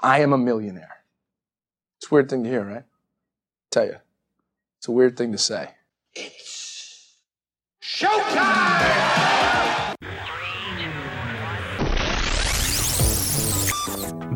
I 0.00 0.20
am 0.20 0.32
a 0.32 0.38
millionaire. 0.38 0.96
It's 1.98 2.10
a 2.10 2.14
weird 2.14 2.28
thing 2.28 2.44
to 2.44 2.50
hear, 2.50 2.64
right? 2.64 2.84
tell 3.70 3.86
you. 3.86 3.96
It's 4.78 4.88
a 4.88 4.92
weird 4.92 5.16
thing 5.16 5.32
to 5.32 5.38
say. 5.38 5.68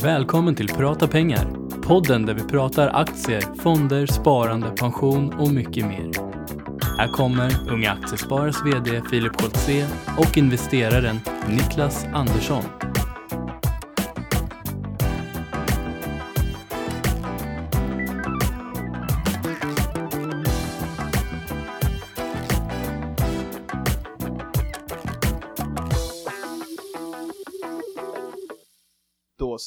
Välkommen 0.03 0.55
till 0.55 0.69
Prata 0.69 1.09
pengar. 1.09 1.51
Podden 1.83 2.27
där 2.27 2.35
vi 2.35 2.45
pratar 2.45 2.89
aktier, 2.89 3.41
fonder, 3.63 4.07
sparande, 4.07 4.71
pension 4.71 5.33
och 5.33 5.53
mycket 5.53 5.87
mer. 5.87 6.11
Här 6.99 7.09
kommer 7.09 7.71
Unga 7.71 7.93
Aktiesparares 7.93 8.57
VD 8.65 9.03
Filip 9.11 9.37
Koltze 9.37 9.89
och 10.19 10.39
investeraren 10.39 11.21
Niklas 11.49 12.05
Andersson. 12.05 12.90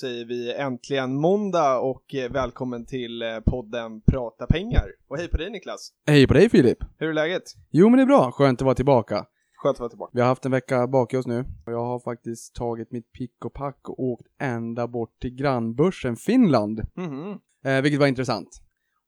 Säger 0.04 0.26
vi 0.26 0.54
äntligen 0.54 1.16
måndag 1.16 1.80
och 1.80 2.16
eh, 2.16 2.32
välkommen 2.32 2.86
till 2.86 3.22
eh, 3.22 3.40
podden 3.40 4.02
Prata 4.02 4.48
pengar. 4.48 4.86
Och 5.08 5.18
hej 5.18 5.28
på 5.28 5.38
dig 5.38 5.50
Niklas! 5.50 5.92
Hej 6.08 6.28
på 6.28 6.34
dig 6.34 6.50
Filip! 6.50 6.78
Hur 6.98 7.10
är 7.10 7.14
läget? 7.14 7.44
Jo 7.72 7.90
men 7.90 7.98
det 7.98 8.04
är 8.04 8.06
bra, 8.06 8.32
skönt 8.32 8.62
att 8.62 8.66
vara 8.66 8.76
tillbaka. 8.76 9.26
Skönt 9.56 9.76
att 9.76 9.80
vara 9.80 9.90
tillbaka. 9.90 10.12
Vi 10.14 10.22
har 10.22 10.28
haft 10.28 10.46
en 10.46 10.52
vecka 10.52 10.88
bak 10.88 11.14
oss 11.14 11.28
nu 11.28 11.46
och 11.66 11.74
jag 11.74 11.86
har 11.86 12.00
faktiskt 12.00 12.56
tagit 12.56 12.92
mitt 12.92 13.12
pick 13.12 13.46
och 13.46 13.54
pack 13.54 13.90
och 13.90 14.04
åkt 14.04 14.28
ända 14.40 14.88
bort 14.88 15.20
till 15.22 15.36
grannbörsen 15.36 16.16
Finland. 16.16 16.82
Mhm. 16.96 17.40
Eh, 17.66 17.82
vilket 17.82 18.00
var 18.00 18.08
intressant. 18.08 18.62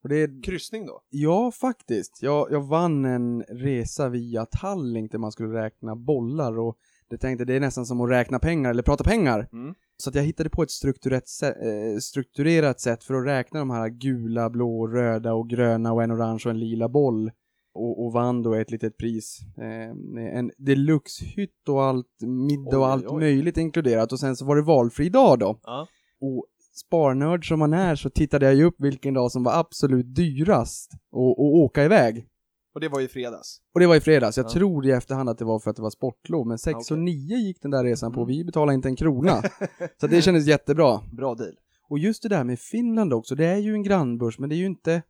Och 0.04 0.10
det 0.10 0.16
är, 0.16 0.44
Kryssning 0.44 0.86
då? 0.86 1.02
ja 1.10 1.52
faktiskt, 1.52 2.20
jag, 2.22 2.52
jag 2.52 2.68
vann 2.68 3.06
en 3.06 3.44
resa 3.44 4.10
via 4.10 4.46
Tallink 4.46 5.12
där 5.12 5.20
man 5.20 5.32
skulle 5.32 5.64
räkna 5.64 5.96
bollar 5.96 6.60
och 6.60 6.78
det 7.10 7.18
tänkte 7.18 7.46
det 7.46 7.54
är 7.54 7.60
nästan 7.60 7.86
som 7.86 8.02
att 8.02 8.10
räkna 8.10 8.40
pengar 8.40 8.70
eller 8.70 8.84
prata 8.84 9.04
pengar. 9.04 9.50
Mm. 9.54 9.76
Så 9.98 10.10
att 10.10 10.16
jag 10.16 10.24
hittade 10.24 10.50
på 10.50 10.64
ett 10.64 10.72
strukturerat, 10.72 11.24
eh, 11.44 12.00
strukturerat 12.02 12.80
sätt 12.80 13.04
för 13.04 13.14
att 13.14 13.26
räkna 13.26 13.60
de 13.60 13.70
här 13.70 13.90
gula, 13.90 14.50
blå, 14.50 14.88
röda 14.88 15.34
och 15.34 15.50
gröna 15.50 15.94
och 15.94 16.04
en 16.04 16.12
orange 16.12 16.42
och 16.46 16.52
en 16.52 16.60
lila 16.60 16.90
boll. 16.90 17.32
Och, 17.74 18.06
och 18.06 18.14
vann 18.14 18.44
då 18.44 18.54
ett 18.54 18.72
litet 18.72 18.98
pris. 18.98 19.40
Eh, 19.58 20.38
en 20.38 20.52
deluxe-hytt 20.58 21.70
och 21.70 21.84
allt, 21.84 22.08
middag 22.22 22.78
och 22.78 22.86
oj, 22.86 22.92
allt 22.92 23.06
oj. 23.08 23.20
möjligt 23.20 23.58
inkluderat. 23.58 24.12
Och 24.12 24.20
sen 24.20 24.36
så 24.36 24.46
var 24.46 24.56
det 24.56 24.62
valfri 24.62 25.10
dag 25.10 25.40
då. 25.40 25.60
Ja. 25.64 25.88
Och 26.22 26.46
sparnörd 26.76 27.48
som 27.48 27.60
man 27.60 27.74
är 27.74 27.96
så 27.96 28.10
tittade 28.10 28.46
jag 28.46 28.56
ju 28.56 28.64
upp 28.64 28.76
vilken 28.78 29.14
dag 29.14 29.32
som 29.32 29.44
var 29.44 29.60
absolut 29.60 30.16
dyrast 30.16 30.92
att 30.94 31.40
åka 31.40 31.84
iväg. 31.84 32.28
Och 32.76 32.82
det 32.82 32.90
var 32.90 33.00
ju 33.00 33.08
fredags. 33.08 33.62
Och 33.74 33.80
det 33.80 33.88
var 33.88 33.96
i 33.96 34.00
fredags. 34.00 34.38
Jag 34.38 34.46
Ja. 34.46 34.50
tror 34.50 34.86
i 34.86 34.92
efterhand 34.92 35.30
att 35.30 35.38
det 35.38 35.46
var 35.46 35.60
för 35.60 35.70
att 35.70 35.76
det 35.76 35.82
var 35.82 35.90
sportlov. 35.90 36.48
Men 36.48 36.58
6 36.58 36.76
och 36.76 36.82
Okej. 36.98 37.04
9 37.04 37.38
gick 37.38 37.62
den 37.62 37.72
där 37.72 37.84
resan 37.84 38.12
på. 38.14 38.20
Mm. 38.22 38.28
Vi 38.28 38.44
betalade 38.46 38.76
inte 38.76 38.88
en 38.90 38.96
krona. 38.96 39.42
så 40.02 40.08
det 40.08 40.22
kändes 40.22 40.46
jättebra. 40.48 41.02
Bra 41.12 41.36
deal. 41.36 41.56
Och 41.90 42.00
just 42.00 42.24
det 42.24 42.30
där 42.30 42.44
med 42.44 42.60
Finland 42.60 43.14
också, 43.14 43.36
det 43.36 43.46
är 43.46 43.58
ju 43.58 43.74
en 43.74 43.84
grannbörs, 43.84 44.40
men 44.40 44.50
det 44.50 44.56
är 44.56 44.58
ju 44.58 44.66
inte... 44.66 45.02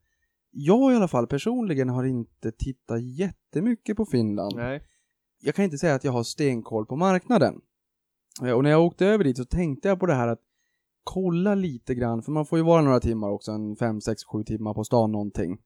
Jag 0.51 0.93
i 0.93 0.95
alla 0.95 1.07
fall 1.07 1.27
personligen 1.27 1.89
har 1.89 2.03
inte 2.03 2.51
tittat 2.51 3.03
jättemycket 3.03 3.97
på 3.97 4.05
Finland. 4.05 4.55
Nej. 4.55 4.81
Jag 5.41 5.55
kan 5.55 5.65
inte 5.65 5.77
säga 5.77 5.95
att 5.95 6.03
jag 6.03 6.11
har 6.11 6.23
stenkoll 6.23 6.85
på 6.85 6.95
marknaden. 6.95 7.61
Eh, 8.43 8.51
Och 8.51 8.63
när 8.63 8.69
jag 8.69 8.85
åkte 8.85 9.05
över 9.05 9.23
dit 9.23 9.37
så 9.37 9.45
tänkte 9.45 9.87
jag 9.87 9.99
på 9.99 10.05
det 10.05 10.13
här 10.13 10.27
att 10.27 10.41
kolla 11.03 11.55
lite 11.55 11.95
grann, 11.95 12.21
för 12.23 12.31
man 12.31 12.45
får 12.45 12.59
ju 12.59 12.63
vara 12.65 12.81
några 12.81 12.99
timmar 12.99 13.29
också, 13.29 13.51
en 13.51 13.75
5, 13.75 14.01
6, 14.01 14.23
7 14.23 14.43
timmar 14.43 14.73
på 14.73 14.83
stan 14.83 15.11
någonting. 15.11 15.57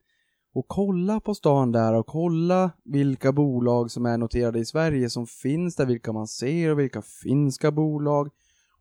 Och 0.60 0.68
kolla 0.68 1.20
på 1.20 1.36
stan 1.36 1.72
där 1.72 1.94
och 1.94 2.08
kolla 2.08 2.72
vilka 2.84 3.32
bolag 3.32 3.92
som 3.92 4.06
är 4.06 4.18
noterade 4.18 4.60
i 4.60 4.66
Sverige 4.66 5.10
som 5.10 5.28
finns 5.28 5.76
där, 5.76 5.86
vilka 5.86 6.14
man 6.14 6.28
ser 6.28 6.72
och 6.72 6.80
vilka 6.80 7.02
finska 7.02 7.72
bolag 7.72 8.30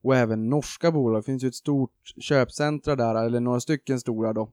och 0.02 0.16
även 0.16 0.48
norska 0.48 0.92
bolag. 0.92 1.22
Det 1.22 1.26
finns 1.26 1.44
ju 1.44 1.48
ett 1.48 1.54
stort 1.54 2.14
köpcentra 2.20 2.96
där, 2.96 3.14
eller 3.14 3.40
några 3.40 3.60
stycken 3.60 4.00
stora 4.00 4.32
då. 4.32 4.50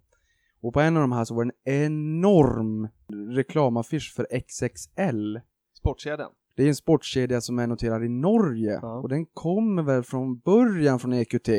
Och 0.62 0.74
på 0.74 0.80
en 0.80 0.98
av 0.98 1.02
de 1.02 1.12
här 1.12 1.26
så 1.26 1.36
var 1.36 1.46
det 1.46 1.52
en 1.64 1.84
enorm 1.86 2.88
reklamaffisch 3.36 4.14
för 4.16 4.28
XXL. 4.48 5.40
Sportkedjan. 5.78 6.32
Det 6.56 6.64
är 6.64 6.68
en 6.68 6.76
sportkedja 6.76 7.42
som 7.42 7.60
är 7.60 7.68
noterad 7.68 8.04
i 8.04 8.10
Norge 8.10 8.80
Ja. 8.82 9.00
och 9.00 9.10
den 9.10 9.26
kommer 9.26 9.84
väl 9.84 10.04
från 10.04 10.40
början 10.40 11.00
från 11.00 11.14
EQT. 11.14 11.50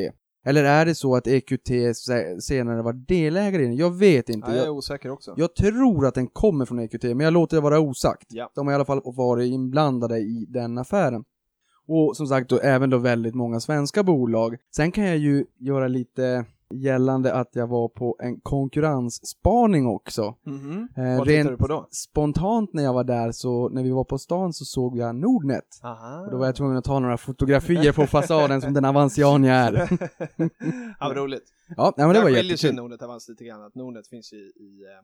Eller 0.45 0.63
är 0.63 0.85
det 0.85 0.95
så 0.95 1.15
att 1.15 1.27
EQT 1.27 1.67
se- 1.95 2.41
senare 2.41 2.81
var 2.81 2.93
delägare 2.93 3.63
i 3.63 3.65
den? 3.65 3.75
Jag 3.75 3.95
vet 3.97 4.29
inte. 4.29 4.51
Ja, 4.51 4.55
jag 4.57 4.65
är 4.65 4.69
osäker 4.69 5.09
också. 5.11 5.33
jag 5.37 5.55
tror 5.55 6.05
att 6.05 6.13
den 6.15 6.27
kommer 6.27 6.65
från 6.65 6.79
EQT, 6.79 7.03
men 7.03 7.19
jag 7.19 7.33
låter 7.33 7.57
det 7.57 7.61
vara 7.61 7.79
osagt. 7.79 8.27
Ja. 8.29 8.51
De 8.55 8.67
har 8.67 8.71
i 8.73 8.75
alla 8.75 8.85
fall 8.85 9.01
varit 9.05 9.51
inblandade 9.51 10.19
i 10.19 10.45
den 10.49 10.77
affären. 10.77 11.23
Och 11.87 12.17
som 12.17 12.27
sagt 12.27 12.49
då 12.49 12.59
även 12.59 12.89
då 12.89 12.97
väldigt 12.97 13.35
många 13.35 13.59
svenska 13.59 14.03
bolag. 14.03 14.55
Sen 14.75 14.91
kan 14.91 15.03
jag 15.03 15.17
ju 15.17 15.45
göra 15.59 15.87
lite 15.87 16.45
gällande 16.73 17.33
att 17.33 17.49
jag 17.55 17.67
var 17.67 17.89
på 17.89 18.15
en 18.19 18.39
konkurrensspaning 18.41 19.87
också. 19.87 20.35
Mhm. 20.45 20.87
Eh, 20.97 21.17
Vad 21.17 21.27
tittar 21.27 21.51
du 21.51 21.57
på 21.57 21.67
då? 21.67 21.87
spontant 21.91 22.73
när 22.73 22.83
jag 22.83 22.93
var 22.93 23.03
där 23.03 23.31
så, 23.31 23.69
när 23.69 23.83
vi 23.83 23.91
var 23.91 24.03
på 24.03 24.17
stan 24.17 24.53
så 24.53 24.65
såg 24.65 24.97
jag 24.97 25.15
Nordnet. 25.15 25.79
Aha. 25.83 26.21
Och 26.25 26.31
då 26.31 26.37
var 26.37 26.45
jag 26.45 26.55
tvungen 26.55 26.77
att 26.77 26.83
ta 26.85 26.99
några 26.99 27.17
fotografier 27.17 27.93
på 27.93 28.07
fasaden 28.07 28.61
som 28.61 28.73
den 28.73 28.85
avansian 28.85 29.43
jag 29.43 29.55
är. 29.57 29.73
ja, 30.99 31.07
vad 31.07 31.17
roligt. 31.17 31.53
Ja, 31.77 31.93
nej, 31.97 32.07
men 32.07 32.15
det 32.15 32.21
var 32.21 32.29
skiljer 32.31 32.57
sig. 32.57 32.73
Nordnet 32.73 33.01
Avans 33.01 33.29
lite 33.29 33.43
grann, 33.45 33.61
att 33.63 33.75
Nordnet 33.75 34.07
finns 34.07 34.33
ju 34.33 34.37
i 34.37 34.83
eh, 34.83 35.03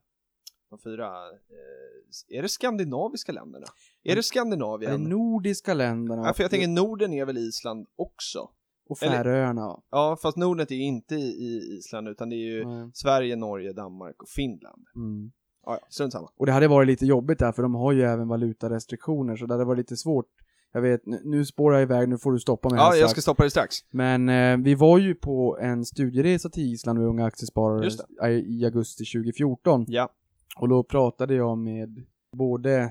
de 0.70 0.80
fyra, 0.80 1.06
eh, 1.08 2.38
är 2.38 2.42
det 2.42 2.50
skandinaviska 2.50 3.32
länderna? 3.32 3.66
Är 4.04 4.16
det 4.16 4.20
Är 4.20 4.22
Skandinavien? 4.22 5.04
det 5.04 5.10
nordiska 5.10 5.74
länderna? 5.74 6.24
ja, 6.28 6.34
för 6.34 6.44
jag 6.44 6.52
tänker 6.52 6.68
Norden 6.68 7.14
är 7.14 7.26
väl 7.26 7.38
Island 7.38 7.88
också? 7.96 8.50
Och 8.90 8.98
Färöarna. 8.98 9.80
Ja, 9.92 10.18
fast 10.22 10.38
Nordnet 10.38 10.72
är 10.72 10.76
ju 10.76 10.84
inte 10.84 11.16
i, 11.16 11.20
i 11.20 11.78
Island 11.78 12.08
utan 12.08 12.30
det 12.30 12.36
är 12.36 12.56
ju 12.56 12.66
Nej. 12.66 12.92
Sverige, 12.94 13.36
Norge, 13.36 13.74
Danmark 13.74 14.22
och 14.22 14.30
Finland. 14.30 14.86
Mm. 14.96 15.32
Ja, 15.66 15.78
ja, 15.82 15.88
strunt 15.90 16.14
samma. 16.14 16.30
Och 16.38 16.46
det 16.46 16.52
hade 16.52 16.68
varit 16.68 16.88
lite 16.88 17.06
jobbigt 17.06 17.40
där, 17.40 17.52
för 17.52 17.62
de 17.64 17.76
har 17.76 17.92
ju 17.92 18.02
även 18.02 18.28
valutarestriktioner, 18.28 19.36
så 19.36 19.46
det 19.46 19.54
hade 19.54 19.66
varit 19.66 19.78
lite 19.78 19.98
svårt. 19.98 20.28
Jag 20.74 20.82
vet, 20.82 21.02
nu, 21.06 21.46
spårar 21.46 21.76
jag 21.76 21.84
iväg, 21.84 22.10
nu 22.10 22.18
får 22.18 22.32
du 22.32 22.40
stoppa 22.40 22.70
mig 22.70 22.78
Ja, 22.78 22.86
jag 22.86 22.96
strax. 22.96 23.12
ska 23.12 23.22
stoppa 23.22 23.44
dig 23.44 23.50
strax. 23.50 23.76
Men 23.92 24.30
eh, 24.30 24.58
vi 24.58 24.76
var 24.76 24.98
ju 24.98 25.16
på 25.16 25.58
en 25.62 25.86
studieresa 25.86 26.50
till 26.50 26.64
Island 26.74 27.00
med 27.00 27.08
Unga 27.08 27.26
Aktiesparare 27.26 27.90
i, 28.40 28.66
augusti 28.66 29.04
2014. 29.06 29.86
Ja. 29.88 30.10
Och 30.60 30.70
då 30.70 30.84
pratade 30.84 31.36
jag 31.36 31.58
med 31.58 32.06
både, 32.38 32.74
eh, 32.82 32.90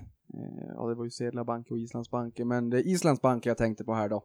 ja 0.77 0.89
det 0.89 0.95
var 0.95 1.05
ju 1.05 1.11
Sedla 1.11 1.45
Bank 1.45 1.71
och 1.71 1.79
Islands 1.79 2.11
banker, 2.11 2.45
men 2.45 2.71
det 2.71 2.79
är 2.79 2.87
Islands 2.87 3.23
bank 3.23 3.47
jag 3.47 3.59
tänkte 3.59 3.85
på 3.85 3.95
här 3.95 4.09
då. 4.09 4.25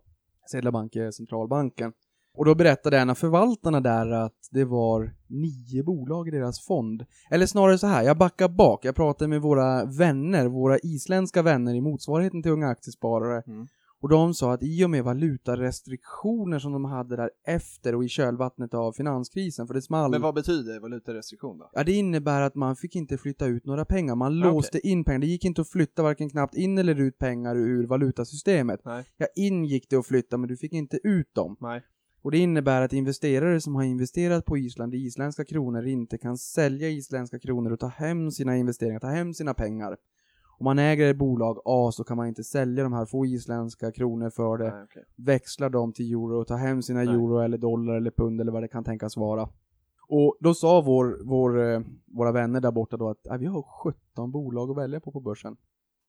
Sedla 0.50 0.72
Bank 0.72 0.96
är 0.96 1.06
eh, 1.06 1.10
centralbanken. 1.10 1.94
Och 2.38 2.46
då 2.46 2.56
berättade 2.56 3.00
en 3.00 3.10
av 3.10 3.16
förvaltarna 3.16 3.82
där 3.82 4.12
att 4.12 4.38
det 4.52 4.66
var 4.66 5.14
nio 5.28 5.84
bolag 5.84 6.28
i 6.28 6.32
deras 6.32 6.66
fond. 6.66 7.06
Eller 7.30 7.46
snarare 7.46 7.78
så 7.78 7.88
här, 7.88 8.04
jag 8.04 8.18
backar 8.18 8.48
bak. 8.48 8.86
Jag 8.86 8.96
pratade 8.96 9.28
med 9.28 9.42
våra 9.42 9.86
vänner, 9.86 10.48
våra 10.48 10.78
isländska 10.78 11.42
vänner 11.42 11.76
i 11.76 11.82
motsvarigheten 11.82 12.44
till 12.44 12.52
Unga 12.52 12.68
Aktiesparare. 12.68 13.44
Mm. 13.48 13.68
Och 14.02 14.10
de 14.10 14.34
sa 14.34 14.54
att 14.54 14.64
i 14.64 14.86
och 14.86 14.90
med 14.90 15.04
valutarestriktioner 15.04 16.60
som 16.60 16.72
de 16.72 16.86
hade 16.86 17.16
där 17.16 17.30
efter 17.48 17.96
och 17.96 18.04
i 18.06 18.08
kölvattnet 18.10 18.74
av 18.74 18.92
finanskrisen, 18.92 19.68
för 19.68 19.74
det 19.74 19.82
small. 19.82 20.12
Men 20.12 20.22
vad 20.22 20.36
betyder 20.36 20.80
valutarestriktion 20.80 21.58
då? 21.58 21.70
Ja, 21.74 21.84
det 21.84 21.92
innebär 21.92 22.42
att 22.42 22.56
man 22.56 22.76
fick 22.76 22.96
inte 22.96 23.18
flytta 23.18 23.46
ut 23.46 23.66
några 23.66 23.86
pengar. 23.86 24.16
Man 24.16 24.44
Ah, 24.44 24.52
låste 24.52 24.88
in 24.88 25.04
pengar. 25.04 25.20
Det 25.20 25.28
gick 25.28 25.46
inte 25.46 25.62
att 25.62 25.70
flytta 25.70 26.04
varken 26.04 26.30
knappt 26.30 26.56
in 26.56 26.78
eller 26.78 27.00
ut 27.00 27.18
pengar 27.18 27.56
ur 27.56 27.88
valutasystemet. 27.88 28.80
Nej. 28.86 29.06
Ja, 29.18 29.28
in 29.36 29.66
gick 29.66 29.90
det 29.90 29.96
att 29.96 30.08
flytta, 30.08 30.38
men 30.38 30.50
du 30.50 30.58
fick 30.58 30.74
inte 30.74 31.00
ut 31.04 31.34
dem. 31.36 31.58
Nej. 31.60 31.82
Och 32.22 32.32
det 32.32 32.38
innebär 32.38 32.82
att 32.82 32.94
investerare 32.94 33.62
som 33.62 33.76
har 33.76 33.84
investerat 33.84 34.46
på 34.46 34.58
Island 34.58 34.96
i 34.96 34.98
isländska 34.98 35.46
kronor 35.46 35.86
inte 35.86 36.18
kan 36.18 36.38
sälja 36.38 36.90
isländska 36.90 37.40
kronor 37.40 37.72
och 37.72 37.80
ta 37.80 37.88
hem 37.88 38.32
sina 38.32 38.58
investeringar, 38.58 39.00
ta 39.00 39.08
hem 39.08 39.34
sina 39.34 39.54
pengar. 39.54 39.98
Om 40.60 40.64
man 40.64 40.80
äger 40.80 41.10
ett 41.12 41.18
bolag 41.18 41.62
A 41.66 41.92
så 41.94 42.04
kan 42.04 42.18
man 42.18 42.28
inte 42.28 42.44
sälja 42.44 42.84
de 42.84 42.94
här, 42.94 43.06
få 43.06 43.26
isländska 43.26 43.92
kronor 43.92 44.30
för 44.30 44.58
det, 44.58 44.72
Nej, 44.72 44.84
okej. 44.84 45.04
växla 45.16 45.70
dem 45.70 45.94
till 45.94 46.12
euro 46.12 46.40
och 46.42 46.48
ta 46.48 46.56
hem 46.56 46.82
sina 46.82 47.00
Nej. 47.04 47.14
euro 47.14 47.40
eller 47.40 47.58
dollar 47.58 47.94
eller 47.96 48.12
pund 48.12 48.42
eller 48.42 48.52
vad 48.52 48.64
det 48.64 48.68
kan 48.68 48.84
tänkas 48.84 49.18
vara. 49.18 49.50
Och 50.10 50.38
då 50.40 50.54
sa 50.54 50.82
vår, 50.82 51.20
vår, 51.26 51.72
eh, 51.74 51.82
våra 52.06 52.32
vänner 52.32 52.62
där 52.62 52.72
borta 52.72 52.98
då 52.98 53.10
att 53.10 53.18
"Ja, 53.24 53.38
vi 53.38 53.46
har 53.46 53.62
17 53.84 54.32
bolag 54.32 54.70
att 54.72 54.78
välja 54.78 55.00
på 55.00 55.12
på 55.12 55.20
börsen. 55.20 55.58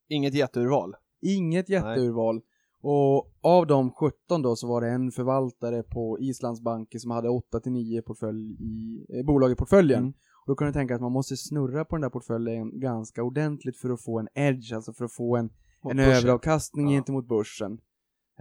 Inget 0.09 0.35
jätteurval. 0.35 0.95
Inget 1.23 1.69
jätteurval. 1.69 2.41
Och 2.81 3.31
av 3.41 3.67
de 3.67 3.91
17 3.91 4.43
då 4.43 4.57
så 4.57 4.69
var 4.69 4.81
det 4.81 4.89
en 4.89 5.11
förvaltare 5.11 5.83
på 5.83 6.19
Islands 6.21 6.61
banker 6.61 6.99
som 6.99 7.11
hade 7.11 7.29
8-9 7.29 8.03
portfölj 8.03 8.53
i, 8.53 9.07
eh, 9.19 9.25
bolag 9.27 9.51
i 9.53 9.55
portföljen. 9.55 9.99
Mm. 10.03 10.13
Då 10.49 10.55
kan 10.57 10.67
du 10.67 10.73
tänka 10.73 10.95
att 10.95 11.01
man 11.01 11.13
måste 11.13 11.37
snurra 11.37 11.85
på 11.85 11.97
den 11.97 12.01
där 12.03 12.09
portföljen 12.11 12.81
ganska 12.81 13.23
ordentligt 13.23 13.77
för 13.79 13.91
att 13.91 14.03
få 14.05 14.19
en 14.19 14.29
edge, 14.35 14.73
alltså 14.73 14.93
för 14.93 15.05
att 15.05 15.13
få 15.13 15.37
en, 15.37 15.45
Mot 15.85 15.91
en 15.91 15.97
börsen. 15.97 16.13
överavkastning 16.13 16.89
Ja. 16.91 16.97
gentemot 16.97 17.29
börsen. 17.29 17.81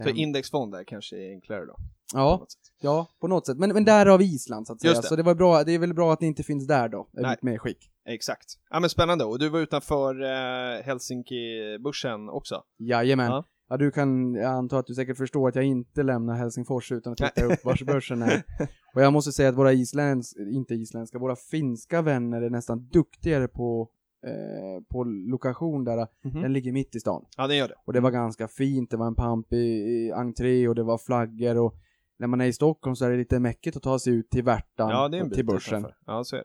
Så 0.03 0.09
Ehm, 0.09 0.15
indexfond 0.17 0.71
där 0.73 0.83
kanske 0.83 1.15
är 1.17 1.29
enklare 1.29 1.65
då? 1.65 1.73
på 1.73 1.79
ja, 2.19 2.37
något 2.39 2.51
sätt. 2.51 2.61
ja, 2.81 3.07
på 3.21 3.27
något 3.27 3.45
sätt. 3.45 3.57
Men, 3.57 3.73
men 3.73 3.85
där 3.85 4.05
har 4.05 4.17
vi 4.17 4.25
Island 4.25 4.67
så 4.67 4.73
att 4.73 4.81
säga. 4.81 4.91
Just 4.91 5.01
det. 5.01 5.07
Så 5.07 5.15
det 5.15 5.23
var 5.23 5.35
bra, 5.35 5.63
det 5.63 5.71
är 5.71 5.79
väl 5.79 5.93
bra 5.93 6.13
att 6.13 6.21
ni 6.21 6.27
inte 6.27 6.43
finns 6.43 6.67
där 6.67 6.89
då, 6.89 7.07
är 7.17 7.21
Nej. 7.21 7.31
mitt 7.31 7.41
medskick. 7.41 7.91
Exakt. 8.05 8.45
Ja 8.69 8.79
men 8.79 8.89
spännande, 8.89 9.25
och 9.25 9.39
du 9.39 9.49
var 9.49 9.59
utanför 9.59 10.21
eh, 10.23 10.83
Helsinki-börsen 10.83 12.29
också? 12.29 12.63
Jajamän. 12.77 13.31
Ja. 13.31 13.43
Ja. 13.69 13.77
du 13.77 13.91
kan, 13.91 14.33
jag 14.33 14.51
antar 14.51 14.79
att 14.79 14.85
du 14.85 14.93
säkert 14.93 15.17
förstår 15.17 15.49
att 15.49 15.55
jag 15.55 15.63
inte 15.65 16.03
lämnar 16.03 16.35
Helsingfors 16.35 16.91
utan 16.91 17.13
att 17.13 17.17
titta 17.17 17.45
upp 17.45 17.65
vars 17.65 17.83
börsen 17.83 18.21
är. 18.21 18.43
Och 18.95 19.01
jag 19.01 19.13
måste 19.13 19.31
säga 19.31 19.49
att 19.49 19.55
våra 19.57 19.73
isländska, 19.73 20.41
inte 20.43 20.73
isländska, 20.75 21.19
våra 21.19 21.35
finska 21.35 22.01
vänner 22.01 22.41
är 22.41 22.49
nästan 22.49 22.87
duktigare 22.87 23.47
på, 23.47 23.89
eh, 24.27 24.83
på 24.91 25.03
lokation 25.03 25.83
där. 25.83 26.07
Mhm. 26.23 26.41
Den 26.41 26.53
ligger 26.53 26.71
mitt 26.71 26.95
i 26.95 26.99
stan. 26.99 27.25
Ja, 27.37 27.47
den 27.47 27.57
gör 27.57 27.67
det. 27.67 27.75
Och 27.85 27.93
det 27.93 27.99
var 27.99 28.11
ganska 28.11 28.47
fint, 28.47 28.91
det 28.91 28.97
var 28.97 29.07
en 29.07 29.15
pampig 29.15 29.57
i 29.87 30.11
entré 30.11 30.67
och 30.67 30.75
det 30.75 30.83
var 30.83 30.97
flaggor 30.97 31.57
och 31.57 31.75
när 32.19 32.27
man 32.27 32.41
är 32.41 32.45
i 32.45 32.53
Stockholm 32.53 32.95
så 32.95 33.05
är 33.05 33.09
det 33.11 33.17
lite 33.17 33.39
mäckigt 33.39 33.77
att 33.77 33.83
ta 33.83 33.99
sig 33.99 34.13
ut 34.13 34.29
till 34.29 34.43
Värtan 34.43 34.89
Ja, 34.89 35.07
det 35.07 35.17
är 35.17 35.21
en 35.21 35.27
och 35.27 35.33
till 35.33 35.45
börsen. 35.45 35.79
utanför. 35.79 35.97
Ja, 36.05 36.23
så 36.23 36.35
är 36.35 36.43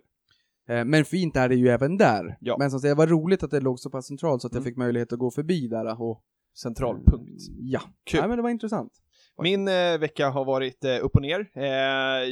det. 0.67 0.75
Eh, 0.79 0.85
Men 0.85 1.05
fint 1.05 1.37
är 1.37 1.49
det 1.49 1.55
ju 1.55 1.69
även 1.69 1.97
där. 1.97 2.37
Ja. 2.41 2.57
Men 2.59 2.71
som 2.71 2.81
sagt, 2.81 2.91
det 2.91 2.95
var 2.95 3.07
roligt 3.07 3.43
att 3.43 3.51
det 3.51 3.61
låg 3.61 3.79
så 3.81 3.91
pass 3.91 4.07
centralt 4.07 4.43
så 4.43 4.47
att 4.47 4.53
jag 4.53 4.61
Mm. 4.61 4.71
fick 4.71 4.77
möjlighet 4.77 5.13
att 5.13 5.19
gå 5.19 5.31
förbi 5.31 5.69
där 5.69 6.01
och... 6.03 6.23
Centralpunkt. 6.55 7.43
Ja. 7.59 7.81
Kul. 8.05 8.21
Nej, 8.21 8.29
men 8.29 8.37
det 8.39 8.43
var 8.43 8.51
intressant. 8.51 8.93
Min 9.39 9.69
eh, 9.69 9.99
vecka 9.99 10.29
har 10.29 10.45
varit 10.45 10.85
eh, 10.85 11.05
upp 11.05 11.15
och 11.15 11.23
ner. 11.23 11.51
Eh, 11.55 11.65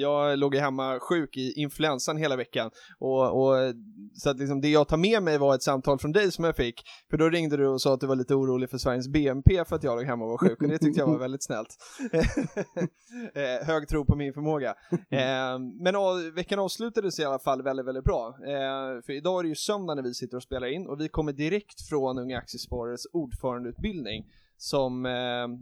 jag 0.00 0.38
låg 0.38 0.54
hemma 0.54 1.00
sjuk 1.00 1.36
i 1.36 1.52
influensan 1.52 2.16
hela 2.16 2.36
veckan. 2.36 2.70
Och, 2.98 3.42
och, 3.42 3.74
så 4.14 4.30
att 4.30 4.38
liksom 4.38 4.60
det 4.60 4.68
jag 4.68 4.88
tar 4.88 4.96
med 4.96 5.22
mig 5.22 5.38
var 5.38 5.54
ett 5.54 5.62
samtal 5.62 5.98
från 5.98 6.12
dig 6.12 6.32
som 6.32 6.44
jag 6.44 6.56
fick. 6.56 6.82
För 7.10 7.16
då 7.16 7.28
ringde 7.28 7.56
du 7.56 7.68
och 7.68 7.80
sa 7.80 7.94
att 7.94 8.00
du 8.00 8.06
var 8.06 8.16
lite 8.16 8.34
orolig 8.34 8.70
för 8.70 8.78
Sveriges 8.78 9.08
BNP 9.08 9.64
för 9.64 9.76
att 9.76 9.84
jag 9.84 9.96
låg 9.96 10.06
hemma 10.06 10.24
och 10.24 10.30
var 10.30 10.38
sjuk. 10.38 10.62
Och 10.62 10.68
det 10.68 10.78
tyckte 10.78 11.00
jag 11.00 11.06
var 11.06 11.18
väldigt 11.28 11.44
snällt. 11.44 11.76
eh, 13.34 13.66
hög 13.66 13.88
tro 13.88 14.04
på 14.04 14.16
min 14.16 14.32
förmåga. 14.32 14.74
Eh, 15.10 15.58
men 15.80 15.96
av, 15.96 16.32
veckan 16.34 16.58
avslutades 16.58 17.18
i 17.18 17.24
alla 17.24 17.38
fall 17.38 17.62
väldigt, 17.62 17.86
väldigt 17.86 18.04
bra. 18.04 18.28
Eh, 18.28 19.02
för 19.06 19.12
idag 19.12 19.38
är 19.38 19.42
det 19.42 19.48
ju 19.48 19.54
söndag 19.54 19.94
när 19.94 20.02
vi 20.02 20.14
sitter 20.14 20.36
och 20.36 20.42
spelar 20.42 20.66
in 20.66 20.86
och 20.86 21.00
vi 21.00 21.08
kommer 21.08 21.32
direkt 21.32 21.88
från 21.88 22.18
Unga 22.18 22.38
Aktiesparares 22.38 23.06
ordförandeutbildning 23.12 24.24
som, 24.62 25.06
eh, 25.06 25.12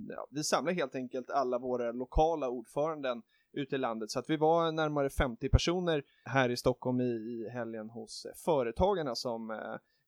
ja, 0.08 0.26
vi 0.30 0.44
samlar 0.44 0.72
helt 0.72 0.94
enkelt 0.94 1.30
alla 1.30 1.58
våra 1.58 1.92
lokala 1.92 2.48
ordföranden 2.48 3.22
ute 3.52 3.74
i 3.74 3.78
landet. 3.78 4.10
Så 4.10 4.18
att 4.18 4.30
vi 4.30 4.36
var 4.36 4.72
närmare 4.72 5.10
50 5.10 5.48
personer 5.48 6.02
här 6.24 6.48
i 6.48 6.56
Stockholm 6.56 7.00
i, 7.00 7.04
i 7.04 7.48
helgen 7.52 7.90
hos 7.90 8.24
eh, 8.24 8.32
Företagarna 8.44 9.14
som 9.14 9.50
eh, 9.50 9.56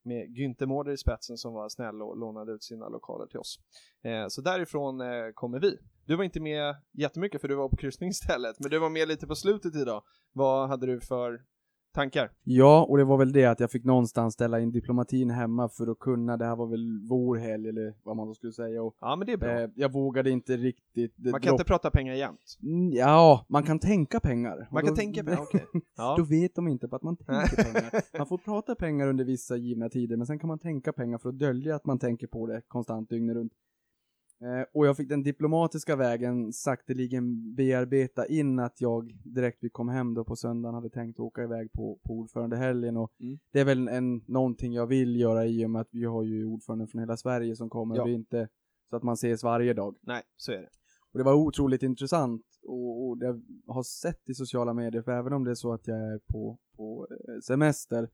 med 0.02 0.28
Günther 0.36 0.66
Mårder 0.66 0.92
i 0.92 0.96
spetsen 0.96 1.36
som 1.36 1.54
var 1.54 1.68
snäll 1.68 2.02
och 2.02 2.16
lånade 2.16 2.52
ut 2.52 2.62
sina 2.62 2.88
lokaler 2.88 3.26
till 3.26 3.38
oss. 3.38 3.58
Eh, 4.02 4.28
så 4.28 4.40
därifrån 4.40 5.00
eh, 5.00 5.32
kommer 5.34 5.60
vi. 5.60 5.78
Du 6.06 6.16
var 6.16 6.24
inte 6.24 6.40
med 6.40 6.76
jättemycket 6.92 7.40
för 7.40 7.48
du 7.48 7.54
var 7.54 7.68
på 7.68 7.76
kryssning 7.76 8.10
istället, 8.10 8.56
men 8.60 8.70
du 8.70 8.78
var 8.78 8.90
med 8.90 9.08
lite 9.08 9.26
på 9.26 9.34
slutet 9.34 9.76
idag. 9.76 10.02
Vad 10.32 10.68
hade 10.68 10.86
du 10.86 11.00
för 11.00 11.40
tankar? 11.92 12.30
Ja, 12.44 12.86
och 12.88 12.96
det 12.98 13.04
var 13.04 13.16
väl 13.18 13.32
det 13.32 13.44
att 13.44 13.60
jag 13.60 13.70
fick 13.70 13.84
någonstans 13.84 14.34
ställa 14.34 14.60
in 14.60 14.70
diplomatin 14.72 15.30
hemma 15.30 15.68
för 15.68 15.90
att 15.90 15.98
kunna, 15.98 16.36
det 16.36 16.44
här 16.44 16.56
var 16.56 16.66
väl 16.66 17.00
vår 17.08 17.36
helg 17.36 17.68
eller 17.68 17.94
vad 18.02 18.16
man 18.16 18.26
då 18.26 18.34
skulle 18.34 18.52
säga 18.52 18.82
och 18.82 18.96
Ja, 19.00 19.16
men 19.16 19.26
det 19.26 19.32
är 19.32 19.36
bra. 19.36 19.60
eh, 19.60 19.70
jag 19.74 19.92
vågade 19.92 20.30
inte 20.30 20.56
riktigt 20.56 21.14
Man 21.18 21.40
kan 21.40 21.52
inte 21.54 21.64
prata 21.64 21.90
pengar 21.90 22.14
jämt. 22.14 22.58
Mm, 22.62 22.90
Ja, 22.92 23.46
man 23.48 23.62
kan 23.62 23.78
tänka 23.78 24.20
pengar. 24.20 24.56
Man 24.56 24.66
Och 24.82 24.86
kan 24.86 24.94
då- 24.94 24.96
tänka 25.00 25.24
pengar, 25.24 25.40
okej. 25.42 25.66
Ja. 25.96 26.14
Då 26.18 26.22
vet 26.24 26.54
de 26.54 26.68
inte 26.68 26.88
på 26.88 26.96
att 26.96 27.02
man 27.02 27.16
tänker 27.26 27.64
pengar. 27.72 28.18
Man 28.18 28.26
får 28.26 28.38
prata 28.38 28.74
pengar 28.74 29.08
under 29.08 29.24
vissa 29.24 29.56
givna 29.56 29.88
tider, 29.88 30.16
men 30.16 30.26
sen 30.26 30.38
kan 30.38 30.48
man 30.48 30.58
tänka 30.58 30.92
pengar 30.92 31.18
för 31.18 31.28
att 31.28 31.38
dölja 31.38 31.74
att 31.76 31.86
man 31.86 31.98
tänker 31.98 32.26
på 32.26 32.46
det 32.46 32.62
konstant 32.68 33.10
dygnet 33.10 33.36
runt. 33.36 33.52
Eh, 34.42 34.64
och 34.74 34.86
jag 34.86 34.96
fick 34.96 35.08
den 35.08 35.22
diplomatiska 35.22 35.96
vägen 35.96 36.52
sakteligen 36.52 37.54
bearbeta 37.54 38.26
in 38.26 38.58
att 38.58 38.80
jag 38.80 39.12
direkt 39.24 39.58
vi 39.60 39.70
kom 39.70 39.88
hem 39.88 40.14
då 40.14 40.24
på 40.24 40.36
söndagen 40.36 40.74
hade 40.74 40.90
tänkt 40.90 41.20
åka 41.20 41.42
iväg 41.42 41.72
på, 41.72 41.98
på 42.04 42.12
ordförandehelgen 42.14 42.96
och 42.96 43.12
Mm. 43.20 43.38
det 43.52 43.60
är 43.60 43.64
väl 43.64 43.88
en, 43.88 44.20
någonting 44.26 44.72
jag 44.72 44.86
vill 44.86 45.16
göra 45.20 45.46
i 45.46 45.64
och 45.66 45.70
med 45.70 45.80
att 45.80 45.88
vi 45.92 46.04
har 46.04 46.22
ju 46.22 46.44
ordförande 46.44 46.86
från 46.86 47.00
hela 47.00 47.16
Sverige 47.16 47.56
som 47.56 47.70
kommer 47.70 47.96
Ja. 47.96 48.04
det 48.04 48.10
är 48.10 48.14
inte 48.14 48.48
så 48.90 48.96
att 48.96 49.02
man 49.02 49.14
ses 49.14 49.44
varje 49.44 49.74
dag. 49.74 49.96
Nej, 50.02 50.22
så 50.36 50.52
är 50.52 50.56
det. 50.58 50.68
Och 51.12 51.18
det 51.18 51.24
var 51.24 51.34
otroligt 51.34 51.82
intressant 51.82 52.42
och, 52.62 53.08
och 53.08 53.18
det 53.18 53.26
jag 53.26 53.74
har 53.74 53.82
sett 53.82 54.28
i 54.28 54.34
sociala 54.34 54.74
medier, 54.74 55.02
för 55.02 55.12
även 55.12 55.32
om 55.32 55.44
det 55.44 55.50
är 55.50 55.54
så 55.54 55.72
att 55.72 55.86
jag 55.86 55.98
är 55.98 56.18
på, 56.32 56.58
på 56.76 57.06
eh, 57.10 57.40
semester 57.40 58.08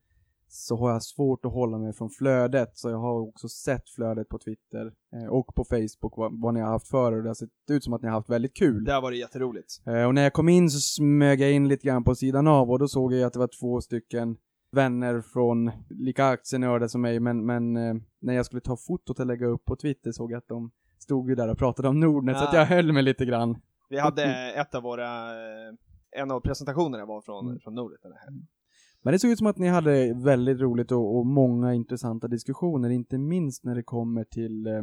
så 0.49 0.77
har 0.77 0.91
jag 0.93 1.03
svårt 1.03 1.45
att 1.45 1.53
hålla 1.53 1.79
mig 1.79 1.93
från 1.93 2.11
flödet, 2.11 2.71
så 2.79 2.91
jag 2.91 2.99
har 2.99 3.21
också 3.21 3.49
sett 3.49 3.89
flödet 3.89 4.29
på 4.29 4.39
Twitter 4.39 4.93
eh, 5.15 5.27
och 5.29 5.55
på 5.55 5.65
Facebook 5.65 6.17
vad, 6.17 6.41
vad 6.43 6.55
ni 6.55 6.61
har 6.61 6.69
haft 6.69 6.89
för 6.89 7.13
och 7.13 7.23
det 7.23 7.29
har 7.29 7.35
sett 7.35 7.51
ut 7.71 7.85
som 7.85 7.93
att 7.93 8.03
ni 8.03 8.09
har 8.09 8.15
haft 8.15 8.31
väldigt 8.31 8.57
kul. 8.57 8.85
Det 8.85 8.93
har 8.93 9.03
varit 9.03 9.19
jätteroligt. 9.19 9.83
Eh, 9.87 10.05
och 10.05 10.15
när 10.15 10.23
jag 10.23 10.33
kom 10.33 10.49
in 10.49 10.71
så 10.71 10.79
smög 10.81 11.41
jag 11.41 11.53
in 11.53 11.69
lite 11.69 11.87
grann 11.87 12.05
på 12.05 12.15
sidan 12.15 12.47
av 12.47 12.71
och 12.71 12.79
då 12.79 12.89
såg 12.89 13.13
jag 13.15 13.27
att 13.27 13.33
det 13.33 13.39
var 13.39 13.51
två 13.61 13.81
stycken 13.81 14.37
vänner 14.73 15.21
från 15.21 15.71
lika 15.91 16.27
aktienördar 16.27 16.89
som 16.89 17.01
mig, 17.01 17.21
men, 17.21 17.47
men 17.47 17.77
eh, 17.77 17.95
när 18.21 18.35
jag 18.35 18.47
skulle 18.47 18.61
ta 18.61 18.77
fotot 18.77 19.21
och 19.21 19.27
lägga 19.27 19.47
upp 19.47 19.65
på 19.65 19.77
Twitter 19.77 20.13
såg 20.13 20.33
jag 20.33 20.39
att 20.39 20.49
de 20.49 20.71
stod 20.99 21.29
ju 21.29 21.35
där 21.35 21.49
och 21.49 21.59
pratade 21.59 21.89
om 21.89 22.01
Nordnet, 22.01 22.39
så 22.39 22.45
att 22.45 22.55
Ah. 22.55 22.57
jag 22.59 22.67
höll 22.67 22.93
mig 22.93 23.03
lite 23.03 23.25
grann. 23.25 23.59
Vi 23.89 23.99
hade 23.99 24.25
ett 24.53 24.75
av 24.75 24.83
våra, 24.83 25.09
en 26.17 26.31
av 26.31 26.41
presentationerna 26.41 27.05
var 27.07 27.21
från, 27.21 27.47
Mm. 27.47 27.61
från 27.61 27.75
Nordnet 27.75 28.01
den 28.03 28.13
här. 28.13 28.29
Men 29.07 29.13
det 29.13 29.19
såg 29.19 29.31
ut 29.31 29.39
som 29.39 29.47
att 29.47 29.59
ni 29.59 29.69
hade 29.69 30.15
väldigt 30.15 30.61
roligt 30.61 30.93
och, 30.93 31.17
och 31.17 31.27
många 31.27 31.75
intressanta 31.75 32.29
diskussioner, 32.29 32.91
inte 32.91 33.19
minst 33.19 33.65
när 33.65 33.75
det 33.75 33.83
kommer 33.83 34.25
till, 34.25 34.67
eh, 34.67 34.83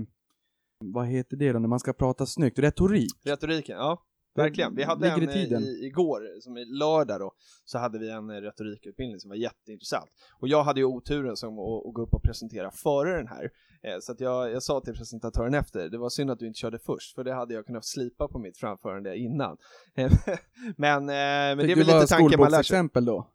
vad 0.79 1.07
heter 1.07 1.37
det 1.37 1.51
då, 1.51 1.59
när 1.59 1.67
man 1.67 1.79
ska 1.79 1.93
prata 1.93 2.25
snyggt, 2.25 2.59
retorik. 2.59 3.11
Retoriken, 3.25 3.77
ja. 3.77 4.03
Verkligen. 4.35 4.75
Vi 4.75 4.83
hade 4.83 5.09
en 5.09 5.23
i 5.23 5.27
tiden. 5.27 5.63
i, 5.63 5.85
igår, 5.85 6.41
som 6.41 6.57
i 6.57 6.65
lördag 6.65 7.19
då, 7.19 7.31
så 7.65 7.77
hade 7.77 7.99
vi 7.99 8.09
en 8.09 8.29
eh, 8.29 8.33
retorikutbildning 8.33 9.19
som 9.19 9.29
var 9.29 9.35
jätteintressant. 9.35 10.09
Och 10.39 10.47
jag 10.47 10.63
hade 10.63 10.79
ju 10.79 10.85
oturen 10.85 11.37
som 11.37 11.59
att, 11.59 11.87
att 11.87 11.93
gå 11.93 12.01
upp 12.01 12.13
och 12.13 12.23
presentera 12.23 12.71
före 12.71 13.17
den 13.17 13.27
här. 13.27 13.43
Eh, 13.83 13.99
så 14.01 14.11
att 14.11 14.19
jag, 14.19 14.51
jag 14.51 14.63
sa 14.63 14.81
till 14.81 14.93
presentatören 14.93 15.53
efter, 15.53 15.89
det 15.89 15.97
var 15.97 16.09
synd 16.09 16.31
att 16.31 16.39
du 16.39 16.47
inte 16.47 16.59
körde 16.59 16.79
först, 16.79 17.15
för 17.15 17.23
det 17.23 17.33
hade 17.33 17.53
jag 17.53 17.65
kunnat 17.65 17.85
slipa 17.85 18.27
på 18.27 18.39
mitt 18.39 18.57
framförande 18.57 19.17
innan. 19.17 19.57
Eh, 19.95 20.11
men, 20.77 21.01
eh, 21.01 21.05
men 21.07 21.57
det 21.57 21.63
är 21.63 21.67
Fick 21.67 21.77
väl 21.77 21.85
du 21.85 21.91
bara 21.91 22.01
lite 22.01 22.15
tanken 22.15 22.39
man 22.39 22.51
lär 22.51 22.57
sig. 22.57 22.63
skolboksexempel 22.63 23.05
då? 23.05 23.27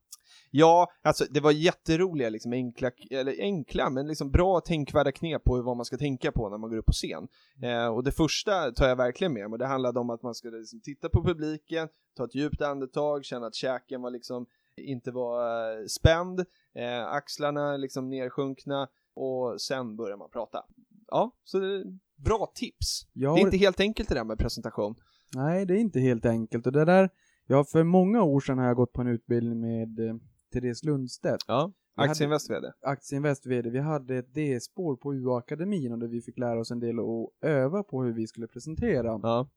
Ja, 0.51 0.89
alltså 1.03 1.25
det 1.31 1.41
var 1.41 1.51
jätteroliga, 1.51 2.29
liksom 2.29 2.53
enkla, 2.53 2.91
eller 3.11 3.35
enkla, 3.41 3.91
men 3.91 4.07
liksom 4.07 4.31
bra 4.31 4.61
tänkvärda 4.61 5.13
knep 5.13 5.45
på 5.45 5.63
vad 5.63 5.77
man 5.77 5.85
ska 5.87 5.97
tänka 5.97 6.33
på 6.33 6.49
när 6.49 6.59
man 6.59 6.71
går 6.71 6.77
upp 6.77 6.87
på 6.87 6.93
scen. 6.93 7.29
Eh, 7.63 7.87
och 7.87 8.05
det 8.05 8.13
första 8.13 8.73
tar 8.73 8.89
jag 8.89 8.97
verkligen 8.97 9.33
med 9.33 9.51
mig, 9.51 9.59
det 9.59 9.67
handlade 9.67 10.01
om 10.01 10.11
att 10.11 10.23
man 10.23 10.35
skulle 10.35 10.59
liksom 10.59 10.81
titta 10.81 11.09
på 11.09 11.25
publiken, 11.25 11.89
ta 12.17 12.25
ett 12.25 12.35
djupt 12.35 12.63
andetag, 12.63 13.25
känna 13.25 13.47
att 13.47 13.55
käken 13.55 14.03
var 14.03 14.11
liksom, 14.11 14.47
inte 14.77 15.11
var 15.11 15.71
eh, 15.81 15.87
spänd, 15.87 16.41
eh, 16.75 17.07
axlarna 17.07 17.77
liksom 17.77 18.09
nersjunkna 18.11 18.89
och 19.15 19.61
sen 19.61 19.97
börjar 19.97 20.17
man 20.17 20.31
prata. 20.31 20.65
Ja, 21.07 21.33
så 21.45 21.59
det 21.59 21.67
är 21.67 21.85
bra 22.25 22.53
tips. 22.55 23.07
Ja, 23.13 23.35
Det 23.35 23.41
är 23.41 23.45
inte 23.45 23.57
helt 23.57 23.81
enkelt 23.81 24.09
det 24.09 24.15
där 24.15 24.25
med 24.25 24.39
presentation. 24.39 24.95
Nej, 25.35 25.67
det 25.67 25.75
är 25.75 25.79
inte 25.79 26.01
helt 26.01 26.27
enkelt. 26.27 26.67
Och 26.67 26.73
det 26.73 26.85
där, 26.85 27.11
ja, 27.47 27.65
för 27.65 27.85
många 27.85 28.23
år 28.23 28.41
sedan 28.41 28.59
har 28.59 28.67
jag 28.67 28.77
gått 28.77 28.93
på 28.93 29.01
en 29.01 29.09
utbildning 29.09 29.61
med 29.61 29.99
eh, 30.09 30.15
Therese 30.53 30.85
Lundstedt, 30.85 31.45
Ja, 31.47 31.73
Aktieinvest 31.99 32.51
VD. 32.51 32.73
Aktieinvest 32.83 33.47
VD. 33.47 33.71
Vi 33.71 33.79
hade 33.79 34.17
ett 34.17 34.35
D-spår 34.35 34.97
på 34.97 35.15
UA-akademin 35.15 35.93
och 35.93 35.99
där 35.99 36.09
vi 36.09 36.21
fick 36.21 36.39
lära 36.39 36.61
oss 36.61 36.71
en 36.71 36.81
del 36.81 37.01
och 37.01 37.33
öva 37.41 37.83
på 37.83 38.03
hur 38.03 38.13
vi 38.13 38.27
skulle 38.27 38.47
presentera. 38.47 39.21
Ja. 39.23 39.49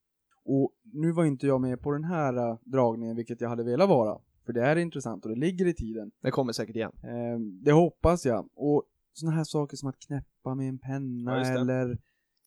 Och 0.46 0.72
nu 0.84 1.12
var 1.12 1.26
inte 1.26 1.48
jag 1.48 1.62
med 1.62 1.82
på 1.82 1.92
den 1.92 2.04
här 2.04 2.38
eh, 2.38 2.58
dragningen, 2.66 3.16
vilket 3.16 3.42
jag 3.42 3.50
hade 3.50 3.64
velat 3.64 3.90
vara. 3.90 4.20
För 4.46 4.54
det 4.54 4.62
är 4.62 4.76
intressant 4.76 5.26
och 5.26 5.32
det 5.32 5.40
ligger 5.40 5.66
i 5.66 5.74
tiden. 5.74 6.12
Det 6.22 6.32
kommer 6.32 6.54
säkert 6.54 6.76
igen. 6.76 6.92
Eh, 7.04 7.40
det 7.40 7.72
hoppas 7.72 8.26
jag. 8.26 8.50
Och 8.54 8.84
sådana 9.14 9.38
här 9.38 9.44
saker 9.44 9.78
som 9.78 9.90
att 9.90 10.00
knäppa 10.00 10.56
med 10.56 10.70
en 10.70 10.80
penna 10.80 11.38
Ja, 11.38 11.60
eller... 11.60 11.98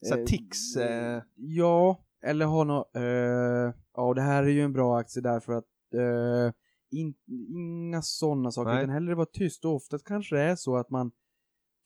Så 0.02 0.18
eh, 0.18 0.24
tics, 0.24 0.76
eh. 0.76 1.22
Ja, 1.34 2.04
eller 2.22 2.46
ha 2.46 2.64
något... 2.64 2.96
Eh, 2.96 3.02
ja, 3.94 4.14
det 4.14 4.22
här 4.22 4.42
är 4.42 4.48
ju 4.48 4.60
en 4.60 4.72
bra 4.72 4.98
aktie 4.98 5.22
därför 5.22 5.52
att... 5.52 5.64
In, 6.94 7.14
inga 7.56 8.02
sådana 8.02 8.50
saker, 8.50 8.70
Nej. 8.70 8.82
utan 8.82 8.90
hellre 8.94 9.14
vara 9.14 9.26
tyst. 9.26 9.64
Och 9.64 9.74
oftast 9.74 10.04
kanske 10.04 10.36
det 10.36 10.42
är 10.42 10.56
så 10.56 10.76
att 10.76 10.90
man 10.90 11.10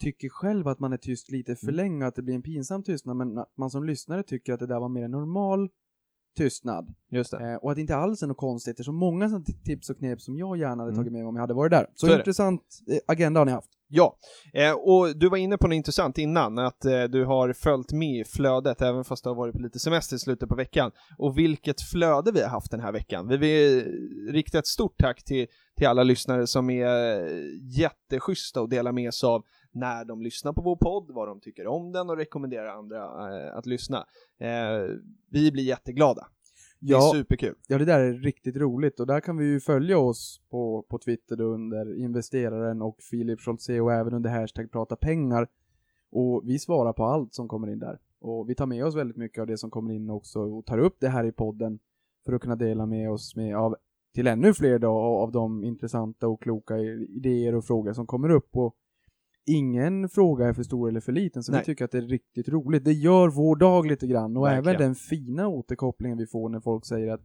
tycker 0.00 0.28
själv 0.28 0.68
att 0.68 0.80
man 0.80 0.92
är 0.92 0.96
tyst 0.96 1.30
lite 1.30 1.56
för 1.56 1.66
Mm. 1.66 1.74
länge, 1.76 2.06
att 2.06 2.14
det 2.14 2.22
blir 2.22 2.34
en 2.34 2.42
pinsam 2.42 2.82
tystnad, 2.82 3.16
men 3.16 3.38
att 3.38 3.52
man 3.56 3.70
som 3.70 3.84
lyssnare 3.84 4.22
tycker 4.22 4.52
att 4.52 4.60
det 4.60 4.66
där 4.66 4.80
var 4.80 4.88
mer 4.88 5.02
en 5.04 5.10
normal 5.10 5.68
tystnad. 6.36 6.94
Just 7.10 7.30
det. 7.30 7.50
Eh, 7.52 7.56
och 7.56 7.70
att 7.70 7.74
det 7.76 7.80
inte 7.80 7.96
alls 7.96 8.22
är 8.22 8.26
något 8.26 8.36
konstigt. 8.36 8.76
Det 8.76 8.80
är 8.80 8.84
så 8.84 8.92
många 8.92 9.28
sådana 9.28 9.44
tips 9.64 9.90
och 9.90 9.98
knep 9.98 10.20
som 10.20 10.36
jag 10.36 10.56
gärna 10.56 10.82
hade 10.82 10.92
Mm. 10.92 10.96
tagit 10.96 11.12
med 11.12 11.22
mig 11.22 11.28
om 11.28 11.36
jag 11.36 11.40
hade 11.40 11.54
varit 11.54 11.70
där. 11.70 11.86
Så, 11.94 12.06
Så 12.06 12.18
intressant 12.18 12.62
eh, 12.88 12.98
agenda 13.06 13.40
har 13.40 13.44
ni 13.46 13.52
haft. 13.52 13.70
Ja, 13.90 14.18
eh, 14.54 14.72
och 14.72 15.16
du 15.16 15.28
var 15.28 15.36
inne 15.36 15.58
på 15.58 15.68
något 15.68 15.74
intressant 15.74 16.18
innan, 16.18 16.58
att 16.58 16.84
eh, 16.84 17.02
du 17.02 17.24
har 17.24 17.52
följt 17.52 17.92
med 17.92 18.20
i 18.20 18.24
flödet 18.24 18.82
även 18.82 19.04
fast 19.04 19.24
du 19.24 19.30
har 19.30 19.36
varit 19.36 19.54
på 19.54 19.62
lite 19.62 19.78
semester 19.78 20.16
i 20.16 20.18
slutet 20.18 20.48
på 20.48 20.54
veckan. 20.54 20.90
Och 21.18 21.38
vilket 21.38 21.80
flöde 21.80 22.32
vi 22.32 22.42
har 22.42 22.48
haft 22.48 22.70
den 22.70 22.80
här 22.80 22.92
veckan. 22.92 23.28
Vi 23.28 23.36
vill 23.36 23.84
rikta 24.32 24.58
ett 24.58 24.66
stort 24.66 24.98
tack 24.98 25.24
till, 25.24 25.46
till 25.76 25.86
alla 25.86 26.02
lyssnare 26.02 26.46
som 26.46 26.70
är 26.70 27.28
jätteschyssta 27.78 28.60
och 28.60 28.68
delar 28.68 28.92
med 28.92 29.14
sig 29.14 29.26
av 29.26 29.44
när 29.72 30.04
de 30.04 30.22
lyssnar 30.22 30.52
på 30.52 30.62
vår 30.62 30.76
podd, 30.76 31.14
vad 31.14 31.28
de 31.28 31.40
tycker 31.40 31.66
om 31.66 31.92
den 31.92 32.10
och 32.10 32.16
rekommenderar 32.16 32.66
andra 32.66 32.96
eh, 32.98 33.56
att 33.56 33.66
lyssna. 33.66 34.06
Eh, 34.40 34.96
vi 35.30 35.52
blir 35.52 35.64
jätteglada. 35.64 36.26
Det 36.80 36.92
är 36.92 36.96
Ja. 36.96 37.12
superkul. 37.14 37.54
Ja, 37.68 37.78
det 37.78 37.84
där 37.84 38.00
är 38.00 38.12
riktigt 38.12 38.56
roligt 38.56 39.00
och 39.00 39.06
där 39.06 39.20
kan 39.20 39.36
vi 39.36 39.44
ju 39.44 39.60
följa 39.60 39.98
oss 39.98 40.40
på, 40.50 40.82
på 40.88 40.98
Twitter 40.98 41.40
under 41.40 41.98
investeraren 41.98 42.82
och 42.82 42.96
Filip 43.10 43.40
Scholtze 43.40 43.80
och 43.80 43.92
även 43.92 44.14
under 44.14 44.30
hashtag 44.30 44.70
prata 44.72 44.96
pengar. 44.96 45.48
Och 46.10 46.42
vi 46.44 46.58
svarar 46.58 46.92
på 46.92 47.04
allt 47.04 47.34
som 47.34 47.48
kommer 47.48 47.70
in 47.72 47.78
där. 47.78 47.98
Och 48.20 48.50
vi 48.50 48.54
tar 48.54 48.66
med 48.66 48.84
oss 48.86 48.96
väldigt 48.96 49.16
mycket 49.16 49.40
av 49.40 49.46
det 49.46 49.58
som 49.58 49.70
kommer 49.70 49.92
in 49.94 50.10
också 50.10 50.40
och 50.40 50.66
tar 50.66 50.78
upp 50.78 50.96
det 51.00 51.08
här 51.08 51.24
i 51.24 51.32
podden 51.32 51.78
för 52.26 52.32
att 52.32 52.42
kunna 52.42 52.56
dela 52.56 52.86
med 52.86 53.10
oss 53.10 53.36
med 53.36 53.56
av, 53.56 53.76
till 54.14 54.26
ännu 54.26 54.54
fler 54.54 54.78
då 54.78 54.90
av 54.98 55.32
de 55.32 55.64
intressanta 55.64 56.28
och 56.28 56.42
kloka 56.42 56.78
idéer 56.78 57.54
och 57.54 57.64
frågor 57.64 57.92
som 57.92 58.06
kommer 58.06 58.28
upp. 58.30 58.56
Och 58.56 58.74
ingen 59.48 60.08
fråga 60.08 60.46
är 60.46 60.52
för 60.52 60.62
stor 60.62 60.88
eller 60.88 61.00
för 61.00 61.12
liten, 61.12 61.42
så 61.42 61.52
Nej. 61.52 61.60
vi 61.60 61.64
tycker 61.64 61.84
att 61.84 61.90
det 61.90 61.98
är 61.98 62.02
riktigt 62.02 62.48
roligt. 62.48 62.84
Det 62.84 62.92
gör 62.92 63.28
vår 63.28 63.56
dag 63.56 63.86
lite 63.86 64.06
grann 64.06 64.36
och 64.36 64.46
Verkligen. 64.46 64.76
även 64.76 64.86
den 64.86 64.94
fina 64.94 65.48
återkopplingen 65.48 66.18
vi 66.18 66.26
får 66.26 66.48
när 66.48 66.60
folk 66.60 66.86
säger 66.86 67.12
att 67.12 67.20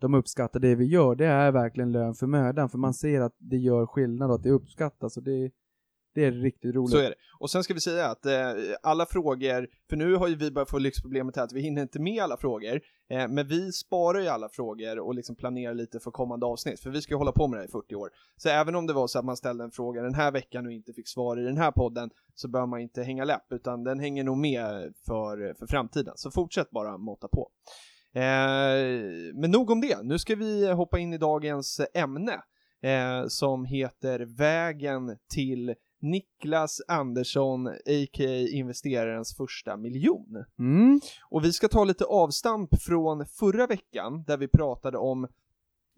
de 0.00 0.14
uppskattar 0.14 0.60
det 0.60 0.74
vi 0.74 0.84
gör, 0.84 1.14
det 1.14 1.26
är 1.26 1.52
verkligen 1.52 1.92
lön 1.92 2.14
för 2.14 2.26
mödan, 2.26 2.68
för 2.70 2.78
man 2.78 2.94
ser 2.94 3.20
att 3.20 3.34
det 3.38 3.56
gör 3.56 3.86
skillnad 3.86 4.30
och 4.30 4.34
att 4.36 4.42
det 4.42 4.50
uppskattas 4.50 5.16
och 5.16 5.22
det, 5.22 5.50
det 6.14 6.24
är 6.24 6.32
riktigt 6.32 6.74
roligt. 6.74 6.90
Så 6.90 6.98
är 6.98 7.10
det. 7.10 7.14
Och 7.38 7.50
sen 7.50 7.64
ska 7.64 7.74
vi 7.74 7.80
säga 7.80 8.06
att 8.06 8.26
eh, 8.26 8.52
alla 8.82 9.06
frågor, 9.06 9.68
för 9.90 9.96
nu 9.96 10.14
har 10.14 10.28
ju 10.28 10.36
vi 10.36 10.50
börjat 10.50 10.70
få 10.70 10.78
lyxproblemet 10.78 11.36
här 11.36 11.44
att 11.44 11.52
vi 11.52 11.60
hinner 11.60 11.82
inte 11.82 12.00
med 12.00 12.22
alla 12.22 12.36
frågor, 12.36 12.80
eh, 13.10 13.28
men 13.28 13.48
vi 13.48 13.72
sparar 13.72 14.20
ju 14.20 14.28
alla 14.28 14.48
frågor 14.48 14.98
och 14.98 15.14
liksom 15.14 15.36
planerar 15.36 15.74
lite 15.74 16.00
för 16.00 16.10
kommande 16.10 16.46
avsnitt, 16.46 16.80
för 16.80 16.90
vi 16.90 17.02
ska 17.02 17.14
ju 17.14 17.18
hålla 17.18 17.32
på 17.32 17.48
med 17.48 17.56
det 17.56 17.60
här 17.60 17.68
i 17.68 17.70
40 17.70 17.94
år. 17.94 18.10
Så 18.36 18.48
även 18.48 18.74
om 18.74 18.86
det 18.86 18.92
var 18.92 19.06
så 19.06 19.18
att 19.18 19.24
man 19.24 19.36
ställde 19.36 19.64
en 19.64 19.70
fråga 19.70 20.02
den 20.02 20.14
här 20.14 20.32
veckan 20.32 20.66
och 20.66 20.72
inte 20.72 20.92
fick 20.92 21.08
svar 21.08 21.40
i 21.40 21.44
den 21.44 21.56
här 21.56 21.70
podden, 21.70 22.10
så 22.34 22.48
bör 22.48 22.66
man 22.66 22.80
inte 22.80 23.02
hänga 23.02 23.24
läpp, 23.24 23.52
utan 23.52 23.84
den 23.84 24.00
hänger 24.00 24.24
nog 24.24 24.38
med 24.38 24.94
för, 25.06 25.54
för 25.58 25.66
framtiden. 25.66 26.12
Så 26.16 26.30
fortsätt 26.30 26.70
bara 26.70 26.98
måtta 26.98 27.28
på. 27.28 27.50
Eh, 28.14 29.32
men 29.34 29.50
nog 29.50 29.70
om 29.70 29.80
det, 29.80 30.02
nu 30.02 30.18
ska 30.18 30.34
vi 30.34 30.70
hoppa 30.70 30.98
in 30.98 31.12
i 31.12 31.18
dagens 31.18 31.80
ämne, 31.94 32.40
eh, 32.82 33.26
som 33.28 33.64
heter 33.64 34.20
Vägen 34.20 35.16
till 35.34 35.74
Niklas 36.00 36.80
Andersson, 36.88 37.66
a.k.a. 37.68 38.46
investerarens 38.52 39.36
första 39.36 39.76
miljon. 39.76 40.44
Mm. 40.58 41.00
Och 41.30 41.44
vi 41.44 41.52
ska 41.52 41.68
ta 41.68 41.84
lite 41.84 42.04
avstamp 42.04 42.82
från 42.82 43.26
förra 43.26 43.66
veckan, 43.66 44.24
där 44.26 44.36
vi 44.36 44.48
pratade 44.48 44.98
om 44.98 45.24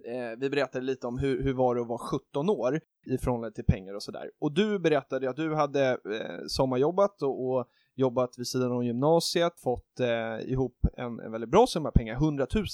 eh, 0.06 0.38
vi 0.38 0.50
berättade 0.50 0.85
lite 0.85 1.06
om 1.06 1.18
hur, 1.18 1.42
hur 1.42 1.52
var 1.54 1.75
det 1.75 1.80
att 1.80 1.87
vara 1.88 1.99
17 1.99 2.50
år 2.50 2.80
i 3.06 3.18
förhållande 3.18 3.54
till 3.54 3.64
pengar 3.64 3.94
och 3.94 4.02
sådär. 4.02 4.30
Och 4.38 4.52
du 4.52 4.78
berättade 4.78 5.30
att 5.30 5.37
du 5.37 5.54
hade 5.54 5.88
eh, 5.90 6.47
sommarjobbat 6.49 7.23
och, 7.23 7.49
och 7.50 7.66
jobbat 7.94 8.38
vid 8.38 8.47
sidan 8.47 8.73
om 8.73 8.85
gymnasiet, 8.87 9.61
fått 9.61 10.00
eh, 10.00 10.50
ihop 10.52 10.76
en, 10.97 11.21
en 11.21 11.32
väldigt 11.32 11.50
bra 11.50 11.66
summa 11.66 11.90
pengar, 11.90 12.14
100 12.14 12.47
000. 12.54 12.64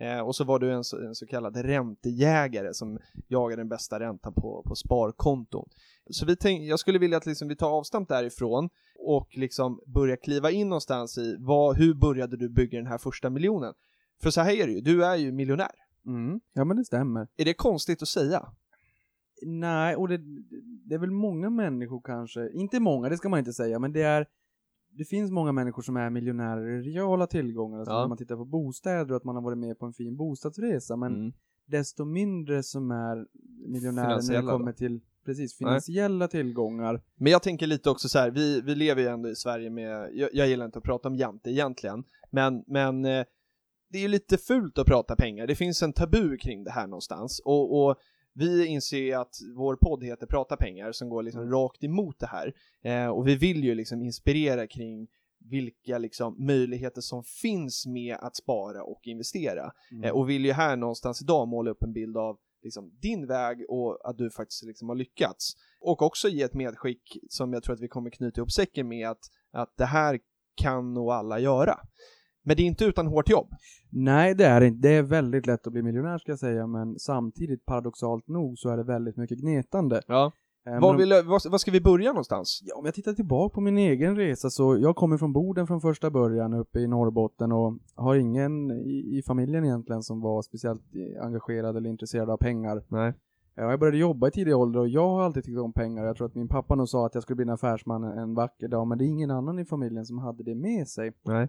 Eh, 0.00 0.20
och 0.20 0.36
så 0.36 0.44
var 0.44 0.58
du 0.58 0.72
en, 0.72 0.84
så- 0.84 0.98
en 1.06 1.14
så 1.14 1.26
kallad 1.26 1.56
räntejägare 1.56 2.74
som 2.74 2.98
jagade 3.28 3.60
den 3.60 3.68
bästa 3.68 4.00
räntan 4.00 4.34
på, 4.34 4.62
på 4.66 4.74
sparkonton. 4.74 5.68
Så 6.10 6.26
vi 6.26 6.36
tänk, 6.36 6.62
jag 6.62 6.78
skulle 6.78 6.98
vilja 6.98 7.16
att 7.16 7.26
liksom 7.26 7.48
vi 7.48 7.56
tar 7.56 7.70
avstamp 7.70 8.08
därifrån 8.08 8.68
och 8.98 9.28
liksom 9.36 9.80
börja 9.86 10.16
kliva 10.16 10.50
in 10.50 10.68
någonstans 10.68 11.18
i 11.18 11.36
vad, 11.38 11.76
hur 11.76 11.94
började 11.94 12.36
du 12.36 12.48
bygga 12.48 12.78
den 12.78 12.86
här 12.86 12.98
första 12.98 13.30
miljonen? 13.30 13.74
För 14.22 14.30
så 14.30 14.40
här 14.40 14.52
är 14.52 14.66
det 14.66 14.72
ju, 14.72 14.80
du 14.80 15.04
är 15.04 15.16
ju 15.16 15.32
miljonär. 15.32 15.70
Mm. 16.06 16.40
Ja, 16.52 16.64
men 16.64 16.76
det 16.76 16.84
stämmer. 16.84 17.28
Är 17.36 17.44
det 17.44 17.54
konstigt 17.54 18.02
att 18.02 18.08
säga? 18.08 18.52
Nej, 19.42 19.96
och 19.96 20.08
det, 20.08 20.20
det 20.84 20.94
är 20.94 20.98
väl 20.98 21.10
många 21.10 21.50
människor 21.50 22.00
kanske, 22.04 22.50
inte 22.52 22.80
många, 22.80 23.08
det 23.08 23.16
ska 23.16 23.28
man 23.28 23.38
inte 23.38 23.52
säga, 23.52 23.78
men 23.78 23.92
det 23.92 24.02
är 24.02 24.26
det 24.90 25.04
finns 25.04 25.30
många 25.30 25.52
människor 25.52 25.82
som 25.82 25.96
är 25.96 26.10
miljonärer 26.10 26.68
i 26.68 26.82
reala 26.82 27.26
tillgångar, 27.26 27.78
alltså 27.78 27.94
Ja. 27.94 28.00
när 28.00 28.08
man 28.08 28.18
tittar 28.18 28.36
på 28.36 28.44
bostäder 28.44 29.10
och 29.10 29.16
att 29.16 29.24
man 29.24 29.34
har 29.34 29.42
varit 29.42 29.58
med 29.58 29.78
på 29.78 29.86
en 29.86 29.92
fin 29.92 30.16
bostadsresa, 30.16 30.96
men 30.96 31.32
desto 31.66 32.04
mindre 32.04 32.62
som 32.62 32.90
är 32.90 33.26
miljonärer 33.68 34.32
när 34.32 34.42
det 34.42 34.48
kommer 34.48 34.72
då? 34.72 34.76
till 34.76 35.00
precis 35.28 35.54
finansiella 35.54 36.28
tillgångar. 36.28 37.02
Men 37.16 37.32
jag 37.32 37.42
tänker 37.42 37.66
lite 37.66 37.90
också 37.90 38.08
så 38.08 38.18
här, 38.18 38.30
vi, 38.30 38.60
vi 38.60 38.74
lever 38.74 39.02
ju 39.02 39.08
ändå 39.08 39.28
i 39.28 39.36
Sverige 39.36 39.70
med, 39.70 40.10
jag, 40.12 40.30
jag 40.32 40.48
gillar 40.48 40.66
inte 40.66 40.78
att 40.78 40.84
prata 40.84 41.08
om 41.08 41.16
jante 41.16 41.50
egentligen, 41.50 42.04
men, 42.30 42.64
men 42.66 43.04
eh, 43.04 43.24
det 43.90 43.98
är 43.98 44.02
ju 44.02 44.08
lite 44.08 44.38
fult 44.38 44.78
att 44.78 44.86
prata 44.86 45.16
pengar, 45.16 45.46
det 45.46 45.54
finns 45.54 45.82
en 45.82 45.92
tabu 45.92 46.36
kring 46.36 46.64
det 46.64 46.70
här 46.70 46.86
någonstans. 46.86 47.40
Och, 47.44 47.84
och 47.84 47.96
vi 48.34 48.66
inser 48.66 48.98
ju 48.98 49.12
att 49.12 49.34
vår 49.56 49.76
podd 49.76 50.04
heter 50.04 50.26
Prata 50.26 50.56
pengar 50.56 50.92
som 50.92 51.08
går 51.08 51.22
liksom 51.22 51.50
rakt 51.50 51.84
emot 51.84 52.18
det 52.18 52.26
här. 52.26 52.52
Eh, 52.82 53.08
och 53.08 53.28
vi 53.28 53.36
vill 53.36 53.64
ju 53.64 53.74
liksom 53.74 54.02
inspirera 54.02 54.66
kring 54.66 55.08
vilka 55.50 55.98
liksom 55.98 56.46
möjligheter 56.46 57.00
som 57.00 57.24
finns 57.24 57.86
med 57.86 58.16
att 58.20 58.36
spara 58.36 58.82
och 58.82 59.00
investera. 59.06 59.72
Eh, 60.04 60.10
och 60.10 60.30
vill 60.30 60.44
ju 60.44 60.52
här 60.52 60.76
någonstans 60.76 61.22
idag 61.22 61.48
måla 61.48 61.70
upp 61.70 61.82
en 61.82 61.92
bild 61.92 62.16
av 62.16 62.38
liksom 62.62 62.90
din 63.02 63.26
väg 63.26 63.64
och 63.68 64.08
att 64.08 64.18
du 64.18 64.30
faktiskt 64.30 64.64
liksom 64.64 64.88
har 64.88 64.96
lyckats. 64.96 65.52
Och 65.80 66.02
också 66.02 66.28
ge 66.28 66.42
ett 66.42 66.54
medskick 66.54 67.02
som 67.28 67.52
jag 67.52 67.62
tror 67.62 67.74
att 67.74 67.80
vi 67.80 67.88
kommer 67.88 68.10
knyta 68.10 68.40
ihop 68.40 68.52
säcken 68.52 68.88
med 68.88 69.08
att, 69.08 69.20
att 69.52 69.74
det 69.76 69.84
här 69.84 70.18
kan 70.62 70.94
nog 70.94 71.10
alla 71.10 71.38
göra. 71.38 71.78
Men 72.44 72.56
det 72.56 72.62
är 72.62 72.66
inte 72.66 72.84
utan 72.84 73.06
hårt 73.06 73.30
jobb. 73.30 73.48
Nej, 73.92 74.34
det 74.34 74.44
är 74.44 74.60
inte. 74.60 74.88
Det 74.88 74.94
är 74.94 75.02
väldigt 75.02 75.46
lätt 75.46 75.66
att 75.66 75.72
bli 75.72 75.82
miljonär 75.82 76.18
ska 76.18 76.32
jag 76.32 76.38
säga, 76.38 76.66
men 76.66 76.98
samtidigt 76.98 77.64
paradoxalt 77.64 78.28
nog 78.28 78.58
så 78.58 78.68
är 78.68 78.76
det 78.76 78.84
väldigt 78.84 79.16
mycket 79.16 79.38
gnetande. 79.38 80.02
Ja. 80.06 80.32
Eh, 80.66 80.72
men 80.72 80.80
Var 80.80 80.96
vill, 80.96 81.08
var, 81.08 81.50
var 81.50 81.58
ska 81.58 81.70
vi 81.70 81.80
börja 81.80 82.08
någonstans? 82.08 82.60
Ja, 82.64 82.76
om 82.76 82.84
jag 82.84 82.94
tittar 82.94 83.12
tillbaka 83.12 83.54
på 83.54 83.60
min 83.60 83.78
egen 83.78 84.16
resa 84.16 84.50
så 84.50 84.78
jag 84.78 84.96
kommer 84.96 85.18
från 85.18 85.32
Boden 85.32 85.66
från 85.66 85.80
första 85.80 86.10
början 86.10 86.54
uppe 86.54 86.80
i 86.80 86.86
Norrbotten 86.86 87.52
och 87.52 87.78
har 87.94 88.14
ingen 88.14 88.70
i, 88.70 89.18
i 89.18 89.22
familjen 89.26 89.64
egentligen 89.64 90.02
som 90.02 90.20
var 90.20 90.42
speciellt 90.42 90.82
eh, 90.94 91.24
engagerad 91.24 91.76
eller 91.76 91.90
intresserad 91.90 92.30
av 92.30 92.36
pengar. 92.36 92.82
Nej. 92.88 93.12
Ja, 93.54 93.70
Jag 93.70 93.80
började 93.80 93.98
jobba 93.98 94.28
i 94.28 94.30
tidig 94.30 94.56
ålder 94.56 94.80
och 94.80 94.88
jag 94.88 95.08
har 95.08 95.22
alltid 95.22 95.44
tyckt 95.44 95.58
om 95.58 95.72
pengar. 95.72 96.04
Jag 96.04 96.16
tror 96.16 96.26
att 96.26 96.34
min 96.34 96.48
pappa 96.48 96.74
nog 96.74 96.88
sa 96.88 97.06
att 97.06 97.14
jag 97.14 97.22
skulle 97.22 97.36
bli 97.36 97.42
en 97.42 97.50
affärsman 97.50 98.04
en 98.04 98.34
vacker 98.34 98.68
dag, 98.68 98.86
men 98.86 98.98
det 98.98 99.04
är 99.04 99.06
ingen 99.06 99.30
annan 99.30 99.58
i 99.58 99.64
familjen 99.64 100.06
som 100.06 100.18
hade 100.18 100.42
det 100.42 100.54
med 100.54 100.88
sig. 100.88 101.12
Nej. 101.22 101.48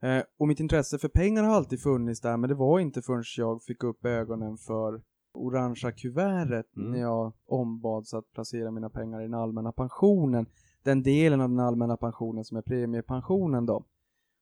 Eh, 0.00 0.22
och 0.38 0.48
mitt 0.48 0.60
intresse 0.60 0.98
för 0.98 1.08
pengar 1.08 1.42
har 1.42 1.54
alltid 1.54 1.82
funnits 1.82 2.20
där, 2.20 2.36
men 2.36 2.48
det 2.48 2.54
var 2.54 2.78
inte 2.78 3.02
förrän 3.02 3.24
jag 3.36 3.62
fick 3.62 3.84
upp 3.84 4.04
ögonen 4.04 4.56
för 4.56 5.00
orangea 5.34 5.92
kuvertet 5.92 6.76
Mm. 6.76 6.90
när 6.92 6.98
jag 7.00 7.32
ombads 7.46 8.14
att 8.14 8.32
placera 8.32 8.70
mina 8.70 8.90
pengar 8.90 9.20
i 9.20 9.24
den 9.24 9.34
allmänna 9.34 9.72
pensionen. 9.72 10.46
Den 10.82 11.02
delen 11.02 11.40
av 11.40 11.48
den 11.48 11.60
allmänna 11.60 11.96
pensionen 11.96 12.44
som 12.44 12.56
är 12.56 12.62
premiepensionen 12.62 13.66
då. 13.66 13.84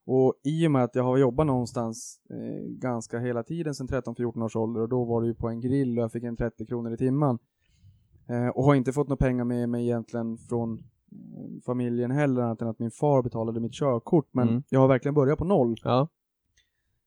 Och 0.07 0.35
i 0.45 0.67
och 0.67 0.71
med 0.71 0.85
att 0.85 0.95
jag 0.95 1.03
har 1.05 1.17
jobbat 1.19 1.47
någonstans 1.47 2.21
eh, 2.31 2.65
ganska 2.69 3.19
hela 3.19 3.43
tiden 3.43 3.75
sedan 3.75 3.89
13-14 3.89 4.45
års 4.45 4.57
ålder 4.57 4.81
och 4.81 4.89
då 4.89 5.05
var 5.05 5.21
det 5.23 5.27
ju 5.29 5.35
på 5.35 5.49
en 5.49 5.61
grill 5.61 5.99
och 5.99 6.03
jag 6.05 6.13
fick 6.13 6.25
en 6.25 6.37
30 6.37 6.67
kronor 6.67 6.93
i 6.93 6.97
timmen. 6.97 7.39
Eh, 8.29 8.49
och 8.49 8.65
har 8.65 8.75
inte 8.75 8.93
fått 8.93 9.09
några 9.09 9.17
pengar 9.27 9.45
med 9.45 9.69
mig 9.69 9.85
egentligen 9.85 10.39
från 10.39 10.79
eh, 10.79 11.61
familjen 11.67 12.11
heller 12.11 12.43
annat 12.43 12.63
än 12.63 12.69
att 12.69 12.79
min 12.79 12.91
far 12.91 13.23
betalade 13.23 13.61
mitt 13.61 13.73
körkort. 13.75 14.29
Men 14.33 14.49
Mm. 14.49 14.63
jag 14.69 14.81
har 14.81 14.89
verkligen 14.89 15.15
börjat 15.15 15.39
på 15.39 15.45
noll. 15.45 15.77
Ja. 15.85 16.09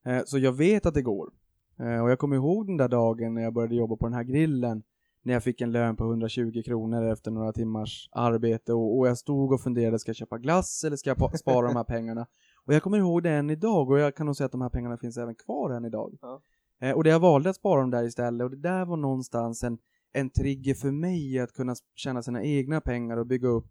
Eh, 0.06 0.22
Så 0.26 0.38
jag 0.40 0.52
vet 0.54 0.86
att 0.86 0.94
det 0.94 1.02
går. 1.02 1.30
Eh, 1.80 2.04
Och 2.04 2.10
jag 2.12 2.20
kommer 2.20 2.36
ihåg 2.36 2.68
den 2.68 2.78
där 2.78 2.88
dagen 2.88 3.34
när 3.34 3.42
jag 3.42 3.54
började 3.54 3.76
jobba 3.76 3.96
på 3.96 4.06
den 4.06 4.14
här 4.14 4.24
grillen. 4.24 4.84
När 5.24 5.34
jag 5.34 5.44
fick 5.44 5.62
en 5.62 5.72
lön 5.72 5.96
på 5.96 6.04
120 6.04 6.62
kronor 6.66 7.04
efter 7.12 7.32
några 7.32 7.54
timmars 7.54 8.10
arbete 8.12 8.74
och, 8.74 8.98
och 9.00 9.08
jag 9.08 9.18
stod 9.18 9.52
och 9.54 9.62
funderade, 9.62 10.00
ska 10.00 10.10
jag 10.10 10.16
köpa 10.16 10.38
glass 10.38 10.84
eller 10.84 10.96
ska 10.98 11.10
jag 11.10 11.18
pa- 11.18 11.38
spara 11.38 11.68
de 11.68 11.76
här 11.76 11.84
pengarna? 11.84 12.28
Och 12.66 12.74
jag 12.74 12.84
kommer 12.84 12.98
ihåg 12.98 13.24
det 13.24 13.30
än 13.32 13.50
idag 13.50 13.90
och 13.92 14.00
jag 14.00 14.16
kan 14.16 14.26
nog 14.26 14.36
säga 14.36 14.46
att 14.46 14.52
de 14.52 14.62
här 14.62 14.70
pengarna 14.70 14.98
finns 14.98 15.18
även 15.18 15.36
kvar 15.36 15.70
än 15.70 15.86
idag. 15.86 16.18
Ja. 16.22 16.42
Eh, 16.82 16.92
Och 16.96 17.04
det 17.04 17.10
jag 17.10 17.20
valde 17.20 17.50
att 17.50 17.56
spara 17.56 17.82
dem 17.82 17.92
där 17.92 18.04
istället 18.04 18.46
och 18.46 18.52
det 18.52 18.58
där 18.62 18.86
var 18.86 18.98
någonstans 18.98 19.64
en, 19.64 19.78
en 20.14 20.30
trigger 20.30 20.74
för 20.74 20.92
mig 20.92 21.40
att 21.40 21.54
kunna 21.54 21.76
tjäna 21.96 22.22
sina 22.22 22.44
egna 22.44 22.82
pengar 22.82 23.18
och 23.18 23.28
bygga 23.28 23.48
upp 23.48 23.68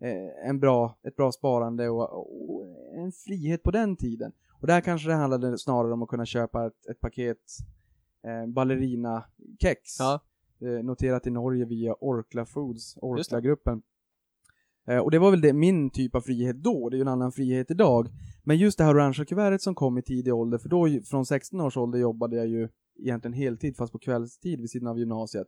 eh, 0.00 0.48
en 0.48 0.60
bra, 0.60 0.98
ett 1.02 1.16
bra 1.16 1.32
sparande 1.32 1.88
och, 1.88 2.50
och 2.50 2.66
en 2.94 3.12
frihet 3.12 3.62
på 3.62 3.70
den 3.70 3.96
tiden. 3.96 4.32
Och 4.60 4.66
där 4.66 4.80
kanske 4.80 5.08
det 5.08 5.14
handlade 5.14 5.58
snarare 5.58 5.92
om 5.92 6.02
att 6.02 6.08
kunna 6.08 6.26
köpa 6.26 6.66
ett, 6.66 6.86
ett 6.90 7.00
paket 7.00 7.38
eh, 8.24 8.46
ballerina-kex. 8.46 9.80
Ja. 9.98 10.20
Eh, 10.60 10.84
noterat 10.84 11.26
i 11.26 11.30
Norge 11.30 11.64
via 11.64 11.94
Orkla 12.00 12.46
Foods. 12.46 12.96
Orkla-gruppen. 12.96 13.82
Eh, 14.88 14.98
och 14.98 15.10
det 15.10 15.18
var 15.18 15.30
väl 15.30 15.40
det, 15.40 15.52
min 15.52 15.90
typ 15.90 16.14
av 16.14 16.20
frihet 16.20 16.56
då, 16.56 16.88
det 16.88 16.94
är 16.94 16.98
ju 16.98 17.02
en 17.02 17.08
annan 17.08 17.32
frihet 17.32 17.70
idag. 17.70 18.08
Men 18.42 18.56
just 18.56 18.78
det 18.78 18.84
här 18.84 18.94
orangea 18.94 19.24
kuvertet 19.24 19.62
som 19.62 19.74
kom 19.74 19.98
i 19.98 20.02
tidig 20.02 20.34
ålder, 20.34 20.58
för 20.58 20.68
då 20.68 20.88
från 21.04 21.26
16 21.26 21.60
års 21.60 21.76
ålder 21.76 21.98
jobbade 21.98 22.36
jag 22.36 22.46
ju 22.46 22.68
egentligen 22.98 23.32
heltid 23.32 23.76
fast 23.76 23.92
på 23.92 23.98
kvällstid 23.98 24.60
vid 24.60 24.70
sidan 24.70 24.88
av 24.88 24.98
gymnasiet. 24.98 25.46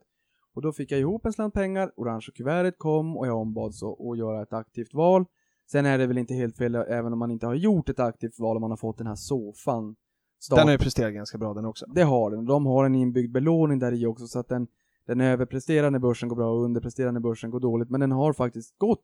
Och 0.53 0.61
då 0.61 0.71
fick 0.71 0.91
jag 0.91 0.99
ihop 0.99 1.25
en 1.25 1.33
slant 1.33 1.53
pengar, 1.53 1.91
orangea 1.95 2.33
kuvertet 2.35 2.77
kom 2.77 3.17
och 3.17 3.27
jag 3.27 3.37
ombads 3.37 3.83
att 3.83 4.17
göra 4.17 4.41
ett 4.41 4.53
aktivt 4.53 4.93
val. 4.93 5.25
Sen 5.71 5.85
är 5.85 5.97
det 5.97 6.07
väl 6.07 6.17
inte 6.17 6.33
helt 6.33 6.57
fel 6.57 6.75
även 6.75 7.13
om 7.13 7.19
man 7.19 7.31
inte 7.31 7.45
har 7.47 7.55
gjort 7.55 7.89
ett 7.89 7.99
aktivt 7.99 8.39
val 8.39 8.57
om 8.57 8.61
man 8.61 8.69
har 8.71 8.77
fått 8.77 8.97
den 8.97 9.07
här 9.07 9.15
soffan. 9.15 9.95
Start- 10.39 10.57
Den 10.57 10.67
har 10.67 10.71
ju 10.71 10.77
presterat 10.77 11.13
ganska 11.13 11.37
bra 11.37 11.53
den 11.53 11.65
också. 11.65 11.85
det 11.95 12.01
har 12.03 12.31
den. 12.31 12.45
De 12.45 12.65
har 12.65 12.85
en 12.85 12.95
inbyggd 12.95 13.31
belåning 13.31 13.79
där 13.79 13.91
i 13.93 14.05
också 14.05 14.27
så 14.27 14.39
att 14.39 14.47
den, 14.49 14.67
den 15.05 15.21
överpresterar 15.21 15.91
när 15.91 15.99
börsen 15.99 16.29
går 16.29 16.35
bra 16.35 16.51
och 16.51 16.63
underpresterar 16.63 17.11
när 17.11 17.19
börsen 17.19 17.49
går 17.51 17.59
dåligt, 17.59 17.89
men 17.89 17.99
den 17.99 18.11
har 18.11 18.33
faktiskt 18.33 18.77
gått 18.77 19.03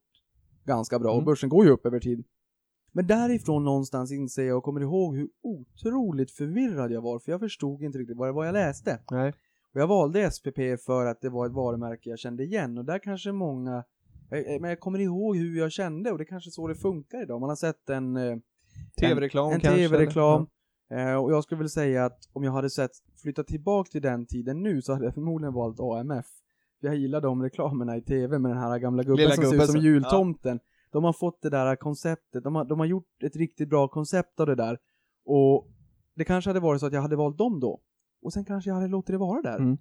ganska 0.66 1.00
bra 1.00 1.10
och 1.10 1.16
Mm. 1.18 1.26
börsen 1.26 1.50
går 1.50 1.66
ju 1.66 1.72
upp 1.72 1.86
över 1.86 2.00
tid. 2.00 2.26
Men 2.92 3.08
därifrån 3.08 3.64
någonstans 3.64 4.12
inser 4.12 4.44
jag 4.44 4.58
och 4.58 4.64
kommer 4.64 4.82
ihåg 4.82 5.16
hur 5.16 5.30
otroligt 5.44 6.32
förvirrad 6.32 6.92
jag 6.92 7.02
var, 7.02 7.20
för 7.20 7.32
jag 7.32 7.40
förstod 7.40 7.82
inte 7.82 7.98
riktigt 7.98 8.18
vad 8.18 8.28
det 8.28 8.32
var 8.32 8.46
jag 8.46 8.54
läste. 8.54 9.00
Nej. 9.12 9.34
Och 9.74 9.80
jag 9.82 9.88
valde 9.88 10.32
SPP 10.32 10.60
för 10.86 11.06
att 11.06 11.22
det 11.22 11.30
var 11.30 11.46
ett 11.46 11.52
varumärke 11.54 12.10
jag 12.10 12.20
kände 12.20 12.44
igen 12.44 12.78
och 12.78 12.86
där 12.86 13.00
kanske 13.00 13.32
många 13.32 13.84
men 14.60 14.70
jag 14.70 14.80
kommer 14.80 15.00
ihåg 15.00 15.38
hur 15.38 15.60
jag 15.60 15.72
kände 15.72 16.12
och 16.12 16.18
det 16.18 16.24
är 16.24 16.26
kanske 16.26 16.52
så 16.52 16.68
det 16.68 16.76
funkar 16.76 17.22
idag. 17.22 17.40
Man 17.40 17.50
har 17.50 17.56
sett 17.56 17.90
en, 17.90 18.18
eh, 18.18 18.38
TV-reklam 19.00 19.54
en 19.54 19.60
kanske? 19.60 19.88
tv-reklam 19.88 20.48
eh, 20.92 21.16
och 21.16 21.32
jag 21.32 21.44
skulle 21.44 21.60
väl 21.60 21.70
säga 21.70 22.06
att 22.06 22.30
om 22.34 22.44
jag 22.44 22.52
hade 22.52 22.70
sett 22.70 22.92
flytta 23.22 23.44
tillbaka 23.44 23.90
till 23.92 24.02
den 24.02 24.26
tiden 24.26 24.64
nu 24.64 24.82
så 24.82 24.94
hade 24.94 25.06
jag 25.06 25.14
förmodligen 25.14 25.54
valt 25.54 25.80
AMF. 25.80 26.26
Jag 26.80 26.96
gillar 26.96 27.22
de 27.22 27.44
reklamerna 27.44 27.98
i 27.98 28.02
tv 28.02 28.40
med 28.40 28.52
den 28.52 28.58
här 28.58 28.80
gamla 28.80 29.04
gubben 29.04 29.18
Lilla 29.18 29.36
som 29.36 29.44
ser 29.44 29.52
gubben 29.52 29.64
ut 29.64 29.72
som 29.72 29.82
jultomten. 29.82 30.60
De 30.92 31.04
har 31.04 31.14
fått 31.14 31.42
det 31.42 31.50
där 31.50 31.76
konceptet, 31.76 32.44
de 32.44 32.56
har, 32.56 32.66
de 32.66 32.80
har 32.80 32.86
gjort 32.86 33.24
ett 33.24 33.36
riktigt 33.36 33.70
bra 33.70 33.88
koncept 33.88 34.40
av 34.40 34.48
det 34.48 34.56
där. 34.56 34.78
Och 35.26 35.68
det 36.16 36.26
kanske 36.26 36.50
hade 36.50 36.60
varit 36.60 36.80
så 36.80 36.86
att 36.86 36.94
jag 36.94 37.02
hade 37.02 37.16
valt 37.16 37.38
dem 37.38 37.60
då. 37.60 37.82
Och 38.22 38.34
sen 38.34 38.46
kanske 38.46 38.70
jag 38.70 38.76
hade 38.76 38.88
låtit 38.88 39.14
det 39.14 39.18
vara 39.18 39.42
där. 39.42 39.58
Mm. 39.58 39.78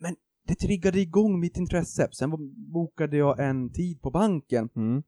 Men 0.00 0.16
det 0.46 0.54
triggade 0.54 1.00
igång 1.00 1.40
mitt 1.40 1.56
intresse. 1.56 2.08
Sen 2.12 2.30
bokade 2.72 3.16
jag 3.16 3.40
en 3.40 3.70
tid 3.72 4.02
på 4.02 4.10
banken 4.10 4.68
Mm. 4.76 5.02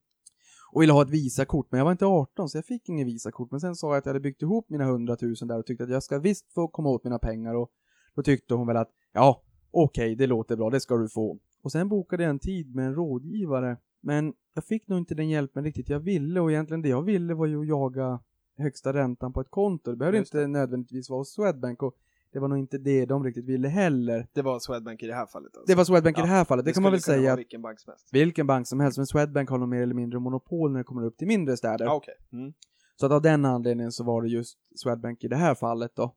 och 0.71 0.81
ville 0.81 0.93
ha 0.93 1.01
ett 1.01 1.09
Visakort, 1.09 1.67
men 1.71 1.77
jag 1.77 1.85
var 1.85 1.91
inte 1.91 2.05
18 2.05 2.49
så 2.49 2.57
jag 2.57 2.65
fick 2.65 2.89
ingen 2.89 3.05
Visakort. 3.07 3.51
Men 3.51 3.59
sen 3.59 3.75
sa 3.75 3.87
jag 3.87 3.97
att 3.97 4.05
jag 4.05 4.09
hade 4.09 4.19
byggt 4.19 4.41
ihop 4.41 4.69
mina 4.69 4.83
100 4.83 5.17
000 5.21 5.35
där 5.35 5.59
och 5.59 5.65
tyckte 5.65 5.83
att 5.83 5.89
jag 5.89 6.03
ska 6.03 6.19
visst 6.19 6.53
få 6.53 6.67
komma 6.67 6.89
åt 6.89 7.03
mina 7.03 7.19
pengar 7.19 7.55
och 7.55 7.69
då 8.15 8.23
tyckte 8.23 8.53
hon 8.53 8.67
väl 8.67 8.77
att 8.77 8.89
ja, 9.13 9.43
okej, 9.71 10.15
det 10.15 10.27
låter 10.27 10.55
bra, 10.55 10.69
det 10.69 10.79
ska 10.79 10.97
du 10.97 11.09
få. 11.09 11.39
Och 11.61 11.71
sen 11.71 11.89
bokade 11.89 12.23
jag 12.23 12.29
en 12.29 12.39
tid 12.39 12.75
med 12.75 12.85
en 12.85 12.95
rådgivare, 12.95 13.77
men 14.01 14.33
jag 14.53 14.63
fick 14.63 14.87
nog 14.87 14.99
inte 14.99 15.15
den 15.15 15.29
hjälpen 15.29 15.63
riktigt 15.63 15.89
jag 15.89 15.99
ville 15.99 16.39
och 16.39 16.51
egentligen 16.51 16.81
det 16.81 16.89
jag 16.89 17.01
ville 17.01 17.33
var 17.33 17.45
ju 17.45 17.59
att 17.59 17.67
jaga 17.67 18.19
högsta 18.57 18.93
räntan 18.93 19.33
på 19.33 19.41
ett 19.41 19.49
konto. 19.49 19.91
Det 19.91 19.97
behövde 19.97 20.17
Just 20.17 20.33
inte 20.33 20.47
nödvändigtvis 20.47 21.09
vara 21.09 21.19
hos 21.19 21.33
Swedbank 21.33 21.83
och 21.83 21.95
det 22.31 22.39
var 22.39 22.47
nog 22.47 22.57
inte 22.59 22.77
det 22.77 23.05
de 23.05 23.23
riktigt 23.23 23.45
ville 23.45 23.67
heller. 23.67 24.27
Det 24.33 24.41
var 24.41 24.59
Swedbank 24.59 25.03
i 25.03 25.07
det 25.07 25.15
här 25.15 25.25
fallet 25.25 25.57
alltså. 25.57 25.71
Det 25.71 25.75
var 25.75 25.83
Swedbank 25.83 26.17
i 26.17 26.19
Ja, 26.19 26.25
det 26.25 26.31
här 26.31 26.45
fallet, 26.45 26.65
det, 26.65 26.73
kan 26.73 26.83
man 26.83 26.91
väl 26.91 27.01
säga 27.01 27.35
vilken 27.35 27.61
bank 27.61 27.79
som 27.79 27.91
helst. 27.91 28.09
vilken 28.11 28.47
bank 28.47 28.67
som 28.67 28.79
helst, 28.79 28.97
men 28.97 29.07
Swedbank 29.07 29.49
har 29.49 29.57
nog 29.57 29.69
mer 29.69 29.81
eller 29.81 29.93
mindre 29.93 30.19
monopol 30.19 30.71
när 30.71 30.77
det 30.79 30.83
kommer 30.83 31.05
upp 31.05 31.17
till 31.17 31.27
mindre 31.27 31.57
städer. 31.57 31.85
Ja, 31.85 31.93
okej. 31.93 32.13
Mm. 32.31 32.53
Så 32.95 33.05
att 33.05 33.11
av 33.11 33.21
den 33.21 33.45
anledningen 33.45 33.91
så 33.91 34.03
var 34.03 34.21
det 34.21 34.27
just 34.27 34.57
Swedbank 34.75 35.23
i 35.23 35.27
det 35.27 35.35
här 35.35 35.55
fallet 35.55 35.91
då. 35.95 36.15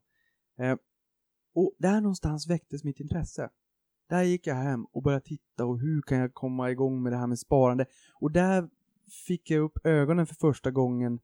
Eh, 0.59 0.75
och 1.55 1.75
där 1.77 2.01
någonstans 2.01 2.49
väcktes 2.49 2.83
mitt 2.83 2.99
intresse. 2.99 3.49
Där 4.09 4.23
gick 4.23 4.47
jag 4.47 4.55
hem 4.55 4.85
och 4.85 5.03
började 5.03 5.25
titta 5.25 5.65
och 5.65 5.79
hur 5.79 6.01
kan 6.01 6.17
jag 6.17 6.33
komma 6.33 6.71
igång 6.71 7.03
med 7.03 7.11
det 7.11 7.17
här 7.17 7.27
med 7.27 7.39
sparande. 7.39 7.85
Och 8.19 8.31
där 8.31 8.69
fick 9.27 9.51
jag 9.51 9.63
upp 9.63 9.77
ögonen 9.83 10.27
för 10.27 10.35
första 10.35 10.71
gången 10.71 11.19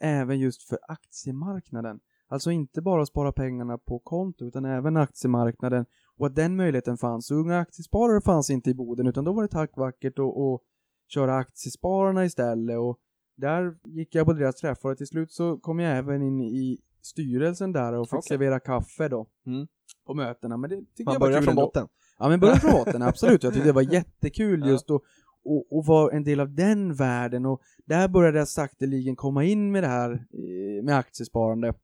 eh, 0.00 0.08
även 0.20 0.38
just 0.38 0.62
för 0.62 0.78
aktiemarknaden. 0.88 2.00
Alltså 2.34 2.50
inte 2.50 2.82
bara 2.82 3.06
spara 3.06 3.32
pengarna 3.32 3.78
på 3.78 3.98
konto 3.98 4.44
utan 4.44 4.64
även 4.64 4.96
aktiemarknaden 4.96 5.86
och 6.16 6.26
att 6.26 6.34
den 6.34 6.56
möjligheten 6.56 6.96
fanns. 6.96 7.26
Så 7.26 7.34
unga 7.34 7.58
aktiesparare 7.58 8.20
fanns 8.20 8.50
inte 8.50 8.70
i 8.70 8.74
Boden 8.74 9.06
utan 9.06 9.24
då 9.24 9.32
var 9.32 9.42
det 9.42 9.48
tack 9.48 9.76
vackert 9.76 10.18
att 10.18 10.24
att 10.24 10.60
köra 11.08 11.36
aktiespararna 11.36 12.24
istället 12.24 12.78
och 12.78 12.98
där 13.36 13.76
gick 13.84 14.14
jag 14.14 14.26
på 14.26 14.32
deras 14.32 14.56
träffar 14.56 14.90
och 14.90 14.96
till 14.96 15.06
slut 15.06 15.32
så 15.32 15.58
kom 15.58 15.78
jag 15.78 15.98
även 15.98 16.22
in 16.22 16.40
i 16.40 16.78
styrelsen 17.02 17.72
där 17.72 17.92
och 17.92 18.08
fick 18.08 18.18
Okej. 18.18 18.28
servera 18.28 18.60
kaffe 18.60 19.08
då. 19.08 19.26
Mm. 19.46 19.66
På 20.06 20.14
mötena, 20.14 20.56
men 20.56 20.70
det 20.70 20.76
tyckte 20.76 21.04
Man 21.04 21.12
jag 21.12 21.20
var 21.20 21.26
börjar 21.26 21.38
kul 21.38 21.44
från 21.44 21.52
ändå. 21.52 21.62
botten. 21.62 21.88
Ja 22.18 22.28
men 22.28 22.40
börja 22.40 22.56
från 22.56 22.72
botten, 22.84 23.02
absolut. 23.02 23.42
Jag 23.42 23.52
tyckte 23.54 23.68
det 23.68 23.72
var 23.72 23.92
jättekul 23.92 24.66
just 24.66 24.90
att 24.90 25.00
och, 25.44 25.76
och 25.76 25.86
vara 25.86 26.16
en 26.16 26.24
del 26.24 26.40
av 26.40 26.54
den 26.54 26.94
världen 26.94 27.46
och 27.46 27.60
där 27.84 28.08
började 28.08 28.38
jag 28.38 28.48
sakteligen 28.48 29.16
komma 29.16 29.44
in 29.44 29.72
med 29.72 29.82
det 29.82 29.88
här 29.88 30.12
eh, 30.12 30.84
med 30.84 30.96
aktiesparande. 30.98 31.74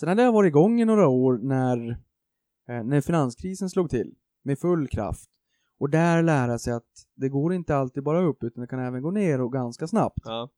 Sen 0.00 0.08
hade 0.08 0.22
jag 0.22 0.32
varit 0.32 0.48
igång 0.48 0.80
i 0.80 0.84
några 0.84 1.08
år 1.08 1.38
när, 1.42 1.90
eh, 2.68 2.84
när 2.84 3.00
finanskrisen 3.00 3.70
slog 3.70 3.90
till 3.90 4.14
med 4.42 4.58
full 4.58 4.88
kraft. 4.88 5.30
Och 5.78 5.90
där 5.90 6.22
lära 6.22 6.58
sig 6.58 6.72
att 6.72 7.06
det 7.14 7.28
går 7.28 7.52
inte 7.54 7.76
alltid 7.76 8.02
bara 8.02 8.22
upp 8.22 8.42
utan 8.42 8.60
det 8.60 8.66
kan 8.66 8.80
även 8.80 9.02
gå 9.02 9.10
ner 9.10 9.40
och 9.40 9.52
ganska 9.52 9.86
snabbt. 9.86 10.22
Ja. 10.24 10.48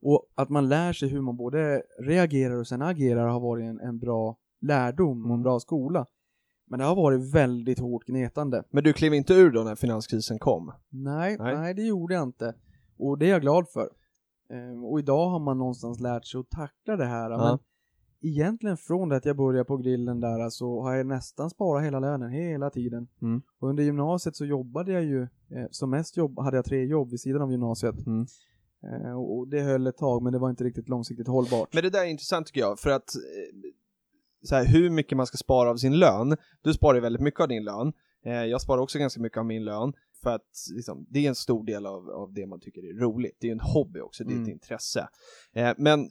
Och 0.00 0.26
att 0.34 0.48
man 0.48 0.68
lär 0.68 0.92
sig 0.92 1.08
hur 1.08 1.20
man 1.20 1.36
både 1.36 1.82
reagerar 1.98 2.54
och 2.56 2.66
sen 2.66 2.82
agerar 2.82 3.28
har 3.28 3.40
varit 3.40 3.64
en, 3.64 3.80
en 3.80 3.98
bra 3.98 4.36
lärdom 4.60 5.18
och 5.20 5.26
en 5.26 5.30
Mm. 5.32 5.42
bra 5.42 5.60
skola. 5.60 6.06
Men 6.66 6.78
det 6.78 6.84
har 6.84 6.96
varit 6.96 7.34
väldigt 7.34 7.78
hårt 7.78 8.04
gnetande. 8.06 8.62
Men 8.70 8.84
du 8.84 8.92
klev 8.92 9.14
inte 9.14 9.34
ur 9.34 9.50
då 9.50 9.62
när 9.62 9.74
finanskrisen 9.74 10.38
kom? 10.38 10.72
Nej, 10.88 11.36
Nej. 11.38 11.54
nej, 11.54 11.74
det 11.74 11.82
gjorde 11.82 12.14
jag 12.14 12.22
inte. 12.22 12.54
Och 12.98 13.18
det 13.18 13.26
är 13.26 13.30
jag 13.30 13.40
glad 13.40 13.68
för. 13.68 13.90
Ehm, 14.50 14.84
och 14.84 14.98
idag 14.98 15.28
har 15.28 15.38
man 15.38 15.58
någonstans 15.58 16.00
lärt 16.00 16.26
sig 16.26 16.40
att 16.40 16.50
tackla 16.50 16.96
det 16.96 17.06
här. 17.06 17.30
Ja. 17.30 17.38
Men 17.38 17.58
egentligen 18.20 18.76
från 18.76 19.08
det 19.08 19.16
att 19.16 19.24
jag 19.24 19.36
började 19.36 19.64
på 19.64 19.76
grillen 19.76 20.20
där 20.20 20.50
så 20.50 20.82
har 20.82 20.94
jag 20.94 21.06
nästan 21.06 21.50
sparat 21.50 21.84
hela 21.84 22.00
lönen 22.00 22.30
hela 22.30 22.70
tiden. 22.70 23.08
Mm. 23.22 23.42
Och 23.60 23.68
under 23.68 23.82
gymnasiet 23.82 24.36
så 24.36 24.44
jobbade 24.44 24.92
jag 24.92 25.04
ju, 25.04 25.22
eh, 25.22 25.66
som 25.70 25.90
mest 25.90 26.16
jobb, 26.16 26.38
hade 26.38 26.56
jag 26.56 26.64
tre 26.64 26.84
jobb 26.84 27.10
vid 27.10 27.20
sidan 27.20 27.42
av 27.42 27.50
gymnasiet. 27.50 28.06
Mm. 28.06 28.26
Eh, 28.82 29.12
och, 29.12 29.38
och 29.38 29.48
det 29.48 29.60
höll 29.60 29.86
ett 29.86 29.96
tag 29.96 30.22
men 30.22 30.32
det 30.32 30.38
var 30.38 30.50
inte 30.50 30.64
riktigt 30.64 30.88
långsiktigt 30.88 31.28
hållbart. 31.28 31.74
Men 31.74 31.82
det 31.82 31.90
där 31.90 32.00
är 32.00 32.06
intressant 32.08 32.46
tycker 32.46 32.60
jag, 32.60 32.78
för 32.78 32.90
att 32.90 33.14
eh, 33.14 33.70
så 34.42 34.54
här, 34.54 34.64
hur 34.66 34.90
mycket 34.90 35.16
man 35.16 35.26
ska 35.26 35.36
spara 35.36 35.70
av 35.70 35.76
sin 35.76 35.98
lön. 35.98 36.36
Du 36.62 36.72
sparar 36.74 36.94
ju 36.94 37.00
väldigt 37.00 37.22
mycket 37.22 37.40
av 37.40 37.48
din 37.48 37.64
lön. 37.64 37.92
Eh, 38.24 38.32
jag 38.32 38.60
sparar 38.60 38.80
också 38.82 38.98
ganska 38.98 39.20
mycket 39.20 39.38
av 39.38 39.46
min 39.46 39.64
lön. 39.64 39.92
För 40.22 40.30
att 40.34 40.50
liksom, 40.74 41.06
det 41.10 41.24
är 41.24 41.28
en 41.28 41.34
stor 41.34 41.64
del 41.64 41.86
av, 41.86 42.10
av 42.10 42.32
det 42.32 42.46
man 42.46 42.60
tycker 42.60 42.82
är 42.84 43.00
roligt. 43.00 43.36
Det 43.40 43.46
är 43.46 43.48
ju 43.48 43.52
en 43.52 43.60
hobby 43.60 44.00
också, 44.00 44.24
det 44.24 44.30
är 44.30 44.34
ett 44.34 44.38
Mm. 44.38 44.50
intresse. 44.50 45.08
Eh, 45.52 45.72
men 45.78 46.00
eh, 46.00 46.08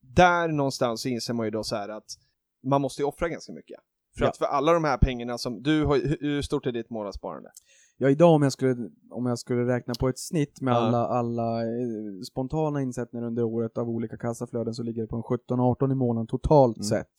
där 0.00 0.48
någonstans 0.48 1.02
så 1.02 1.08
inser 1.08 1.34
man 1.34 1.46
ju 1.46 1.50
då 1.50 1.64
så 1.64 1.76
här 1.76 1.88
att 1.88 2.04
man 2.64 2.80
måste 2.80 3.02
ju 3.02 3.06
offra 3.08 3.28
ganska 3.28 3.52
mycket. 3.52 3.80
För 4.18 4.24
Ja. 4.24 4.28
att 4.30 4.36
för 4.36 4.44
alla 4.44 4.72
de 4.72 4.84
här 4.84 4.98
pengarna 4.98 5.38
som 5.38 5.62
du 5.62 5.84
har, 5.84 5.96
hur- 6.20 6.42
stort 6.42 6.66
är 6.66 6.72
ditt 6.72 6.90
månadssparande? 6.90 7.50
Ja, 7.96 8.10
idag 8.10 8.34
om 8.34 8.42
jag 8.42 8.52
skulle, 8.52 8.90
om 9.10 9.26
jag 9.26 9.38
skulle 9.38 9.66
räkna 9.74 9.94
på 10.00 10.08
ett 10.08 10.18
snitt 10.18 10.60
med 10.60 10.72
Ja. 10.74 10.76
alla, 10.78 11.06
alla 11.06 11.62
eh, 11.62 12.20
spontana 12.30 12.82
insättningar 12.82 13.26
under 13.26 13.42
året 13.44 13.78
av 13.78 13.88
olika 13.88 14.16
kassaflöden 14.16 14.74
så 14.74 14.82
ligger 14.82 15.02
det 15.02 15.08
på 15.08 15.16
en 15.16 15.22
17-18 15.22 15.92
i 15.92 15.94
månaden 15.94 16.26
totalt 16.26 16.76
Mm. 16.76 16.84
sett. 16.84 17.12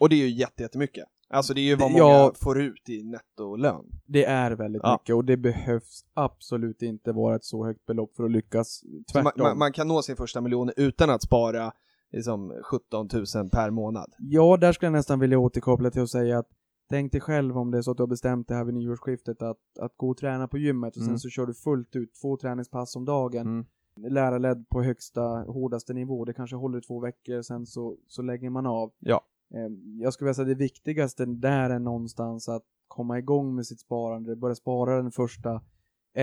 Och 0.00 0.08
det 0.08 0.14
är 0.16 0.18
ju 0.26 0.28
jätte- 0.30 0.62
jättemycket. 0.62 1.04
Alltså 1.30 1.54
det 1.54 1.60
är 1.60 1.62
ju 1.62 1.74
vad 1.76 1.90
många 1.90 2.02
ja. 2.04 2.32
får 2.36 2.60
ut 2.60 2.88
i 2.88 3.02
nettolön. 3.04 3.84
Det 4.06 4.24
är 4.24 4.50
väldigt 4.50 4.82
Ja. 4.84 4.92
mycket 5.02 5.14
och 5.14 5.24
det 5.24 5.36
behövs 5.36 6.04
absolut 6.14 6.82
inte 6.82 7.12
vara 7.12 7.36
ett 7.36 7.44
så 7.44 7.64
högt 7.66 7.86
belopp 7.86 8.16
för 8.16 8.24
att 8.24 8.30
lyckas. 8.30 8.80
Tvärtom. 9.12 9.32
man, 9.36 9.48
man, 9.48 9.58
man 9.58 9.72
kan 9.72 9.88
nå 9.88 10.02
sin 10.02 10.16
första 10.16 10.40
miljon 10.40 10.70
utan 10.76 11.10
att 11.10 11.22
spara 11.22 11.72
liksom 12.12 12.52
17 12.64 13.08
000 13.12 13.50
per 13.50 13.70
månad. 13.70 14.12
Ja, 14.18 14.56
där 14.56 14.72
skulle 14.72 14.86
jag 14.86 14.92
nästan 14.92 15.20
vilja 15.20 15.38
återkoppla 15.38 15.90
till 15.90 16.02
att 16.02 16.10
säga 16.10 16.38
att 16.38 16.48
tänk 16.90 17.12
dig 17.12 17.20
själv 17.20 17.58
om 17.58 17.70
det 17.70 17.78
är 17.78 17.82
så 17.82 17.90
att 17.90 17.96
du 17.96 18.02
har 18.02 18.08
bestämt 18.08 18.48
det 18.48 18.54
här 18.54 18.64
vid 18.64 18.74
nyårsskiftet 18.74 19.42
att, 19.42 19.58
att 19.80 19.96
gå 19.96 20.10
och 20.10 20.16
träna 20.16 20.48
på 20.48 20.58
gymmet 20.58 20.96
och 20.96 21.02
Mm. 21.02 21.08
sen 21.10 21.18
så 21.18 21.28
kör 21.28 21.46
du 21.46 21.54
fullt 21.54 21.96
ut 21.96 22.14
två 22.22 22.36
träningspass 22.36 22.96
om 22.96 23.04
dagen. 23.04 23.46
Mm. 23.46 23.64
Lärarledd 24.14 24.68
på 24.68 24.82
högsta, 24.82 25.22
hårdaste 25.28 25.94
nivå. 25.94 26.24
Det 26.24 26.32
kanske 26.32 26.56
håller 26.56 26.78
i 26.78 26.82
två 26.82 27.00
veckor, 27.00 27.42
sen 27.42 27.66
så, 27.66 27.96
så 28.08 28.22
lägger 28.22 28.50
man 28.50 28.66
av. 28.66 28.92
Ja. 28.98 29.20
Eh, 29.54 29.72
Jag 30.02 30.12
skulle 30.12 30.26
vilja 30.26 30.34
säga 30.34 30.48
det 30.48 30.54
viktigaste 30.54 31.26
där 31.26 31.70
är 31.70 31.78
någonstans 31.78 32.48
att 32.48 32.62
komma 32.88 33.18
igång 33.18 33.54
med 33.54 33.66
sitt 33.66 33.80
sparande, 33.80 34.36
börja 34.36 34.54
spara 34.54 35.02
den 35.02 35.10
första 35.12 35.60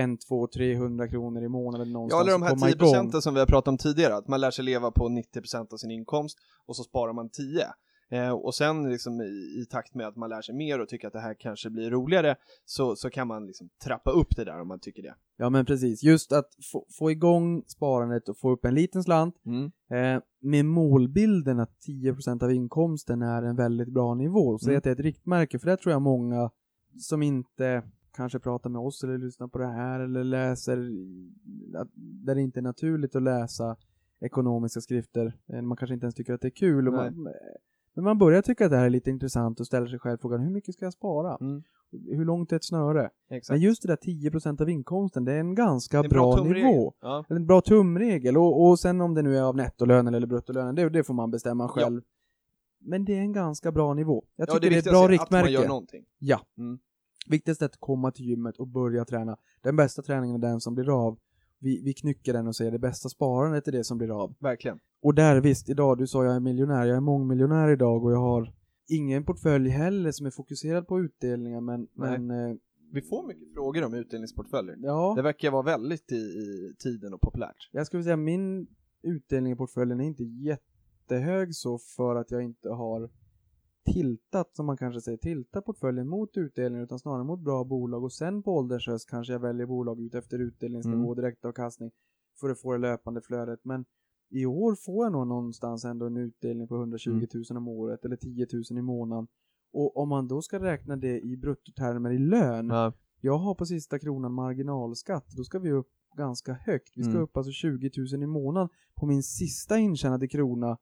en, 0.02 0.18
två, 0.18 0.46
300 0.46 1.08
kronor 1.08 1.42
i 1.42 1.48
månaden 1.48 1.86
Ja, 1.88 1.92
någonstans. 1.92 2.22
eller 2.22 2.32
de 2.32 2.42
här 2.42 2.50
komma 2.50 2.66
10 2.66 2.70
igång. 2.74 2.78
procenten 2.78 3.22
som 3.22 3.34
vi 3.34 3.40
har 3.40 3.46
pratat 3.46 3.68
om 3.68 3.78
tidigare, 3.78 4.14
att 4.16 4.28
man 4.28 4.40
lär 4.40 4.50
sig 4.50 4.64
leva 4.64 4.90
på 4.90 5.08
90 5.08 5.40
procent 5.40 5.72
av 5.72 5.76
sin 5.76 5.90
inkomst 5.90 6.38
och 6.66 6.76
så 6.76 6.82
sparar 6.82 7.12
man 7.12 7.28
10. 7.30 7.66
Eh, 8.10 8.30
och 8.30 8.54
sen 8.54 8.90
liksom 8.90 9.20
i, 9.20 9.24
i 9.62 9.66
takt 9.70 9.94
med 9.94 10.06
att 10.06 10.16
man 10.16 10.30
lär 10.30 10.42
sig 10.42 10.54
mer 10.54 10.80
och 10.80 10.88
tycker 10.88 11.06
att 11.06 11.12
det 11.12 11.20
här 11.20 11.34
kanske 11.38 11.70
blir 11.70 11.90
roligare 11.90 12.36
så, 12.64 12.96
så 12.96 13.10
kan 13.10 13.28
man 13.28 13.46
liksom 13.46 13.68
trappa 13.84 14.10
upp 14.10 14.36
det 14.36 14.44
där 14.44 14.60
om 14.60 14.68
man 14.68 14.80
tycker 14.80 15.02
det. 15.02 15.14
Ja 15.36 15.50
men 15.50 15.64
precis, 15.64 16.02
just 16.02 16.32
att 16.32 16.48
få, 16.72 16.86
få 16.98 17.10
igång 17.10 17.62
sparandet 17.66 18.28
och 18.28 18.38
få 18.38 18.50
upp 18.50 18.64
en 18.64 18.74
liten 18.74 19.02
slant 19.04 19.34
Mm. 19.46 19.64
eh, 19.90 20.22
med 20.40 20.64
målbilden 20.64 21.60
att 21.60 21.70
10% 21.88 22.42
av 22.44 22.52
inkomsten 22.52 23.22
är 23.22 23.42
en 23.42 23.56
väldigt 23.56 23.88
bra 23.94 24.14
nivå. 24.14 24.58
Så 24.58 24.68
Mm. 24.68 24.78
att 24.78 24.84
det 24.84 24.90
är 24.90 24.94
ett 24.94 25.00
riktmärke, 25.00 25.58
för 25.58 25.66
det 25.66 25.76
tror 25.76 25.92
jag 25.92 26.02
många 26.02 26.50
som 27.00 27.22
inte 27.22 27.82
kanske 28.16 28.38
pratar 28.38 28.70
med 28.70 28.80
oss 28.80 29.04
eller 29.04 29.18
lyssnar 29.18 29.48
på 29.48 29.58
det 29.58 29.66
här 29.66 30.00
eller 30.00 30.24
läser, 30.24 30.76
där 32.24 32.34
det 32.34 32.40
inte 32.42 32.60
är 32.60 32.62
naturligt 32.62 33.16
att 33.16 33.22
läsa 33.22 33.76
ekonomiska 34.20 34.80
skrifter. 34.80 35.32
Eh, 35.52 35.62
Man 35.62 35.76
kanske 35.76 35.94
inte 35.94 36.04
ens 36.04 36.14
tycker 36.14 36.32
att 36.32 36.40
det 36.40 36.48
är 36.48 36.50
kul. 36.50 36.90
Man, 36.90 37.28
men 37.94 38.04
man 38.04 38.18
börjar 38.18 38.42
tycka 38.42 38.64
att 38.64 38.70
det 38.70 38.76
här 38.76 38.86
är 38.86 38.90
lite 38.90 39.10
intressant 39.10 39.60
och 39.60 39.66
ställer 39.66 39.86
sig 39.86 39.98
själv 39.98 40.18
frågan 40.18 40.40
hur 40.40 40.50
mycket 40.50 40.74
ska 40.74 40.84
jag 40.86 40.92
spara? 40.92 41.36
Mm. 41.40 41.62
Hur 41.90 42.24
långt 42.24 42.52
är 42.52 42.56
ett 42.56 42.64
snöre? 42.64 43.10
Exakt. 43.30 43.54
Men 43.54 43.60
just 43.60 43.82
det 43.82 43.88
där 43.88 43.96
10% 43.96 44.62
av 44.62 44.68
inkomsten, 44.70 45.24
det 45.24 45.32
är 45.32 45.40
en 45.40 45.54
ganska 45.54 45.96
Det 45.96 46.00
är 46.00 46.04
en 46.04 46.10
bra, 46.10 46.36
tumregel. 46.36 46.66
nivå. 46.66 46.92
Ja. 47.00 47.24
En 47.28 47.46
bra 47.46 47.60
tumregel. 47.60 48.36
Och, 48.36 48.66
och 48.68 48.78
sen 48.78 49.00
om 49.00 49.14
det 49.14 49.22
nu 49.22 49.36
är 49.38 49.42
av 49.42 49.56
nettolönen 49.56 50.14
eller 50.14 50.26
bruttolönen, 50.26 50.74
det, 50.74 50.88
det 50.88 51.04
får 51.04 51.14
man 51.14 51.30
bestämma 51.30 51.68
själv. 51.68 52.02
men 52.80 53.04
det 53.04 53.14
är 53.14 53.20
en 53.20 53.32
ganska 53.32 53.72
bra 53.72 53.94
nivå. 53.94 54.24
Jag 54.36 54.48
Ja, 54.48 54.54
tycker 54.54 54.70
det, 54.70 54.76
är 54.76 54.78
ett 54.78 54.84
bra 54.84 54.94
att 54.98 55.02
man 55.02 55.10
riktmärke. 55.10 55.50
gör 55.50 55.68
någonting. 55.68 56.04
Ja. 56.18 56.40
Mm. 56.58 56.78
Viktigast 57.28 57.62
är 57.62 57.66
att 57.66 57.80
komma 57.80 58.10
till 58.10 58.24
gymmet 58.24 58.56
och 58.56 58.68
börja 58.68 59.04
träna. 59.04 59.36
Den 59.62 59.76
bästa 59.76 60.02
träningen 60.02 60.36
är 60.36 60.48
den 60.48 60.60
som 60.60 60.74
blir 60.74 61.06
av. 61.06 61.18
Vi, 61.58 61.82
vi 61.84 61.94
knycker 61.94 62.32
den 62.32 62.46
och 62.46 62.56
säger 62.56 62.70
det 62.70 62.78
bästa 62.78 63.08
sparandet 63.08 63.68
är 63.68 63.72
det 63.72 63.84
som 63.84 63.98
blir 63.98 64.22
av. 64.22 64.34
Verkligen. 64.40 64.78
Och 65.02 65.14
där 65.14 65.40
visst, 65.40 65.68
idag, 65.68 65.98
du 65.98 66.06
sa 66.06 66.24
jag 66.24 66.36
är 66.36 66.40
miljonär, 66.40 66.86
jag 66.86 66.96
är 66.96 67.00
mångmiljonär 67.00 67.68
idag 67.70 68.04
och 68.04 68.12
jag 68.12 68.18
har 68.20 68.54
ingen 68.88 69.24
portfölj 69.24 69.68
heller 69.68 70.12
som 70.12 70.26
är 70.26 70.30
fokuserad 70.30 70.86
på 70.88 71.00
utdelningar 71.00 71.60
men, 71.60 71.88
Nej. 71.94 72.18
men 72.18 72.50
eh, 72.50 72.56
Vi 72.92 73.02
får 73.02 73.26
mycket 73.26 73.54
frågor 73.54 73.84
om 73.84 73.94
utdelningsportföljer. 73.94 74.76
ja, 74.82 75.12
Det 75.16 75.22
verkar 75.22 75.50
vara 75.50 75.62
väldigt 75.62 76.12
i, 76.12 76.16
i 76.16 76.74
tiden 76.78 77.14
och 77.14 77.20
populärt. 77.20 77.68
jag 77.72 77.86
skulle 77.86 78.02
säga 78.02 78.16
min 78.16 78.66
utdelning 79.02 79.52
i 79.52 79.56
portföljen 79.56 80.00
är 80.00 80.04
inte 80.04 80.24
jättehög 80.24 81.54
så 81.54 81.78
för 81.78 82.16
att 82.16 82.30
jag 82.30 82.42
inte 82.42 82.68
har 82.68 83.10
tiltat, 83.92 84.56
som 84.56 84.66
man 84.66 84.76
kanske 84.76 85.00
säger, 85.00 85.18
tiltat 85.18 85.64
portföljen 85.64 86.08
mot 86.08 86.36
utdelning 86.36 86.80
utan 86.80 86.98
snarare 86.98 87.24
mot 87.24 87.40
bra 87.40 87.64
bolag 87.64 88.04
och 88.04 88.12
sen 88.12 88.42
på 88.42 88.52
ålderns 88.56 88.86
höst 88.86 89.10
kanske 89.10 89.32
jag 89.32 89.40
väljer 89.40 89.66
bolag 89.66 90.00
ut 90.00 90.14
efter 90.14 90.38
utdelningsnivå 90.38 90.96
Mm. 90.98 91.08
och 91.08 91.16
direktavkastning 91.16 91.90
för 92.40 92.50
att 92.50 92.60
få 92.60 92.72
det 92.72 92.78
löpande 92.78 93.20
flödet. 93.22 93.60
Men 93.64 93.84
i 94.30 94.46
år 94.46 94.74
får 94.74 95.04
jag 95.04 95.12
nog 95.12 95.26
någonstans 95.26 95.84
ändå 95.84 96.06
en 96.06 96.16
utdelning 96.16 96.68
på 96.68 96.74
120 96.76 97.10
Mm. 97.10 97.26
000 97.50 97.56
om 97.56 97.68
året 97.68 98.04
eller 98.04 98.16
10 98.16 98.46
000 98.70 98.78
i 98.78 98.82
månaden. 98.82 99.26
Och 99.72 99.96
om 99.96 100.08
man 100.08 100.28
då 100.28 100.42
ska 100.42 100.58
räkna 100.60 100.96
det 100.96 101.20
i 101.20 101.36
bruttotermer 101.36 102.10
i 102.10 102.18
lön, 102.18 102.66
Ja. 102.68 102.92
jag 103.20 103.38
har 103.38 103.54
på 103.54 103.66
sista 103.66 103.98
kronan 103.98 104.32
marginalskatt, 104.32 105.26
då 105.36 105.44
ska 105.44 105.58
vi 105.58 105.72
upp 105.72 105.88
ganska 106.16 106.52
högt. 106.52 106.92
Vi 106.96 107.02
ska 107.02 107.10
Mm. 107.10 107.22
upp 107.22 107.36
alltså 107.36 107.52
20 107.52 107.90
000 108.12 108.22
i 108.22 108.26
månaden 108.26 108.68
på 108.94 109.06
min 109.06 109.22
sista 109.22 109.78
intjänade 109.78 110.28
krona 110.28 110.78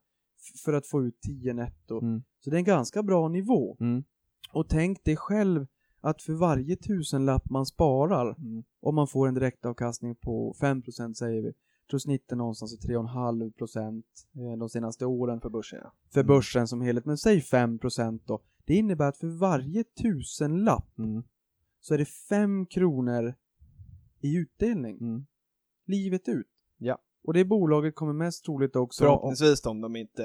för 0.65 0.73
att 0.73 0.87
få 0.87 1.05
ut 1.05 1.21
10 1.21 1.55
netto. 1.55 2.01
Mm. 2.03 2.23
Så 2.41 2.51
det 2.51 2.57
är 2.57 2.59
en 2.59 2.65
ganska 2.65 3.03
bra 3.03 3.29
nivå. 3.29 3.77
Mm. 3.81 4.05
Och 4.53 4.69
tänk 4.69 5.05
dig 5.05 5.17
själv 5.17 5.67
att 6.01 6.23
för 6.23 6.33
varje 6.33 6.77
tusenlapp 6.77 7.51
man 7.51 7.67
sparar, 7.67 8.37
Mm. 8.39 8.65
om 8.81 8.95
man 8.95 9.09
får 9.09 9.29
en 9.29 9.35
direktavkastning 9.35 10.15
på 10.17 10.55
5% 10.61 11.15
säger 11.15 11.43
vi, 11.43 11.53
tror 11.91 11.99
snittet 11.99 12.39
någonstans 12.39 12.73
är 12.73 12.89
3,5% 12.89 14.03
eh, 14.37 14.59
de 14.59 14.69
senaste 14.69 15.07
åren 15.07 15.41
För 15.41 15.51
börsen 15.51 15.79
ja. 15.83 15.93
för 16.13 16.21
Mm. 16.21 16.29
börsen 16.29 16.69
som 16.69 16.81
helhet, 16.81 17.05
men 17.05 17.19
säg 17.19 17.41
5% 17.41 18.21
då. 18.27 18.41
Det 18.65 18.75
innebär 18.75 19.09
att 19.09 19.17
för 19.19 19.27
varje 19.27 19.85
tusenlapp 19.85 20.99
Mm. 20.99 21.23
så 21.81 21.95
är 21.95 21.99
det 21.99 22.05
5 22.29 22.67
kronor 22.67 23.35
i 24.21 24.37
utdelning. 24.37 24.99
Mm. 25.01 25.27
Livet 25.87 26.29
ut. 26.29 26.47
Och 27.25 27.33
det 27.35 27.45
bolaget 27.45 27.95
kommer 27.95 28.13
mest 28.13 28.45
troligt 28.45 28.77
också... 28.77 29.05
Förhoppningsvis 29.05 29.67
om 29.67 29.81
de 29.81 29.97
inte 29.97 30.23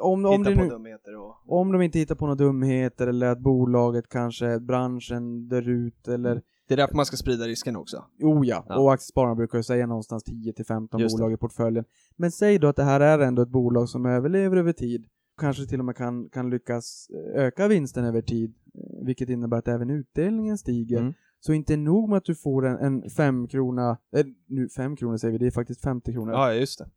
Om, 0.00 0.24
om, 0.24 0.38
hittar 0.46 0.56
på 0.56 0.62
nu, 0.62 0.68
dumheter 0.68 1.16
och... 1.16 1.34
om 1.60 1.72
de 1.72 1.82
inte 1.82 1.98
hittar 1.98 2.14
på 2.14 2.24
några 2.26 2.34
dumheter 2.34 3.06
eller 3.06 3.26
att 3.26 3.38
bolaget 3.38 4.08
kanske, 4.08 4.60
branschen 4.60 5.48
dör 5.48 5.68
ut 5.68 6.08
eller... 6.08 6.42
Det 6.68 6.74
är 6.74 6.76
därför 6.76 6.96
man 6.96 7.06
ska 7.06 7.16
sprida 7.16 7.44
risken 7.44 7.76
också. 7.76 8.04
Oh 8.22 8.46
ja, 8.46 8.64
Ja. 8.68 8.78
och 8.78 8.92
aktiespararna 8.92 9.34
brukar 9.34 9.58
ju 9.58 9.62
säga 9.62 9.86
någonstans 9.86 10.24
10 10.24 10.52
till 10.52 10.64
15 10.66 11.00
Just 11.00 11.16
det. 11.16 11.20
bolag 11.20 11.32
i 11.32 11.36
portföljen. 11.36 11.84
Men 12.16 12.30
säg 12.32 12.58
då 12.58 12.68
att 12.68 12.76
det 12.76 12.82
här 12.84 13.00
är 13.00 13.18
ändå 13.18 13.42
ett 13.42 13.48
bolag 13.48 13.88
som 13.88 14.06
överlever 14.06 14.56
över 14.56 14.72
tid. 14.72 15.06
Kanske 15.40 15.66
till 15.66 15.78
och 15.78 15.84
med 15.84 15.96
kan, 15.96 16.28
kan 16.28 16.50
lyckas 16.50 17.08
eh, 17.34 17.42
öka 17.42 17.68
vinsten 17.68 18.04
över 18.04 18.20
tid. 18.22 18.54
eh, 18.74 19.06
Vilket 19.06 19.28
innebär 19.28 19.56
att 19.58 19.68
även 19.68 19.90
utdelningen 19.90 20.58
stiger. 20.58 20.98
Mm. 21.00 21.12
Så 21.46 21.52
inte 21.52 21.76
nog 21.76 22.08
med 22.08 22.16
att 22.18 22.24
du 22.24 22.34
får 22.34 22.66
en, 22.66 22.76
en 22.78 23.10
fem 23.10 23.48
krona, 23.48 23.98
eh, 24.16 24.26
nu 24.48 24.68
fem 24.68 24.96
kronor 24.96 25.16
säger 25.16 25.32
vi, 25.32 25.38
det 25.38 25.46
är 25.46 25.50
faktiskt 25.50 25.80
50 25.82 26.12
kronor. 26.12 26.32
Ja, 26.32 26.54
just 26.54 26.78
det. 26.78 26.88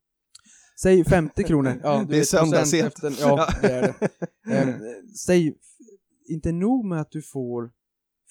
Säg 0.82 1.04
50 1.06 1.44
kronor. 1.44 1.80
Ja, 1.84 2.06
Det 2.10 2.16
är 2.16 2.20
vet, 2.20 2.28
söndag 2.28 2.58
procent 2.58 2.68
sent. 2.68 2.88
efter- 2.94 3.14
Ja, 3.28 3.48
det 3.62 3.68
är 3.72 3.82
det. 3.82 4.58
Eh, 4.58 4.76
säg, 5.26 5.56
inte 6.30 6.52
nog 6.52 6.86
med 6.86 7.02
att 7.02 7.12
du 7.12 7.22
får 7.22 7.72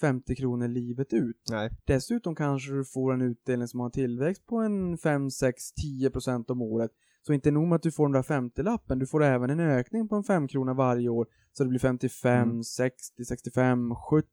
50 0.00 0.36
kronor 0.36 0.68
livet 0.68 1.12
ut. 1.12 1.42
Nej. 1.50 1.70
Dessutom 1.86 2.34
kanske 2.34 2.72
du 2.72 2.84
får 2.84 3.14
en 3.14 3.22
utdelning 3.22 3.68
som 3.68 3.80
har 3.80 3.86
en 3.86 3.92
tillväxt 3.92 4.46
på 4.46 4.56
en 4.56 4.98
5, 4.98 5.30
6, 5.30 5.72
10 5.72 6.10
procent 6.10 6.50
om 6.50 6.62
året. 6.62 6.90
Så 7.26 7.32
inte 7.32 7.50
nog 7.50 7.68
med 7.68 7.76
att 7.76 7.82
du 7.82 7.92
får 7.92 8.04
den 8.08 8.12
där 8.12 8.22
50-lappen, 8.22 8.98
du 8.98 9.06
får 9.06 9.24
även 9.24 9.50
en 9.50 9.60
ökning 9.60 10.08
på 10.08 10.16
en 10.16 10.24
5 10.24 10.48
krona 10.48 10.74
varje 10.74 11.08
år. 11.08 11.26
Så 11.52 11.62
det 11.64 11.68
blir 11.68 11.78
55, 11.80 12.48
Mm. 12.50 12.62
60, 12.62 13.24
65, 13.24 13.94
70. 14.10 14.28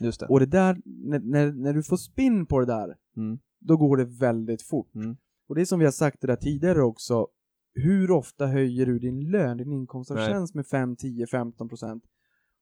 Just 0.00 0.20
det. 0.20 0.26
Och 0.26 0.40
det 0.40 0.46
där, 0.46 0.76
när, 0.84 1.18
när, 1.20 1.52
när 1.52 1.72
du 1.72 1.82
får 1.82 1.96
spinn 1.96 2.46
på 2.46 2.60
det 2.60 2.66
där, 2.66 2.96
Mm. 3.16 3.38
då 3.60 3.76
går 3.76 3.96
det 3.96 4.04
väldigt 4.04 4.62
fort. 4.62 4.94
Mm. 4.94 5.16
Och 5.48 5.54
det 5.54 5.60
är 5.60 5.64
som 5.64 5.78
vi 5.78 5.84
har 5.84 5.92
sagt 5.92 6.20
det 6.20 6.26
där 6.26 6.36
tidigare 6.36 6.82
också, 6.82 7.26
hur 7.74 8.10
ofta 8.10 8.46
höjer 8.46 8.86
du 8.86 8.98
din 8.98 9.30
lön, 9.30 9.56
din 9.56 9.72
inkomst 9.72 10.10
av 10.10 10.16
tjänst 10.16 10.54
med 10.54 10.66
5, 10.66 10.96
10, 10.96 11.26
15 11.26 11.68
procent? 11.68 12.04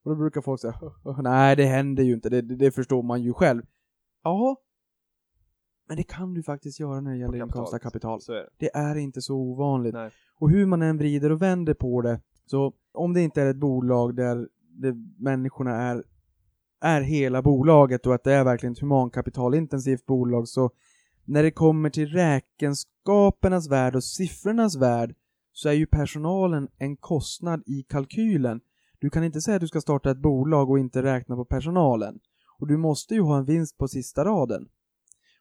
Och 0.03 0.11
då 0.11 0.17
brukar 0.17 0.41
folk 0.41 0.61
säga, 0.61 0.73
nej 1.23 1.55
det 1.55 1.65
händer 1.65 2.03
ju 2.03 2.13
inte, 2.13 2.29
det, 2.29 2.41
det, 2.41 2.55
det 2.55 2.71
förstår 2.71 3.03
man 3.03 3.21
ju 3.21 3.33
själv. 3.33 3.61
Ja, 4.23 4.57
men 5.91 5.97
det 5.97 6.03
kan 6.03 6.33
du 6.33 6.43
faktiskt 6.43 6.79
göra 6.79 7.01
när 7.01 7.11
det 7.11 7.17
gäller 7.17 7.37
inkomst 7.37 7.73
av 7.73 7.77
kapital. 7.77 8.21
Så 8.21 8.33
är 8.33 8.37
det. 8.37 8.49
Det 8.57 8.69
är 8.73 8.95
inte 8.95 9.21
så 9.21 9.35
ovanligt. 9.35 9.93
Nej. 9.93 10.11
Och 10.39 10.49
hur 10.49 10.65
man 10.65 10.81
än 10.81 10.97
vrider 10.97 11.31
och 11.31 11.41
vänder 11.41 11.73
på 11.73 12.01
det, 12.01 12.19
så 12.45 12.73
om 12.93 13.13
det 13.13 13.21
inte 13.21 13.41
är 13.41 13.45
ett 13.45 13.57
bolag 13.57 14.15
där 14.15 14.47
det, 14.59 14.95
människorna 15.17 15.75
är, 15.75 16.03
är 16.81 17.01
hela 17.01 17.41
bolaget 17.41 18.07
och 18.07 18.15
att 18.15 18.23
det 18.23 18.33
är 18.33 18.43
verkligen 18.43 18.73
ett 18.73 18.79
humankapitalintensiv 18.79 19.99
bolag, 20.07 20.47
så 20.47 20.71
när 21.25 21.43
det 21.43 21.51
kommer 21.51 21.89
till 21.89 22.07
räkenskapernas 22.07 23.69
värld 23.69 23.95
och 23.95 24.03
siffrornas 24.03 24.75
värld, 24.75 25.15
så 25.51 25.69
är 25.69 25.73
ju 25.73 25.85
personalen 25.85 26.67
en 26.77 26.97
kostnad 26.97 27.63
i 27.65 27.83
kalkylen. 27.83 28.61
Du 28.99 29.09
kan 29.09 29.23
inte 29.23 29.41
säga 29.41 29.55
att 29.55 29.61
du 29.61 29.67
ska 29.67 29.81
starta 29.81 30.11
ett 30.11 30.21
bolag 30.21 30.69
och 30.69 30.79
inte 30.79 31.03
räkna 31.03 31.35
på 31.35 31.45
personalen. 31.45 32.19
Och 32.59 32.67
du 32.67 32.77
måste 32.77 33.13
ju 33.13 33.21
ha 33.21 33.37
en 33.37 33.45
vinst 33.45 33.77
på 33.77 33.87
sista 33.87 34.25
raden. 34.25 34.67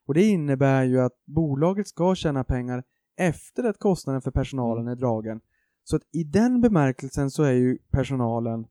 Och 0.06 0.14
det 0.14 0.22
innebär 0.22 0.84
ju 0.84 1.00
att 1.00 1.24
bolaget 1.26 1.88
ska 1.88 2.14
tjäna 2.14 2.44
pengar 2.44 2.84
efter 3.16 3.64
att 3.64 3.78
kostnaden 3.78 4.22
för 4.22 4.30
personalen 4.30 4.88
är 4.88 4.96
dragen. 4.96 5.40
Så 5.84 5.96
att 5.96 6.02
i 6.12 6.24
den 6.24 6.60
bemärkelsen 6.60 7.30
så 7.30 7.42
är 7.42 7.52
ju 7.52 7.78
personalen 7.90 8.66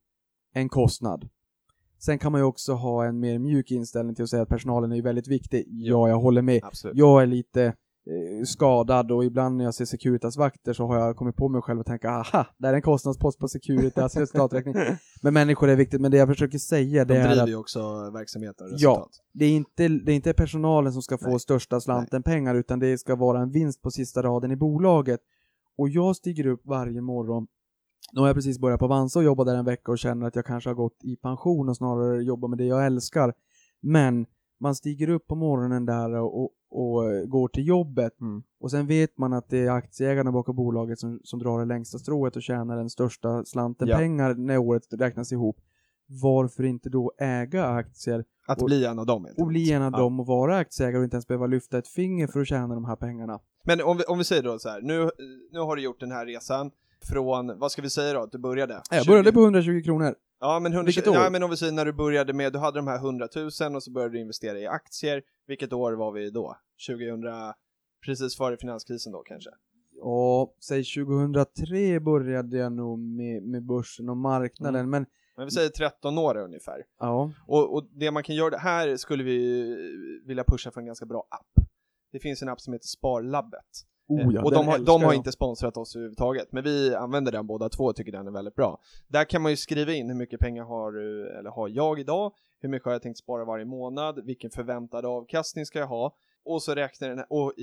en 0.54 0.70
kostnad. 0.70 1.30
Sen 1.98 2.20
kan 2.20 2.32
man 2.32 2.42
ju 2.42 2.46
också 2.46 2.74
ha 2.74 3.06
en 3.06 3.20
mer 3.20 3.40
mjuk 3.40 3.72
inställning 3.72 4.16
till 4.16 4.24
att 4.24 4.30
säga 4.30 4.44
att 4.44 4.50
personalen 4.50 4.92
är 4.92 5.02
väldigt 5.02 5.28
viktig. 5.28 5.66
Ja, 5.70 6.10
jag 6.10 6.20
håller 6.20 6.42
med. 6.42 6.64
Absolut. 6.64 6.98
Jag 6.98 7.22
är 7.22 7.26
lite 7.26 7.74
skadad 8.46 9.12
och 9.12 9.26
ibland 9.26 9.58
när 9.58 9.66
jag 9.66 9.74
ser 9.74 9.86
Securitas-vakter 9.86 10.74
så 10.74 10.86
har 10.88 10.98
jag 11.00 11.16
kommit 11.16 11.36
på 11.36 11.50
mig 11.50 11.62
själv 11.62 11.80
och 11.80 11.86
tänka 11.86 12.10
aha, 12.10 12.46
det 12.58 12.68
är 12.68 12.74
en 12.74 12.82
kostnadspost 12.82 13.40
på 13.40 13.48
Securitas 13.48 14.16
resultaträkning. 14.18 14.76
Men 15.22 15.34
människor 15.34 15.70
är 15.70 15.76
viktigt, 15.76 16.02
men 16.02 16.12
det 16.12 16.18
jag 16.18 16.28
försöker 16.28 16.58
säga 16.58 17.06
det 17.06 17.14
De 17.14 17.20
är 17.20 17.28
driver 17.28 17.44
att 17.44 17.50
ju 17.50 17.56
också 17.56 18.10
verksamheten 18.14 18.68
och 18.68 18.74
Ja. 18.78 18.90
resultat. 18.90 19.12
det 19.34 19.46
är, 19.46 19.52
inte, 19.52 19.88
det 19.88 20.12
är 20.12 20.16
inte 20.16 20.34
personalen 20.34 20.94
som 20.94 21.02
ska 21.02 21.18
få 21.18 21.30
Nej. 21.30 21.40
största 21.40 21.80
slanten 21.82 22.24
pengar 22.24 22.56
utan 22.56 22.80
det 22.80 22.98
ska 22.98 23.16
vara 23.16 23.42
en 23.42 23.52
vinst 23.52 23.82
på 23.82 23.92
sista 23.92 24.22
raden 24.24 24.52
i 24.52 24.56
bolaget. 24.56 25.20
Och 25.78 25.90
jag 25.90 26.16
stiger 26.16 26.48
upp 26.48 26.62
varje 26.66 27.02
morgon. 27.02 27.48
Nu 28.14 28.20
har 28.22 28.28
jag 28.28 28.36
precis 28.36 28.60
börjat 28.60 28.80
på 28.80 28.86
Avanza 28.86 29.20
och 29.20 29.26
jobbat 29.26 29.48
där 29.48 29.56
en 29.56 29.66
vecka 29.66 29.92
och 29.92 29.98
känner 30.00 30.28
att 30.28 30.36
jag 30.36 30.46
kanske 30.46 30.70
har 30.70 30.76
gått 30.76 30.98
i 31.04 31.16
pension 31.16 31.70
och 31.70 31.78
snarare 31.78 32.24
jobbar 32.24 32.48
med 32.50 32.58
det 32.58 32.66
jag 32.66 32.86
älskar. 32.86 33.34
Men 33.82 34.26
man 34.60 34.76
stiger 34.76 35.10
upp 35.10 35.28
på 35.28 35.36
morgonen 35.36 35.86
där 35.86 36.14
och, 36.16 36.50
och, 36.72 36.96
och 36.96 37.30
går 37.30 37.48
till 37.48 37.68
jobbet 37.68 38.22
Mm. 38.22 38.44
och 38.60 38.72
sen 38.72 38.88
vet 38.88 39.18
man 39.18 39.34
att 39.34 39.50
det 39.50 39.58
är 39.66 39.72
aktieägarna 39.72 40.32
bakom 40.32 40.56
bolaget 40.56 41.00
som, 41.00 41.20
som 41.24 41.40
drar 41.40 41.60
det 41.60 41.66
längsta 41.66 41.98
strået 42.00 42.36
och 42.36 42.42
tjänar 42.44 42.78
den 42.78 42.90
största 42.90 43.46
slanten 43.46 43.88
Ja. 43.88 43.98
pengar 43.98 44.34
när 44.34 44.58
året 44.58 44.84
räknas 44.92 45.32
ihop. 45.32 45.58
Varför 46.22 46.64
inte 46.64 46.90
då 46.90 47.12
äga 47.18 47.66
aktier 47.66 48.26
Att 48.48 48.62
Och- 48.62 48.66
bli 48.66 48.86
en 48.86 49.00
av 49.00 49.06
dem 49.06 49.28
och 49.38 49.48
bli 49.48 49.72
en 49.72 49.82
av. 49.82 49.92
Ja. 49.94 49.98
dem 50.00 50.20
och 50.20 50.26
vara 50.28 50.58
aktieägare 50.58 50.98
och 50.98 51.04
inte 51.04 51.16
ens 51.16 51.28
behöva 51.28 51.48
lyfta 51.48 51.78
ett 51.78 51.88
finger 51.88 52.28
för 52.28 52.40
att 52.40 52.48
tjäna 52.48 52.76
de 52.76 52.86
här 52.86 52.96
pengarna. 52.96 53.40
Men 53.64 53.82
om 53.82 53.98
vi, 53.98 54.04
om 54.04 54.18
vi 54.18 54.24
säger 54.24 54.44
då 54.44 54.60
så 54.60 54.70
här, 54.70 54.82
nu, 54.82 55.10
nu 55.52 55.60
har 55.60 55.76
du 55.76 55.82
gjort 55.82 56.00
den 56.00 56.12
här 56.12 56.26
resan 56.26 56.72
från, 57.06 57.60
vad 57.60 57.72
ska 57.72 57.82
vi 57.82 57.90
säga 57.90 58.14
då, 58.14 58.20
att 58.22 58.32
du 58.32 58.38
började? 58.38 58.82
Jag 58.92 59.04
20 59.04 59.10
började 59.12 59.32
på 59.32 59.42
120 59.44 59.82
kronor. 59.86 60.16
Ja 60.40 60.60
men, 60.60 60.74
100, 60.74 60.86
Vilket 60.86 61.08
år? 61.08 61.16
Ja, 61.16 61.30
men 61.30 61.44
om 61.44 61.50
vi 61.50 61.58
säger 61.58 61.74
när 61.74 61.86
du 61.86 61.94
började 61.94 62.34
med, 62.34 62.54
du 62.54 62.60
hade 62.60 62.80
de 62.80 62.88
här 62.88 62.98
100 62.98 63.28
000 63.36 63.76
och 63.76 63.84
så 63.84 63.92
började 63.92 64.14
du 64.14 64.20
investera 64.20 64.60
i 64.60 64.68
aktier. 64.68 65.22
Vilket 65.48 65.74
år 65.74 65.94
var 65.94 66.12
vi 66.12 66.30
då? 66.30 66.56
2000, 66.88 67.24
precis 68.06 68.38
före 68.38 68.58
finanskrisen 68.58 69.12
då 69.12 69.20
kanske? 69.24 69.50
Ja, 70.02 70.54
säg 70.68 70.84
2003 70.84 72.00
började 72.00 72.58
jag 72.58 72.72
nog 72.72 73.00
med, 73.00 73.44
med 73.44 73.64
börsen 73.64 74.10
och 74.10 74.18
marknaden, 74.18 74.76
Mm. 74.80 74.90
men 74.90 75.06
Men 75.36 75.46
vi 75.46 75.52
säger 75.52 75.70
13 75.70 76.18
år 76.18 76.38
ungefär. 76.38 76.84
ja. 77.00 77.32
Och, 77.48 77.74
och 77.76 77.84
det 77.92 78.12
man 78.12 78.24
kan 78.24 78.36
göra, 78.36 78.58
här 78.58 78.98
skulle 78.98 79.24
vi 79.24 79.42
vilja 80.26 80.44
pusha 80.48 80.72
för 80.72 80.80
en 80.82 80.86
ganska 80.88 81.06
bra 81.06 81.28
app. 81.32 81.66
Det 82.12 82.20
finns 82.20 82.42
en 82.42 82.50
app 82.50 82.62
som 82.62 82.74
heter 82.74 82.88
Sparlabbet. 82.88 83.66
Oh, 84.10 84.34
ja, 84.34 84.44
och 84.44 84.52
de 84.52 84.68
har, 84.68 84.80
de 84.80 85.04
har 85.04 85.14
inte 85.14 85.32
sponsrat 85.32 85.78
oss 85.78 85.96
överhuvudtaget, 85.96 86.52
men 86.52 86.64
vi 86.64 86.96
använder 86.96 87.32
den 87.32 87.48
båda 87.48 87.70
två 87.70 87.84
och 87.84 87.96
tycker 87.96 88.12
den 88.12 88.28
är 88.28 88.32
väldigt 88.32 88.56
bra. 88.56 88.80
Där 89.08 89.24
kan 89.24 89.42
man 89.42 89.52
ju 89.52 89.58
skriva 89.58 89.94
in 89.94 90.10
hur 90.10 90.16
mycket 90.16 90.40
pengar 90.40 90.64
har, 90.64 90.92
du, 90.92 91.30
eller 91.40 91.50
har 91.50 91.68
jag 91.68 92.00
idag, 92.00 92.34
hur 92.60 92.70
mycket 92.70 92.86
har 92.86 92.92
jag 92.92 93.02
tänkt 93.02 93.18
spara 93.20 93.46
varje 93.46 93.66
månad, 93.66 94.26
vilken 94.26 94.50
förväntad 94.50 95.06
avkastning 95.06 95.66
ska 95.66 95.80
jag 95.80 95.88
ha, 95.88 96.16
och 96.46 96.64
så 96.64 96.76
räknar 96.76 97.10
den, 97.10 97.26
och 97.30 97.54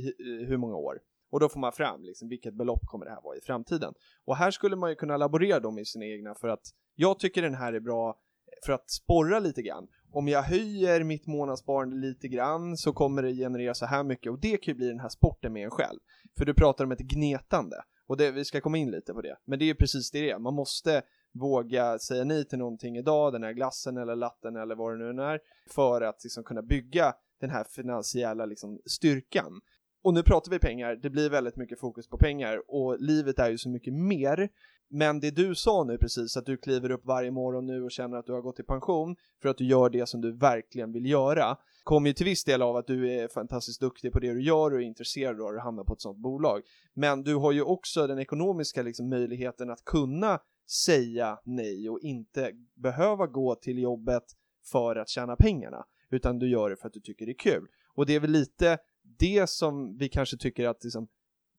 hur 0.49 0.57
många 0.57 0.77
år. 0.77 0.99
Och 1.31 1.41
då 1.41 1.49
får 1.49 1.61
man 1.61 1.73
fram 1.73 2.03
liksom, 2.03 2.29
vilket 2.29 2.55
belopp 2.55 2.87
kommer 2.87 3.05
det 3.05 3.11
här 3.11 3.23
vara 3.23 3.37
i 3.37 3.41
framtiden. 3.41 3.95
Och 4.25 4.37
här 4.37 4.51
skulle 4.51 4.77
man 4.77 4.91
ju 4.91 4.97
kunna 4.97 5.17
laborera 5.17 5.61
dem 5.61 5.79
i 5.79 5.85
sina 5.85 6.05
egna 6.05 6.35
för 6.35 6.49
att 6.49 6.63
jag 6.95 7.19
tycker 7.19 7.43
den 7.43 7.55
här 7.55 7.73
är 7.73 7.81
bra 7.81 8.19
för 8.67 8.73
att 8.73 8.91
sporra 8.91 9.39
lite 9.39 9.63
grann. 9.63 9.89
Om 10.17 10.29
jag 10.29 10.43
höjer 10.43 11.05
mitt 11.05 11.27
månadssparande 11.27 11.97
lite 11.97 12.29
grann 12.29 12.77
så 12.77 12.93
kommer 12.93 13.23
det 13.23 13.35
generera 13.35 13.75
så 13.75 13.87
här 13.87 14.05
mycket 14.05 14.33
och 14.33 14.39
det 14.39 14.57
kan 14.57 14.73
ju 14.73 14.77
bli 14.77 14.89
den 14.89 15.01
här 15.01 15.09
sporten 15.09 15.53
med 15.53 15.65
en 15.65 15.71
själv. 15.71 15.99
För 16.39 16.45
du 16.45 16.55
pratar 16.55 16.85
om 16.85 16.93
ett 16.93 16.99
gnetande 16.99 17.77
och 18.07 18.17
det, 18.17 18.31
vi 18.31 18.45
ska 18.45 18.61
komma 18.61 18.79
in 18.79 18.91
lite 18.91 19.13
på 19.13 19.21
det. 19.21 19.37
Men 19.45 19.59
det 19.59 19.65
är 19.65 19.67
ju 19.67 19.75
precis 19.75 20.11
det 20.11 20.21
det 20.21 20.31
är. 20.31 20.39
Man 20.39 20.55
måste 20.55 21.03
våga 21.33 21.99
säga 21.99 22.25
nej 22.25 22.49
till 22.49 22.59
någonting 22.59 22.97
idag, 22.97 23.33
den 23.33 23.43
här 23.43 23.53
glassen 23.53 23.97
eller 23.97 24.17
latten 24.17 24.57
eller 24.57 24.75
vad 24.75 24.99
det 24.99 25.13
nu 25.13 25.23
är, 25.23 25.41
för 25.71 26.01
att 26.03 26.25
liksom 26.25 26.45
kunna 26.45 26.63
bygga 26.63 27.15
den 27.41 27.51
här 27.51 27.65
finansiella 27.65 28.47
liksom, 28.47 28.81
styrkan. 28.87 29.61
Och 30.03 30.15
nu 30.15 30.23
pratar 30.23 30.51
vi 30.51 30.59
pengar, 30.59 30.97
det 30.97 31.11
blir 31.11 31.31
väldigt 31.31 31.57
mycket 31.57 31.81
fokus 31.81 32.09
på 32.09 32.19
pengar 32.19 32.63
och 32.69 33.01
livet 33.01 33.39
är 33.39 33.51
ju 33.51 33.59
så 33.59 33.69
mycket 33.69 33.95
mer. 33.95 34.49
Men 34.89 35.21
det 35.21 35.31
du 35.31 35.55
sa 35.55 35.85
nu 35.85 35.99
precis, 35.99 36.37
att 36.37 36.47
du 36.47 36.57
kliver 36.57 36.91
upp 36.91 37.05
varje 37.05 37.31
morgon 37.31 37.67
nu 37.67 37.83
och 37.83 37.91
känner 37.91 38.17
att 38.17 38.27
du 38.27 38.33
har 38.33 38.41
gått 38.41 38.61
i 38.61 38.63
pension 38.63 39.17
för 39.43 39.49
att 39.49 39.59
du 39.59 39.65
gör 39.65 39.91
det 39.91 40.09
som 40.09 40.21
du 40.21 40.33
verkligen 40.33 40.93
vill 40.93 41.07
göra, 41.07 41.57
kommer 41.85 42.09
ju 42.09 42.15
till 42.15 42.27
viss 42.27 42.45
del 42.45 42.63
av 42.63 42.77
att 42.77 42.87
du 42.87 43.13
är 43.13 43.29
fantastiskt 43.29 43.81
duktig 43.81 44.13
på 44.13 44.19
det 44.19 44.33
du 44.33 44.43
gör 44.43 44.71
och 44.71 44.81
är 44.81 44.85
intresserad 44.85 45.41
av 45.41 45.57
att 45.57 45.63
hamna 45.63 45.85
på 45.85 45.95
ett 45.95 46.01
sånt 46.01 46.19
bolag. 46.19 46.63
Men 46.95 47.23
du 47.23 47.35
har 47.35 47.53
ju 47.53 47.63
också 47.63 48.07
den 48.07 48.19
ekonomiska 48.19 48.83
liksom, 48.83 49.09
möjligheten 49.09 49.71
att 49.71 49.85
kunna 49.85 50.41
säga 50.87 51.39
nej 51.45 51.91
och 51.91 52.01
inte 52.01 52.53
behöva 52.75 53.27
gå 53.27 53.55
till 53.55 53.79
jobbet 53.79 54.25
för 54.65 54.97
att 54.97 55.09
tjäna 55.09 55.37
pengarna, 55.37 55.85
utan 56.11 56.39
du 56.39 56.49
gör 56.51 56.71
det 56.71 56.77
för 56.77 56.87
att 56.87 56.93
du 56.95 57.01
tycker 57.01 57.27
det 57.27 57.33
är 57.33 57.39
kul. 57.39 57.67
Och 57.95 58.07
det 58.07 58.15
är 58.15 58.21
väl 58.21 58.31
lite 58.31 58.79
det 59.19 59.51
som 59.51 59.97
vi 59.99 60.09
kanske 60.09 60.37
tycker 60.37 60.69
att 60.69 60.85
liksom, 60.85 61.09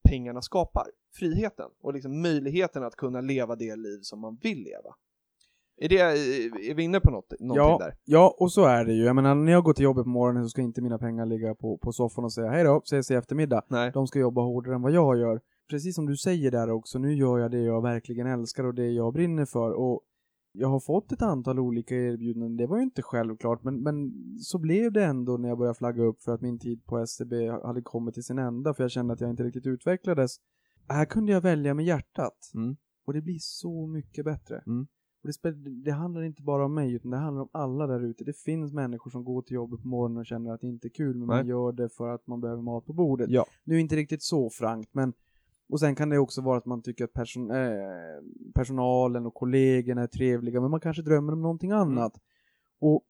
pengarna 0.09 0.41
skapar, 0.41 0.87
friheten 1.19 1.69
och 1.81 1.93
liksom 1.93 2.21
möjligheten 2.21 2.83
att 2.83 2.95
kunna 2.95 3.21
leva 3.21 3.55
det 3.55 3.75
liv 3.75 3.99
som 4.01 4.19
man 4.19 4.37
vill 4.41 4.63
leva. 4.63 4.95
Är, 5.79 5.89
det, 5.89 5.97
är 6.69 6.75
vi 6.75 6.83
inne 6.83 6.99
på 6.99 7.11
något, 7.11 7.33
någonting 7.39 7.55
Ja, 7.55 7.77
där? 7.79 7.93
ja, 8.05 8.35
och 8.39 8.51
så 8.51 8.65
är 8.65 8.85
det 8.85 8.93
ju. 8.93 9.03
Jag 9.03 9.15
menar, 9.15 9.35
när 9.35 9.51
jag 9.51 9.63
går 9.63 9.73
till 9.73 9.83
jobbet 9.83 10.03
på 10.03 10.09
morgonen 10.09 10.43
så 10.43 10.49
ska 10.49 10.61
inte 10.61 10.81
mina 10.81 10.97
pengar 10.97 11.25
ligga 11.25 11.55
på, 11.55 11.77
på 11.77 11.91
soffan 11.91 12.23
och 12.23 12.33
säga 12.33 12.49
hej 12.49 12.63
då, 12.63 12.77
ses 12.77 13.11
i 13.11 13.13
eftermiddag. 13.13 13.61
Nej. 13.67 13.91
De 13.93 14.07
ska 14.07 14.19
jobba 14.19 14.41
hårdare 14.41 14.75
än 14.75 14.81
vad 14.81 14.91
jag 14.91 15.17
gör. 15.17 15.41
Precis 15.69 15.95
som 15.95 16.05
du 16.05 16.17
säger 16.17 16.51
där 16.51 16.69
också, 16.71 16.99
nu 16.99 17.13
gör 17.13 17.39
jag 17.39 17.51
det 17.51 17.61
jag 17.61 17.81
verkligen 17.81 18.27
älskar 18.27 18.63
och 18.63 18.75
det 18.75 18.91
jag 18.91 19.13
brinner 19.13 19.45
för. 19.45 19.71
Och 19.71 20.01
jag 20.57 20.67
har 20.67 20.79
fått 20.79 21.11
ett 21.11 21.21
antal 21.21 21.59
olika 21.59 21.95
erbjudanden, 21.95 22.57
det 22.57 22.67
var 22.67 22.77
ju 22.77 22.83
inte 22.83 23.01
självklart, 23.01 23.63
men, 23.63 23.83
men 23.83 24.13
så 24.39 24.57
blev 24.57 24.91
det 24.91 25.03
ändå 25.03 25.37
när 25.37 25.49
jag 25.49 25.57
började 25.57 25.77
flagga 25.77 26.03
upp 26.03 26.21
för 26.21 26.33
att 26.33 26.41
min 26.41 26.59
tid 26.59 26.85
på 26.85 26.97
SCB 26.97 27.49
hade 27.49 27.81
kommit 27.81 28.13
till 28.13 28.23
sin 28.23 28.39
ända, 28.39 28.73
för 28.73 28.83
jag 28.83 28.91
kände 28.91 29.13
att 29.13 29.21
jag 29.21 29.29
inte 29.29 29.43
riktigt 29.43 29.67
utvecklades. 29.67 30.37
Här 30.87 31.05
kunde 31.05 31.31
jag 31.31 31.41
välja 31.41 31.73
med 31.73 31.85
hjärtat. 31.85 32.51
Mm. 32.55 32.75
Och 33.05 33.13
det 33.13 33.21
blir 33.21 33.37
så 33.39 33.87
mycket 33.87 34.25
bättre. 34.25 34.63
Mm. 34.67 34.87
Och 35.23 35.29
det, 35.43 35.51
det 35.83 35.91
handlar 35.91 36.23
inte 36.23 36.41
bara 36.41 36.65
om 36.65 36.73
mig, 36.73 36.93
utan 36.93 37.11
det 37.11 37.17
handlar 37.17 37.41
om 37.41 37.49
alla 37.51 37.87
där 37.87 38.05
ute. 38.05 38.23
Det 38.23 38.37
finns 38.37 38.73
människor 38.73 39.11
som 39.11 39.23
går 39.23 39.41
till 39.41 39.55
jobbet 39.55 39.81
på 39.81 39.87
morgonen 39.87 40.17
och 40.17 40.25
känner 40.25 40.53
att 40.53 40.61
det 40.61 40.67
inte 40.67 40.87
är 40.87 40.89
kul, 40.89 41.17
men 41.17 41.27
man 41.27 41.37
Nej. 41.37 41.49
gör 41.49 41.71
det 41.71 41.89
för 41.89 42.07
att 42.07 42.27
man 42.27 42.41
behöver 42.41 42.61
mat 42.61 42.85
på 42.85 42.93
bordet. 42.93 43.29
Ja. 43.29 43.45
Nu 43.63 43.75
är 43.75 43.79
inte 43.79 43.95
riktigt 43.95 44.23
så 44.23 44.49
frankt, 44.49 44.93
men 44.93 45.13
och 45.69 45.79
sen 45.79 45.95
kan 45.95 46.09
det 46.09 46.17
också 46.17 46.41
vara 46.41 46.57
att 46.57 46.65
man 46.65 46.81
tycker 46.81 47.03
att 47.03 47.13
person, 47.13 47.51
eh, 47.51 48.21
personalen 48.55 49.25
och 49.25 49.33
kollegorna 49.33 50.01
är 50.01 50.07
trevliga, 50.07 50.61
men 50.61 50.71
man 50.71 50.79
kanske 50.79 51.01
drömmer 51.01 51.33
om 51.33 51.41
någonting 51.41 51.71
annat. 51.71 52.13
Och 52.79 53.03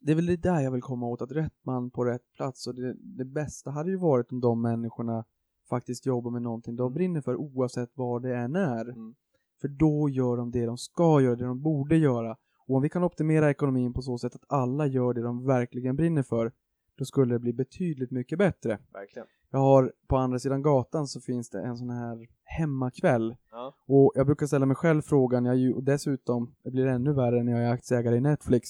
det 0.00 0.12
är 0.12 0.16
väl 0.16 0.26
det 0.26 0.36
där 0.36 0.60
jag 0.60 0.70
vill 0.70 0.82
komma 0.82 1.06
åt, 1.06 1.22
att 1.22 1.32
rätt 1.32 1.64
man 1.64 1.90
på 1.90 2.04
rätt 2.04 2.32
plats. 2.36 2.66
Och 2.66 2.74
det, 2.74 2.94
det 2.98 3.24
bästa 3.24 3.70
hade 3.70 3.90
ju 3.90 3.96
varit 3.96 4.32
om 4.32 4.40
de 4.40 4.62
människorna 4.62 5.24
faktiskt 5.68 6.06
jobbar 6.06 6.30
med 6.30 6.42
någonting 6.42 6.76
de 6.76 6.94
brinner 6.94 7.20
för, 7.20 7.36
oavsett 7.36 7.90
vad 7.94 8.22
det 8.22 8.36
än 8.36 8.56
är. 8.56 8.88
Mm. 8.88 9.14
För 9.60 9.68
då 9.68 10.08
gör 10.08 10.36
de 10.36 10.50
det 10.50 10.66
de 10.66 10.78
ska 10.78 11.20
göra, 11.20 11.36
det 11.36 11.44
de 11.44 11.62
borde 11.62 11.96
göra. 11.96 12.36
Och 12.66 12.76
om 12.76 12.82
vi 12.82 12.88
kan 12.88 13.04
optimera 13.04 13.50
ekonomin 13.50 13.92
på 13.92 14.02
så 14.02 14.18
sätt 14.18 14.34
att 14.34 14.44
alla 14.46 14.86
gör 14.86 15.14
det 15.14 15.22
de 15.22 15.46
verkligen 15.46 15.96
brinner 15.96 16.22
för, 16.22 16.52
då 16.96 17.04
skulle 17.04 17.34
det 17.34 17.38
bli 17.38 17.52
betydligt 17.52 18.10
mycket 18.10 18.38
bättre. 18.38 18.78
Verkligen. 18.92 19.28
Jag 19.50 19.58
har 19.58 19.92
på 20.08 20.16
andra 20.16 20.38
sidan 20.38 20.62
gatan 20.62 21.06
så 21.06 21.20
finns 21.20 21.50
det 21.50 21.62
en 21.62 21.76
sån 21.76 21.90
här 21.90 22.26
hemmakväll. 22.44 23.36
Ja. 23.50 23.74
Och 23.86 24.12
jag 24.14 24.26
brukar 24.26 24.46
ställa 24.46 24.66
mig 24.66 24.76
själv 24.76 25.02
frågan, 25.02 25.44
jag 25.44 25.56
ju, 25.56 25.72
och 25.72 25.84
dessutom, 25.84 26.54
det 26.64 26.70
blir 26.70 26.86
ännu 26.86 27.12
värre 27.12 27.42
när 27.42 27.52
jag 27.52 27.62
är 27.62 27.72
aktieägare 27.72 28.16
i 28.16 28.20
Netflix. 28.20 28.68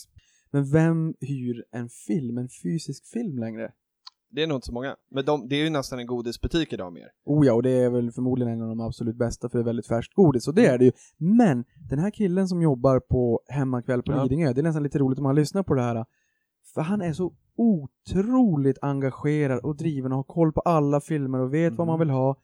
Men 0.50 0.70
vem 0.70 1.14
hyr 1.20 1.64
en 1.70 1.88
film, 1.88 2.38
en 2.38 2.48
fysisk 2.62 3.06
film 3.06 3.38
längre? 3.38 3.72
Det 4.30 4.42
är 4.42 4.46
nog 4.46 4.56
inte 4.56 4.66
så 4.66 4.72
många. 4.72 4.96
Men 5.10 5.24
de, 5.24 5.48
det 5.48 5.56
är 5.56 5.64
ju 5.64 5.70
nästan 5.70 5.98
en 5.98 6.06
godisbutik 6.06 6.72
idag 6.72 6.92
mer. 6.92 7.08
Oh 7.24 7.46
ja, 7.46 7.54
och 7.54 7.62
det 7.62 7.70
är 7.70 7.90
väl 7.90 8.12
förmodligen 8.12 8.52
en 8.52 8.62
av 8.62 8.68
de 8.68 8.80
absolut 8.80 9.16
bästa 9.16 9.48
för 9.48 9.58
det 9.58 9.62
är 9.62 9.64
väldigt 9.66 9.86
färskt 9.86 10.14
godis, 10.14 10.48
och 10.48 10.54
det 10.54 10.66
är 10.66 10.78
det 10.78 10.84
ju. 10.84 10.92
Men, 11.16 11.64
den 11.90 11.98
här 11.98 12.10
killen 12.10 12.48
som 12.48 12.62
jobbar 12.62 13.00
på 13.00 13.40
hemmakväll 13.48 14.02
på 14.02 14.12
Ja. 14.12 14.22
Lidingö, 14.22 14.52
det 14.52 14.60
är 14.60 14.62
nästan 14.62 14.82
lite 14.82 14.98
roligt 14.98 15.18
om 15.18 15.22
man 15.22 15.34
lyssnar 15.34 15.62
på 15.62 15.74
det 15.74 15.82
här. 15.82 16.04
För 16.78 16.82
han 16.82 17.00
är 17.02 17.12
så 17.12 17.32
otroligt 17.56 18.78
engagerad 18.82 19.58
och 19.64 19.76
driven 19.76 20.12
och 20.12 20.16
har 20.18 20.22
koll 20.24 20.52
på 20.52 20.60
alla 20.60 21.00
filmer 21.00 21.38
och 21.40 21.54
vet 21.54 21.74
vad 21.74 21.86
man 21.86 21.94
Mhm. 21.98 21.98
vill 22.06 22.10
ha. 22.10 22.36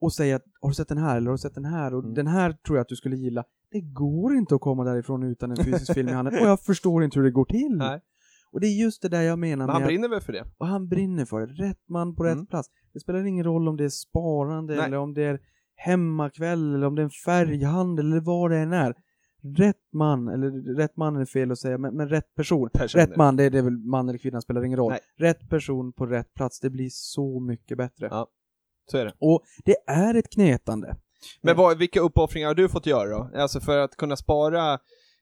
Och 0.00 0.12
säger 0.12 0.36
att, 0.36 0.42
har 0.60 0.68
du 0.68 0.74
sett 0.74 0.88
den 0.88 0.98
här 0.98 1.16
eller 1.16 1.26
har 1.26 1.34
du 1.34 1.38
sett 1.38 1.54
den 1.54 1.64
här? 1.64 1.94
Och 1.94 2.02
Mm. 2.02 2.14
den 2.14 2.26
här 2.26 2.52
tror 2.52 2.76
jag 2.78 2.82
att 2.82 2.88
du 2.88 2.96
skulle 2.96 3.16
gilla. 3.16 3.44
Det 3.70 3.80
går 3.80 4.36
inte 4.36 4.54
att 4.54 4.60
komma 4.60 4.84
därifrån 4.84 5.22
utan 5.22 5.50
en 5.50 5.56
fysisk 5.56 5.94
film 5.94 6.08
i 6.08 6.12
handen. 6.12 6.34
Och 6.34 6.46
jag 6.48 6.60
förstår 6.60 7.04
inte 7.04 7.18
hur 7.18 7.24
det 7.24 7.30
går 7.30 7.44
till. 7.44 7.76
Nej. 7.78 8.00
Och 8.52 8.60
det 8.60 8.66
är 8.66 8.80
just 8.82 9.02
det 9.02 9.08
där 9.08 9.22
jag 9.22 9.38
menar 9.38 9.56
Men 9.56 9.66
med 9.66 9.74
han 9.74 9.82
att- 9.82 9.86
brinner 9.88 10.08
väl 10.08 10.20
för 10.20 10.32
det? 10.32 10.44
och 10.58 10.66
han 10.66 10.88
brinner 10.88 11.24
för 11.24 11.40
det. 11.46 11.52
Rätt 11.52 11.88
man 11.88 12.14
på 12.14 12.24
rätt 12.24 12.32
Mm. 12.34 12.46
plats. 12.46 12.68
Det 12.92 13.00
spelar 13.00 13.24
ingen 13.26 13.44
roll 13.44 13.68
om 13.68 13.76
det 13.76 13.84
är 13.84 13.88
sparande 13.88 14.76
Nej. 14.76 14.84
eller 14.84 14.96
om 14.98 15.14
det 15.14 15.22
är 15.22 15.40
hemmakväll 15.76 16.74
eller 16.74 16.86
om 16.86 16.94
det 16.94 17.02
är 17.02 17.04
en 17.04 17.10
färghandel 17.10 18.06
eller 18.12 18.20
vad 18.20 18.50
det 18.50 18.58
än 18.58 18.72
är. 18.72 18.94
Rätt 19.42 19.92
man, 19.92 20.28
eller 20.28 20.74
rätt 20.76 20.96
man 20.96 21.16
är 21.16 21.24
fel 21.24 21.52
att 21.52 21.58
säga, 21.58 21.78
men, 21.78 21.96
men 21.96 22.08
rätt 22.08 22.34
person. 22.34 22.70
Personer. 22.72 23.06
Rätt 23.06 23.16
man, 23.16 23.36
det 23.36 23.44
är, 23.44 23.50
det 23.50 23.58
är 23.58 23.62
väl 23.62 23.78
man 23.78 24.08
eller 24.08 24.18
kvinna 24.18 24.40
spelar 24.40 24.64
ingen 24.64 24.78
roll. 24.78 24.92
Nej. 24.92 25.00
Rätt 25.16 25.48
person 25.48 25.92
på 25.92 26.06
rätt 26.06 26.34
plats, 26.34 26.60
det 26.60 26.70
blir 26.70 26.88
så 26.92 27.40
mycket 27.40 27.78
bättre. 27.78 28.08
Ja. 28.10 28.28
Så 28.90 28.98
är 28.98 29.04
det. 29.04 29.12
Och 29.18 29.42
det 29.64 29.76
är 29.86 30.14
ett 30.14 30.30
knetande. 30.30 30.96
Men 31.40 31.56
vad, 31.56 31.78
vilka 31.78 32.00
uppoffringar 32.00 32.48
har 32.48 32.54
du 32.54 32.68
fått 32.68 32.86
göra 32.86 33.10
då? 33.10 33.30
Alltså 33.34 33.60
för 33.60 33.78
att 33.78 33.96
kunna 33.96 34.16
spara 34.16 34.72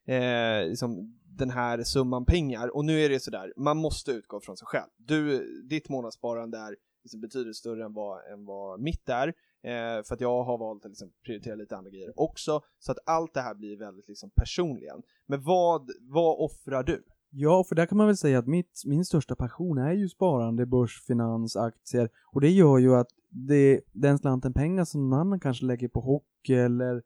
eh, 0.06 0.68
liksom 0.68 1.16
den 1.24 1.50
här 1.50 1.82
summan 1.82 2.24
pengar. 2.24 2.76
Och 2.76 2.84
nu 2.84 3.00
är 3.00 3.08
det 3.08 3.20
sådär, 3.20 3.52
man 3.56 3.76
måste 3.76 4.10
utgå 4.10 4.40
från 4.40 4.56
sig 4.56 4.66
själv. 4.66 4.88
Du, 4.96 5.46
ditt 5.68 5.88
månadssparande 5.88 6.58
är 6.58 6.76
liksom 7.02 7.20
betydligt 7.20 7.56
större 7.56 7.84
än 7.84 7.94
vad, 7.94 8.32
än 8.32 8.44
vad 8.44 8.80
mitt 8.80 9.08
är. 9.08 9.32
Eh, 9.66 10.02
för 10.04 10.14
att 10.14 10.20
jag 10.20 10.44
har 10.44 10.58
valt 10.58 10.84
att 10.84 10.90
liksom 10.90 11.10
prioritera 11.24 11.54
lite 11.54 11.76
andra 11.76 11.90
grejer 11.90 12.12
också. 12.16 12.60
Så 12.78 12.92
att 12.92 12.98
allt 13.06 13.34
det 13.34 13.40
här 13.40 13.54
blir 13.54 13.76
väldigt 13.78 14.08
liksom 14.08 14.30
personligen. 14.30 15.02
Men 15.26 15.42
vad, 15.42 15.90
vad 16.00 16.36
offrar 16.38 16.82
du? 16.82 17.04
Ja, 17.30 17.64
för 17.64 17.74
där 17.74 17.86
kan 17.86 17.98
man 17.98 18.06
väl 18.06 18.16
säga 18.16 18.38
att 18.38 18.46
mitt, 18.46 18.82
min 18.86 19.04
största 19.04 19.36
passion 19.36 19.78
är 19.78 19.92
ju 19.92 20.08
sparande, 20.08 20.66
börs, 20.66 21.02
finans, 21.06 21.56
aktier. 21.56 22.08
Och 22.32 22.40
det 22.40 22.50
gör 22.50 22.78
ju 22.78 22.94
att 22.94 23.08
det, 23.28 23.80
den 23.92 24.18
slanten 24.18 24.52
pengar 24.52 24.84
som 24.84 25.10
någon 25.10 25.20
annan 25.20 25.40
kanske 25.40 25.64
lägger 25.64 25.88
på 25.88 26.00
hockey 26.00 26.54
eller 26.54 27.02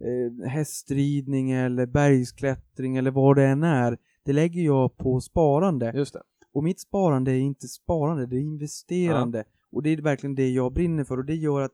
eh, 0.00 0.48
hästridning 0.48 1.50
eller 1.50 1.86
bergsklättring 1.86 2.96
eller 2.96 3.10
vad 3.10 3.36
det 3.36 3.46
än 3.46 3.62
är, 3.62 3.98
det 4.24 4.32
lägger 4.32 4.62
jag 4.62 4.96
på 4.96 5.20
sparande. 5.20 5.92
Just 5.94 6.12
det. 6.12 6.22
Och 6.52 6.64
mitt 6.64 6.80
sparande 6.80 7.32
är 7.32 7.38
inte 7.38 7.68
sparande, 7.68 8.26
det 8.26 8.36
är 8.36 8.40
investerande. 8.40 9.44
Och 9.72 9.82
det 9.82 9.90
är 9.90 10.02
verkligen 10.02 10.34
det 10.34 10.48
jag 10.48 10.72
brinner 10.72 11.04
för 11.04 11.18
och 11.18 11.24
det 11.24 11.34
gör 11.34 11.60
att 11.60 11.72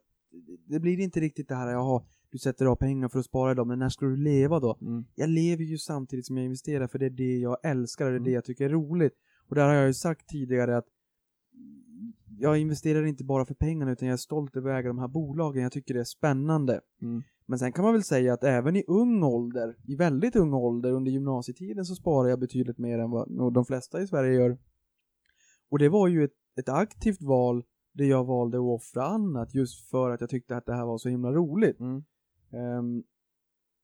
det 0.66 0.80
blir 0.80 1.00
inte 1.00 1.20
riktigt 1.20 1.48
det 1.48 1.54
här, 1.54 1.72
jaha, 1.72 2.02
du 2.30 2.38
sätter 2.38 2.66
av 2.66 2.76
pengar 2.76 3.08
för 3.08 3.18
att 3.18 3.24
spara 3.24 3.52
idag, 3.52 3.66
men 3.66 3.78
när 3.78 3.88
ska 3.88 4.06
du 4.06 4.16
leva 4.16 4.60
då? 4.60 4.78
Mm. 4.80 5.04
jag 5.14 5.28
lever 5.28 5.64
ju 5.64 5.78
samtidigt 5.78 6.26
som 6.26 6.36
jag 6.36 6.44
investerar 6.44 6.86
för 6.86 6.98
det 6.98 7.06
är 7.06 7.10
det 7.10 7.38
jag 7.38 7.56
älskar 7.62 8.04
och 8.06 8.10
det 8.10 8.14
är 8.14 8.18
Mm. 8.18 8.24
det 8.24 8.30
jag 8.30 8.44
tycker 8.44 8.64
är 8.64 8.68
roligt. 8.68 9.12
Och 9.48 9.54
där 9.54 9.66
har 9.66 9.74
jag 9.74 9.86
ju 9.86 9.94
sagt 9.94 10.28
tidigare 10.28 10.76
att 10.76 10.86
jag 12.38 12.58
investerar 12.58 13.04
inte 13.06 13.24
bara 13.24 13.44
för 13.46 13.54
pengarna 13.54 13.92
utan 13.92 14.08
jag 14.08 14.12
är 14.12 14.16
stolt 14.18 14.56
över 14.56 14.70
att 14.70 14.78
äga 14.80 14.88
de 14.88 14.98
här 14.98 15.08
bolagen. 15.08 15.62
Jag 15.62 15.72
tycker 15.72 15.94
det 15.94 16.00
är 16.00 16.04
spännande. 16.04 16.80
Mm. 17.02 17.22
Men 17.46 17.58
sen 17.58 17.72
kan 17.72 17.84
man 17.84 17.92
väl 17.92 18.02
säga 18.02 18.32
att 18.34 18.44
även 18.44 18.76
i 18.76 18.84
ung 18.86 19.22
ålder, 19.22 19.76
i 19.84 19.96
väldigt 19.96 20.36
ung 20.36 20.54
ålder 20.54 20.92
under 20.92 21.12
gymnasietiden 21.12 21.84
så 21.84 21.94
sparar 21.94 22.28
jag 22.28 22.40
betydligt 22.40 22.78
mer 22.78 22.98
än 22.98 23.10
vad 23.10 23.54
de 23.54 23.64
flesta 23.64 24.02
i 24.02 24.06
Sverige 24.06 24.34
gör. 24.34 24.58
Och 25.70 25.78
det 25.78 25.88
var 25.88 26.08
ju 26.08 26.24
ett, 26.24 26.34
ett 26.56 26.68
aktivt 26.68 27.22
val 27.22 27.64
där 27.96 28.04
jag 28.04 28.24
valde 28.24 28.56
att 28.56 28.62
offra 28.62 29.04
annat 29.06 29.54
just 29.54 29.90
för 29.90 30.10
att 30.10 30.20
jag 30.20 30.30
tyckte 30.30 30.56
att 30.56 30.66
det 30.66 30.74
här 30.74 30.86
var 30.86 30.98
så 30.98 31.08
himla 31.08 31.32
roligt. 31.32 31.80
Mm. 31.80 32.04
Ehm, 32.52 33.02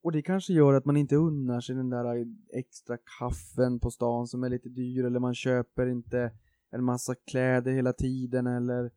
och 0.03 0.13
det 0.13 0.23
kanske 0.23 0.53
gör 0.53 0.75
att 0.75 0.85
man 0.85 0.97
inte 0.97 1.17
unnar 1.17 1.61
sig 1.61 1.75
den 1.75 1.91
där 1.91 2.27
extra 2.53 2.99
kaffen 3.19 3.81
på 3.81 3.91
stan 3.91 4.27
som 4.27 4.45
är 4.45 4.49
lite 4.49 4.69
dyr 4.69 5.05
eller 5.05 5.21
man 5.21 5.35
köper 5.35 5.87
inte 5.87 6.31
en 6.71 6.85
massa 6.85 7.15
kläder 7.15 7.73
hela 7.73 7.93
tiden 7.93 8.47
eller 8.47 8.85
eh, 8.85 8.91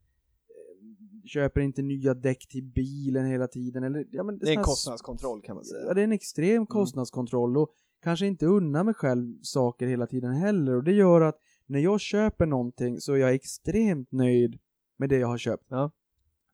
köper 1.25 1.61
inte 1.61 1.81
nya 1.81 2.13
däck 2.13 2.47
till 2.49 2.63
bilen 2.63 3.25
hela 3.25 3.47
tiden 3.47 3.83
eller 3.83 4.05
ja, 4.11 4.23
men 4.23 4.37
Det 4.39 4.53
är 4.53 4.57
en 4.57 4.63
kostnadskontroll 4.63 5.41
kan 5.41 5.55
man 5.55 5.63
Ja, 5.67 5.81
säga. 5.81 5.93
det 5.93 6.01
är 6.01 6.03
en 6.03 6.11
extrem 6.11 6.65
kostnadskontroll 6.65 7.57
och 7.57 7.69
kanske 8.03 8.25
inte 8.25 8.45
unna 8.45 8.83
mig 8.83 8.93
själv 8.93 9.35
saker 9.41 9.87
hela 9.87 10.07
tiden 10.07 10.33
heller 10.33 10.75
och 10.75 10.83
det 10.83 10.93
gör 10.93 11.21
att 11.21 11.37
när 11.65 11.79
jag 11.79 11.99
köper 11.99 12.45
någonting 12.45 12.99
så 12.99 13.13
är 13.13 13.17
jag 13.17 13.33
extremt 13.33 14.11
nöjd 14.11 14.59
med 14.97 15.09
det 15.09 15.17
jag 15.17 15.27
har 15.27 15.37
köpt. 15.37 15.65
Ja. 15.69 15.91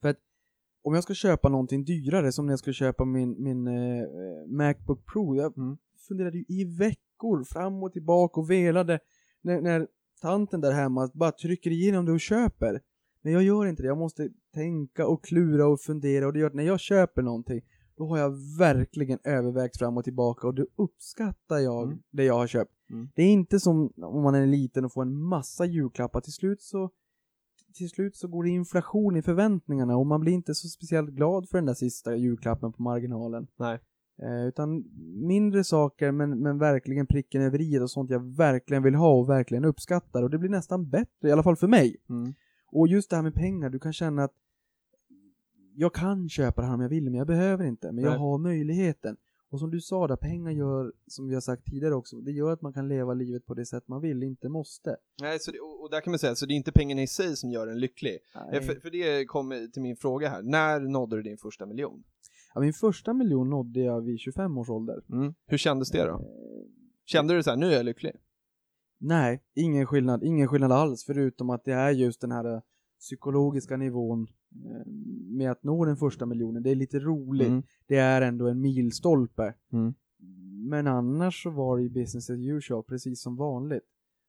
För 0.02 0.10
att 0.10 0.18
om 0.84 0.94
jag 0.94 1.04
ska 1.04 1.14
köpa 1.14 1.50
någonting 1.50 1.84
dyrare, 1.86 2.32
som 2.32 2.46
när 2.46 2.52
jag 2.54 2.60
skulle 2.60 2.74
köpa 2.74 3.06
min, 3.06 3.36
min 3.44 3.68
eh, 3.68 4.04
Macbook 4.48 5.06
Pro, 5.14 5.36
jag 5.36 5.58
Mm. 5.58 5.78
funderade 6.08 6.38
ju 6.38 6.46
i 6.48 6.64
veckor 6.80 7.44
fram 7.44 7.84
och 7.84 7.94
tillbaka 7.94 8.40
och 8.40 8.50
velade 8.50 9.00
när, 9.42 9.62
när 9.62 9.88
tanten 10.22 10.62
där 10.62 10.72
hemma 10.72 11.10
bara 11.14 11.32
trycker 11.32 11.72
igenom 11.72 12.06
det 12.06 12.12
och 12.12 12.20
köper. 12.20 12.82
Men 13.24 13.34
jag 13.34 13.44
gör 13.44 13.66
inte 13.66 13.82
det, 13.84 13.88
jag 13.88 13.98
måste 13.98 14.30
tänka 14.54 15.08
och 15.08 15.24
klura 15.24 15.68
och 15.68 15.82
fundera 15.82 16.28
och 16.28 16.34
det 16.34 16.40
gör 16.40 16.48
att 16.48 16.54
när 16.54 16.64
jag 16.64 16.80
köper 16.80 17.22
någonting 17.22 17.62
då 17.98 18.08
har 18.08 18.18
jag 18.18 18.58
verkligen 18.58 19.20
övervägt 19.24 19.78
fram 19.78 19.98
och 19.98 20.04
tillbaka 20.04 20.48
och 20.48 20.54
då 20.54 20.66
uppskattar 20.76 21.58
jag 21.60 21.84
Mm. 21.84 22.00
det 22.12 22.24
jag 22.24 22.34
har 22.34 22.48
köpt. 22.48 22.72
Mm. 22.90 23.10
Det 23.16 23.22
är 23.22 23.28
inte 23.28 23.60
som 23.60 23.94
om 23.98 24.24
man 24.24 24.36
är 24.36 24.46
liten 24.48 24.86
och 24.86 24.94
får 24.94 25.02
en 25.02 25.22
massa 25.22 25.66
julklappar. 25.66 26.22
Till 26.22 26.34
slut 26.34 26.62
så 26.62 26.90
till 27.74 27.90
slut 27.90 28.16
så 28.16 28.28
går 28.28 28.44
det 28.44 28.50
inflation 28.50 29.16
i 29.16 29.22
förväntningarna 29.22 29.98
och 29.98 30.08
man 30.08 30.22
blir 30.22 30.34
inte 30.34 30.56
så 30.56 30.68
speciellt 30.68 31.10
glad 31.10 31.50
för 31.50 31.58
den 31.58 31.66
där 31.66 31.74
sista 31.74 32.16
julklappen 32.16 32.74
på 32.74 32.82
marginalen. 32.82 33.48
Nej. 33.60 33.80
Eh, 34.22 34.48
utan 34.48 34.84
mindre 35.28 35.64
saker 35.64 36.12
men, 36.12 36.40
men 36.40 36.58
verkligen 36.58 37.08
pricken 37.08 37.42
över 37.42 37.62
i 37.62 37.80
och 37.80 37.92
sånt 37.92 38.10
jag 38.10 38.38
verkligen 38.38 38.84
vill 38.84 38.96
ha 38.96 39.12
och 39.20 39.30
verkligen 39.30 39.66
uppskattar 39.66 40.24
och 40.24 40.30
det 40.30 40.38
blir 40.38 40.50
nästan 40.50 40.90
bättre, 40.90 41.30
i 41.30 41.32
alla 41.32 41.44
fall 41.44 41.56
för 41.56 41.68
mig. 41.68 41.98
Mm. 42.10 42.34
Och 42.72 42.88
just 42.88 43.10
det 43.10 43.16
här 43.16 43.24
med 43.24 43.34
pengar, 43.34 43.70
du 43.70 43.80
kan 43.80 43.94
känna 43.94 44.24
att 44.24 44.34
jag 45.76 45.94
kan 45.94 46.30
köpa 46.30 46.62
det 46.62 46.68
här 46.68 46.74
om 46.74 46.82
jag 46.82 46.90
vill, 46.90 47.04
men 47.04 47.14
jag 47.14 47.28
behöver 47.28 47.66
inte. 47.66 47.92
Men 47.92 48.04
jag 48.04 48.12
Nej. 48.12 48.20
har 48.20 48.38
möjligheten. 48.38 49.18
Och 49.52 49.60
som 49.60 49.72
du 49.72 49.82
sa 49.82 50.08
där, 50.08 50.16
pengar 50.16 50.52
gör, 50.52 50.94
som 51.08 51.28
vi 51.28 51.34
har 51.34 51.42
sagt 51.42 51.66
tidigare 51.66 51.96
också, 51.96 52.16
det 52.16 52.32
gör 52.32 52.52
att 52.52 52.62
man 52.62 52.74
kan 52.74 52.88
leva 52.88 53.14
livet 53.14 53.46
på 53.46 53.54
det 53.54 53.66
sätt 53.66 53.88
man 53.88 54.02
vill, 54.02 54.24
inte 54.24 54.50
måste. 54.50 54.98
Nej, 55.22 55.40
så 55.40 55.52
det, 55.52 55.60
och 55.60 55.82
och 55.84 55.90
där 55.90 56.02
kan 56.02 56.12
man 56.12 56.20
säga, 56.20 56.36
så 56.36 56.46
det 56.46 56.54
är 56.54 56.56
inte 56.56 56.72
pengarna 56.72 57.02
i 57.02 57.08
sig 57.08 57.36
som 57.36 57.52
gör 57.52 57.68
en 57.68 57.80
lycklig. 57.80 58.18
Eh, 58.54 58.62
För, 58.62 58.74
för 58.76 58.90
det 58.90 59.26
kommer 59.26 59.68
till 59.68 59.82
min 59.82 59.96
fråga 59.96 60.30
här, 60.30 60.42
när 60.42 60.80
nådde 60.80 61.16
du 61.16 61.22
din 61.22 61.38
första 61.38 61.66
miljon? 61.66 62.04
Ja, 62.54 62.62
min 62.62 62.74
första 62.74 63.14
miljon 63.14 63.50
nådde 63.50 63.80
jag 63.80 64.02
vid 64.02 64.20
25 64.20 64.58
års 64.58 64.70
ålder. 64.70 65.04
Mm. 65.10 65.34
Hur 65.48 65.58
kändes 65.58 65.90
det 65.92 66.04
då? 66.04 66.14
Eh, 66.14 66.20
Kände 67.06 67.34
du 67.34 67.44
så 67.44 67.50
här, 67.50 67.58
nu 67.58 67.68
är 67.68 67.72
jag 67.78 67.86
lycklig? 67.86 68.12
Nej, 69.00 69.44
ingen 69.56 69.86
skillnad, 69.86 70.24
ingen 70.24 70.48
skillnad 70.48 70.72
alls, 70.72 71.04
förutom 71.06 71.50
att 71.50 71.66
det 71.66 71.74
är 71.74 71.92
just 71.92 72.22
den 72.22 72.32
här 72.32 72.62
psykologiska 73.00 73.78
nivån 73.78 74.28
med 75.30 75.52
att 75.52 75.64
nå 75.64 75.86
den 75.86 75.98
första 75.98 76.26
miljonen. 76.26 76.64
Det 76.64 76.70
är 76.72 76.76
lite 76.76 77.00
roligt. 77.00 77.48
Mm. 77.48 77.64
Det 77.88 77.98
är 77.98 78.22
ändå 78.22 78.48
en 78.48 78.62
milstolpe. 78.62 79.54
Mm. 79.74 79.94
Men 80.70 80.88
annars 80.88 81.44
så 81.44 81.50
var 81.50 81.78
det 81.78 81.84
ju 81.84 81.90
business 81.90 82.30
as 82.30 82.40
usual, 82.40 82.84
precis 82.84 83.22
som 83.22 83.36
vanligt. 83.36 83.84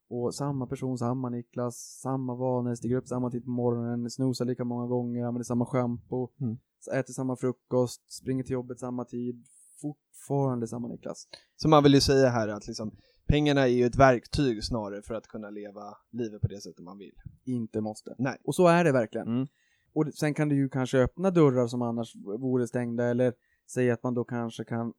Och 0.08 0.34
samma 0.34 0.66
person, 0.66 0.98
samma 0.98 1.28
Niklas, 1.28 1.98
samma 2.02 2.34
vanor, 2.34 2.74
stiger 2.74 2.96
upp 2.96 3.08
samma 3.08 3.30
tid 3.30 3.44
på 3.44 3.50
morgonen, 3.50 4.10
snosar 4.10 4.44
lika 4.44 4.64
många 4.64 4.86
gånger, 4.86 5.24
använder 5.24 5.44
samma 5.44 5.66
schampo, 5.66 6.28
Mm. 6.40 6.56
äter 6.94 7.12
samma 7.12 7.36
frukost, 7.36 8.12
springer 8.12 8.42
till 8.44 8.52
jobbet 8.52 8.80
samma 8.80 9.04
tid. 9.04 9.44
Fortfarande 9.80 10.66
samma 10.66 10.88
Niklas. 10.88 11.28
Så 11.56 11.68
man 11.68 11.82
vill 11.82 11.94
ju 11.94 12.00
säga 12.00 12.28
här 12.28 12.48
att 12.48 12.66
liksom, 12.66 12.90
pengarna 13.26 13.60
är 13.60 13.66
ju 13.66 13.84
ett 13.84 13.96
verktyg 13.98 14.64
snarare 14.64 15.02
för 15.02 15.14
att 15.14 15.26
kunna 15.26 15.50
leva 15.50 15.96
livet 16.10 16.40
på 16.40 16.48
det 16.48 16.60
sättet 16.60 16.84
man 16.84 16.98
vill. 16.98 17.14
Inte 17.44 17.80
måste. 17.80 18.14
Nej. 18.18 18.36
Och 18.44 18.54
så 18.54 18.66
är 18.66 18.84
det 18.84 18.92
verkligen. 18.92 19.26
Mm. 19.26 19.46
Och 19.94 20.14
sen 20.14 20.34
kan 20.34 20.48
du 20.48 20.56
ju 20.56 20.68
kanske 20.68 20.98
öppna 20.98 21.30
dörrar 21.30 21.66
som 21.66 21.82
annars 21.82 22.16
vore 22.16 22.66
stängda 22.66 23.04
eller 23.04 23.34
säga 23.72 23.94
att 23.94 24.02
man 24.02 24.14
då 24.14 24.24
kanske 24.24 24.64
kan 24.64 24.92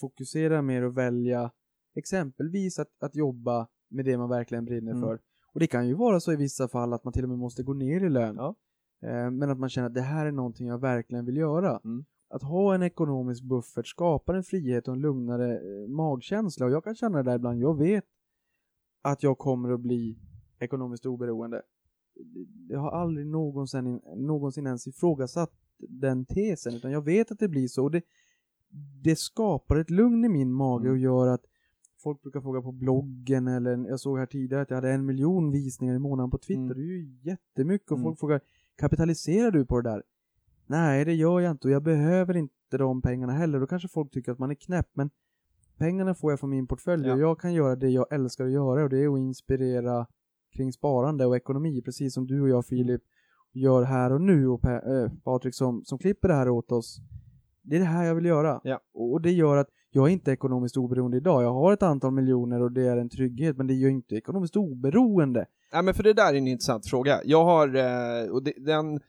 fokusera 0.00 0.62
mer 0.62 0.82
och 0.82 0.98
välja 0.98 1.50
exempelvis 1.94 2.78
att, 2.78 2.88
att 3.00 3.16
jobba 3.16 3.68
med 3.88 4.04
det 4.04 4.18
man 4.18 4.28
verkligen 4.28 4.64
brinner 4.64 4.92
Mm. 4.92 5.02
för. 5.02 5.20
Och 5.54 5.60
det 5.60 5.66
kan 5.66 5.88
ju 5.88 5.94
vara 5.94 6.20
så 6.20 6.32
i 6.32 6.36
vissa 6.36 6.68
fall 6.68 6.92
att 6.92 7.04
man 7.04 7.12
till 7.12 7.22
och 7.22 7.28
med 7.28 7.38
måste 7.38 7.62
gå 7.62 7.72
ner 7.72 8.04
i 8.04 8.08
lön. 8.08 8.36
Ja. 8.36 8.54
Eh, 9.02 9.30
men 9.30 9.50
att 9.50 9.58
man 9.58 9.68
känner 9.68 9.88
att 9.88 9.94
det 9.94 10.00
här 10.00 10.26
är 10.26 10.32
någonting 10.32 10.66
jag 10.66 10.78
verkligen 10.80 11.24
vill 11.24 11.36
göra. 11.36 11.80
Mm. 11.84 12.04
Att 12.28 12.42
ha 12.42 12.74
en 12.74 12.82
ekonomisk 12.82 13.42
buffert 13.42 13.86
skapar 13.86 14.34
en 14.34 14.42
frihet 14.42 14.88
och 14.88 14.94
en 14.94 15.00
lugnare 15.00 15.54
eh, 15.54 15.88
magkänsla. 15.88 16.66
Och 16.66 16.72
jag 16.72 16.84
kan 16.84 16.94
känna 16.94 17.22
det 17.22 17.30
där 17.30 17.36
ibland. 17.36 17.60
Jag 17.60 17.78
vet 17.78 18.04
att 19.02 19.22
jag 19.22 19.38
kommer 19.38 19.70
att 19.72 19.80
bli 19.80 20.18
ekonomiskt 20.58 21.06
oberoende. 21.06 21.62
Jag 22.68 22.78
har 22.80 22.90
aldrig 22.90 23.26
någonsin, 23.26 24.00
någonsin 24.16 24.66
ens 24.66 24.86
ifrågasatt 24.86 25.52
den 25.78 26.24
tesen, 26.26 26.74
utan 26.74 26.90
jag 26.90 27.04
vet 27.04 27.30
att 27.30 27.38
det 27.38 27.48
blir 27.48 27.68
så. 27.68 27.84
Och 27.84 27.90
det, 27.90 28.02
det 29.02 29.16
skapar 29.18 29.76
ett 29.76 29.90
lugn 29.90 30.24
i 30.24 30.28
min 30.28 30.52
mage 30.52 30.82
Mm. 30.82 30.92
och 30.92 30.98
gör 30.98 31.26
att 31.26 31.44
folk 32.02 32.22
brukar 32.22 32.40
fråga 32.40 32.62
på 32.62 32.72
bloggen 32.72 33.48
eller 33.48 33.88
jag 33.88 34.00
såg 34.00 34.18
här 34.18 34.26
tidigare 34.26 34.62
att 34.62 34.70
jag 34.70 34.76
hade 34.76 34.90
en 34.92 35.06
miljon 35.06 35.50
visningar 35.50 35.94
i 35.94 35.98
månaden 35.98 36.30
på 36.30 36.38
Twitter. 36.38 36.62
Mm. 36.62 36.76
Det 36.76 36.82
är 36.82 36.86
ju 36.86 37.18
jättemycket 37.22 37.90
och 37.90 37.96
Mm. 37.98 38.04
folk 38.04 38.18
frågar 38.20 38.40
kapitaliserar 38.76 39.50
du 39.50 39.64
på 39.66 39.80
det 39.80 39.90
där? 39.90 40.02
Nej, 40.66 41.04
det 41.04 41.14
gör 41.14 41.40
jag 41.40 41.50
inte 41.50 41.68
och 41.68 41.72
jag 41.74 41.82
behöver 41.82 42.36
inte 42.36 42.78
de 42.78 43.02
pengarna 43.02 43.32
heller. 43.32 43.60
Då 43.60 43.66
kanske 43.66 43.88
folk 43.88 44.10
tycker 44.12 44.32
att 44.32 44.38
man 44.38 44.50
är 44.50 44.54
knäpp, 44.54 44.88
men 44.94 45.10
pengarna 45.78 46.14
får 46.14 46.32
jag 46.32 46.40
från 46.40 46.50
min 46.50 46.66
portfölj 46.66 47.06
Ja. 47.06 47.14
och 47.14 47.20
jag 47.20 47.40
kan 47.40 47.54
göra 47.54 47.76
det 47.76 47.88
jag 47.88 48.12
älskar 48.12 48.44
att 48.44 48.52
göra 48.52 48.82
och 48.84 48.90
det 48.90 48.98
är 49.04 49.12
att 49.14 49.18
inspirera 49.18 50.06
kring 50.56 50.72
sparande 50.72 51.26
och 51.26 51.36
ekonomi, 51.36 51.82
precis 51.82 52.14
som 52.14 52.26
du 52.26 52.40
och 52.40 52.48
jag 52.48 52.66
Filip 52.66 53.02
gör 53.52 53.82
här 53.82 54.12
och 54.12 54.20
nu 54.20 54.48
och 54.48 54.62
Pa- 54.62 54.70
eh, 54.74 55.10
Patrik 55.24 55.54
som, 55.54 55.84
som 55.84 55.98
klipper 55.98 56.28
det 56.28 56.34
här 56.34 56.48
åt 56.48 56.72
oss. 56.72 56.98
Det 57.62 57.76
är 57.76 57.80
det 57.80 57.86
här 57.86 58.04
jag 58.04 58.14
vill 58.14 58.24
göra. 58.24 58.60
Ja. 58.64 58.80
Och 58.94 59.20
det 59.22 59.32
gör 59.32 59.56
att 59.56 59.68
jag 59.90 60.08
är 60.08 60.12
inte 60.12 60.30
ekonomiskt 60.32 60.76
oberoende 60.76 61.16
idag. 61.16 61.42
Jag 61.42 61.52
har 61.52 61.72
ett 61.72 61.82
antal 61.82 62.12
miljoner 62.12 62.62
och 62.62 62.72
det 62.72 62.86
är 62.86 62.96
en 62.96 63.08
trygghet, 63.08 63.56
men 63.56 63.66
det 63.66 63.74
gör 63.74 63.90
inte 63.90 64.14
ekonomiskt 64.14 64.56
oberoende. 64.56 65.46
Nej 65.72 65.82
men 65.82 65.94
för 65.94 66.02
det 66.02 66.12
där 66.12 66.32
är 66.32 66.38
en 66.38 66.48
intressant 66.48 66.86
fråga. 66.86 67.20
Jag 67.24 67.44
har, 67.44 67.66
eh, 67.76 68.30
och 68.30 68.42
det, 68.42 68.52
den, 68.56 69.00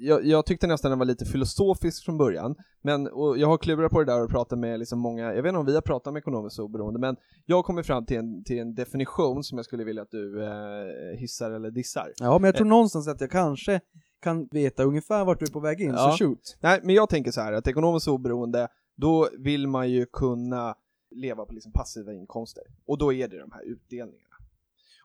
jag, 0.00 0.24
jag 0.26 0.46
tyckte 0.46 0.66
nästan 0.66 0.90
den 0.90 0.98
var 0.98 1.06
lite 1.06 1.24
filosofisk 1.24 2.04
från 2.04 2.18
början, 2.18 2.54
men 2.82 3.08
jag 3.36 3.46
har 3.48 3.58
klurat 3.58 3.92
på 3.92 3.98
det 3.98 4.12
där 4.12 4.22
och 4.24 4.30
pratat 4.30 4.58
med 4.58 4.78
liksom 4.78 4.98
många, 4.98 5.34
jag 5.34 5.42
vet 5.42 5.48
inte 5.50 5.58
om 5.58 5.66
vi 5.66 5.74
har 5.74 5.82
pratat 5.82 6.06
om 6.06 6.16
ekonomiskt 6.16 6.58
oberoende, 6.58 7.00
men 7.00 7.16
jag 7.46 7.56
har 7.56 7.62
kommit 7.62 7.86
fram 7.86 8.06
till 8.06 8.16
en, 8.16 8.44
till 8.44 8.58
en 8.58 8.74
definition 8.74 9.44
som 9.44 9.58
jag 9.58 9.64
skulle 9.64 9.84
vilja 9.84 10.02
att 10.02 10.10
du 10.10 10.44
eh, 10.44 11.18
hissar 11.18 11.50
eller 11.50 11.70
dissar. 11.70 12.12
Ja, 12.18 12.38
men 12.38 12.44
jag 12.48 12.56
tror 12.56 12.66
någonstans 12.66 13.08
att 13.08 13.20
jag 13.20 13.30
kanske 13.30 13.80
kan 14.22 14.48
veta 14.50 14.84
ungefär 14.84 15.24
vart 15.24 15.38
du 15.38 15.44
är 15.46 15.50
på 15.50 15.60
väg 15.60 15.80
in, 15.80 15.90
Ja. 15.90 16.12
så 16.18 16.24
shoot. 16.24 16.56
Nej, 16.60 16.80
men 16.82 16.94
jag 16.94 17.08
tänker 17.08 17.30
så 17.30 17.40
här 17.40 17.52
att 17.52 17.66
ekonomiskt 17.66 18.08
oberoende, 18.08 18.68
då 18.96 19.28
vill 19.38 19.66
man 19.68 19.90
ju 19.90 20.06
kunna 20.06 20.74
leva 21.10 21.44
på 21.44 21.54
liksom 21.54 21.72
passiva 21.72 22.12
inkomster. 22.12 22.62
Och 22.86 22.98
då 22.98 23.12
är 23.12 23.28
det 23.28 23.38
de 23.38 23.50
här 23.52 23.62
utdelningarna. 23.64 24.29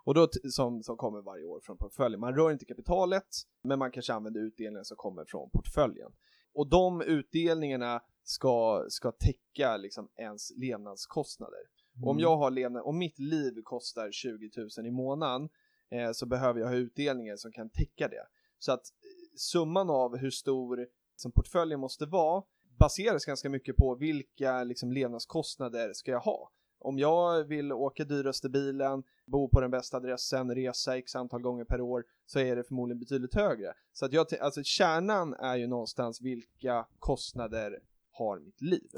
Och 0.06 0.13
då 0.13 0.28
som, 0.52 0.84
som 0.84 0.98
kommer 0.98 1.22
varje 1.22 1.44
år 1.44 1.60
från 1.63 1.78
portföljen. 1.78 2.20
Man 2.20 2.36
rör 2.36 2.52
inte 2.52 2.65
kapitalet, 2.65 3.28
men 3.63 3.80
man 3.80 3.91
kanske 3.91 4.13
använder 4.13 4.41
utdelningar 4.41 4.84
som 4.84 4.98
kommer 4.98 5.26
från 5.26 5.50
portföljen. 5.50 6.12
Och 6.54 6.70
de 6.70 7.02
utdelningarna 7.02 8.02
ska, 8.24 8.86
ska 8.89 9.12
täcka 9.12 9.78
liksom 9.78 10.10
ens 10.15 10.52
levnadskostnader. 10.56 11.60
Och 12.04 12.10
om 12.10 12.20
jag 12.20 12.38
har 12.38 12.52
levnad, 12.52 12.84
om 12.86 12.98
mitt 12.98 13.20
liv 13.20 13.62
kostar 13.63 14.12
20 14.12 14.50
000 14.78 14.88
i 14.88 14.91
månaden 14.91 15.50
eh, 15.91 16.12
så 16.12 16.26
behöver 16.26 16.60
jag 16.60 16.68
ha 16.68 16.76
utdelningar 16.76 17.36
som 17.36 17.52
kan 17.52 17.70
täcka 17.70 18.08
det. 18.08 18.28
Så 18.60 18.72
att 18.72 18.80
eh, 18.80 19.38
summan 19.38 19.89
av 19.89 20.18
hur 20.18 20.32
stor 20.32 20.88
som 21.15 21.32
portföljen 21.32 21.80
måste 21.80 22.06
vara 22.06 22.44
baseras 22.80 23.26
ganska 23.26 23.50
mycket 23.50 23.76
på 23.76 23.96
vilka 23.96 24.63
liksom, 24.63 24.91
levnadskostnader 24.91 25.94
ska 25.94 26.12
jag 26.12 26.20
ha. 26.20 26.52
Om 26.80 27.00
jag 27.00 27.44
vill 27.44 27.72
åka 27.72 28.04
dyraste 28.04 28.50
bilen, 28.50 29.04
bo 29.25 29.49
på 29.49 29.61
den 29.61 29.71
bästa 29.71 29.97
adressen, 29.97 30.55
resa 30.55 30.97
x 30.97 31.15
antal 31.15 31.41
gånger 31.41 31.65
per 31.65 31.81
år 31.81 32.03
så 32.25 32.39
är 32.39 32.55
det 32.55 32.63
förmodligen 32.63 32.99
betydligt 32.99 33.35
högre. 33.35 33.73
Så 33.93 34.05
att 34.05 34.13
jag, 34.13 34.27
alltså 34.41 34.61
kärnan 34.63 35.33
är 35.33 35.55
ju 35.55 35.67
någonstans 35.67 36.21
vilka 36.21 36.88
kostnader 36.99 37.79
har 38.11 38.39
mitt 38.39 38.61
liv. 38.61 38.89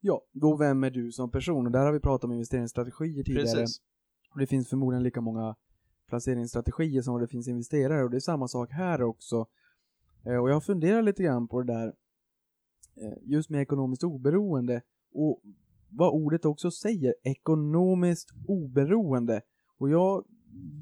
Ja, 0.00 0.22
då 0.32 0.56
vem 0.56 0.84
är 0.84 0.90
du 0.90 1.12
som 1.12 1.30
person? 1.30 1.66
Och 1.66 1.72
där 1.72 1.84
har 1.84 1.92
vi 1.92 2.00
pratat 2.00 2.24
om 2.24 2.32
investeringsstrategier 2.32 3.24
tidigare. 3.24 3.44
Precis. 3.44 3.80
Och 4.32 4.38
det 4.38 4.46
finns 4.46 4.68
förmodligen 4.68 5.02
lika 5.02 5.20
många 5.20 5.56
placeringsstrategier 6.08 7.02
som 7.02 7.20
det 7.20 7.28
finns 7.28 7.48
investerare 7.48 8.04
och 8.04 8.10
det 8.10 8.16
är 8.16 8.20
samma 8.20 8.48
sak 8.48 8.72
här 8.72 9.02
också. 9.02 9.46
Eh, 10.26 10.36
Och 10.36 10.50
jag 10.50 10.64
funderar 10.64 11.02
lite 11.02 11.22
grann 11.22 11.48
på 11.48 11.62
det 11.62 11.72
där 11.72 11.86
eh, 12.96 13.18
just 13.22 13.50
med 13.50 13.62
ekonomiskt 13.62 14.04
oberoende 14.04 14.82
och 15.12 15.40
vad 15.90 16.12
ordet 16.12 16.44
också 16.44 16.70
säger, 16.70 17.14
ekonomiskt 17.22 18.30
oberoende. 18.48 19.42
Och 19.78 19.90
jag 19.90 20.24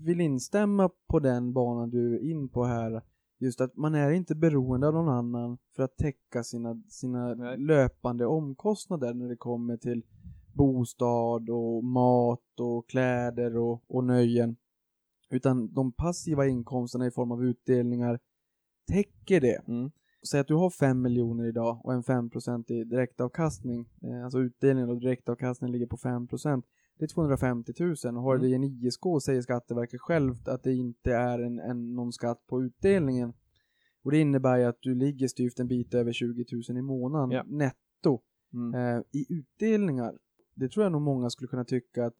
vill 0.04 0.20
instämma 0.20 0.90
på 1.09 1.18
den 1.20 1.52
banan 1.52 1.90
du 1.90 2.14
är 2.14 2.30
in 2.30 2.48
på 2.48 2.64
här. 2.64 3.02
Just 3.38 3.61
att 3.61 3.76
man 3.76 3.94
är 3.94 4.11
inte 4.11 4.35
beroende 4.35 4.88
av 4.88 4.94
någon 4.94 5.09
annan 5.09 5.59
för 5.76 5.83
att 5.83 5.96
täcka 5.96 6.45
sina, 6.45 6.82
sina 6.88 7.34
Nej. 7.34 7.59
löpande 7.59 8.26
omkostnader 8.26 9.14
när 9.14 9.28
det 9.28 9.36
kommer 9.36 9.76
till 9.76 10.03
bostad 10.53 11.51
och 11.51 11.84
mat 11.84 12.61
och 12.61 12.88
kläder 12.88 13.57
och, 13.57 13.84
och 13.86 14.05
nöjen. 14.05 14.57
Utan 15.30 15.74
de 15.74 15.92
passiva 15.92 16.47
inkomsterna 16.47 17.07
i 17.07 17.11
form 17.11 17.32
av 17.32 17.45
utdelningar 17.45 18.20
täcker 18.92 19.40
det. 19.40 19.68
Mm. 19.68 19.90
Säg 20.30 20.40
att 20.40 20.49
du 20.49 20.55
har 20.55 20.70
5 20.70 21.03
miljoner 21.03 21.45
idag 21.45 21.80
och 21.84 21.92
en 21.92 22.03
5% 22.03 22.72
i 22.72 22.84
direktavkastning. 22.84 23.88
Eh, 24.03 24.24
alltså 24.24 24.38
utdelningen 24.38 24.90
och 24.90 25.01
direktavkastningen 25.01 25.72
ligger 25.72 25.86
på 25.86 25.97
5%. 25.97 26.62
Det 26.99 27.05
är 27.05 27.09
250 27.09 27.72
000. 27.80 27.90
Och 28.16 28.22
har 28.22 28.38
du 28.38 28.49
det 28.49 28.55
en 28.55 28.64
ISK 28.64 29.01
säger 29.24 29.42
Skatteverket 29.42 30.01
självt 30.01 30.49
att 30.49 30.62
det 30.62 30.74
inte 30.74 31.12
är 31.14 31.38
en, 31.38 31.59
en, 31.59 31.95
någon 31.95 32.12
skatt 32.12 32.47
på 32.47 32.62
utdelningen. 32.62 33.32
Och 34.03 34.11
det 34.11 34.18
innebär 34.18 34.59
ju 34.59 34.64
att 34.64 34.78
du 34.80 34.95
ligger 34.95 35.28
styvt 35.28 35.61
en 35.61 35.68
bit 35.68 35.95
över 35.95 36.12
20 36.12 36.45
000 36.68 36.78
i 36.78 36.82
månaden 36.82 37.30
Ja. 37.30 37.42
netto 37.47 38.20
Mm. 38.55 38.74
eh, 38.74 39.03
i 39.12 39.26
utdelningar. 39.28 40.18
Det 40.55 40.68
tror 40.68 40.82
jag 40.84 40.92
nog 40.92 41.03
många 41.03 41.30
skulle 41.30 41.49
kunna 41.49 41.64
tycka 41.64 42.07
att 42.07 42.14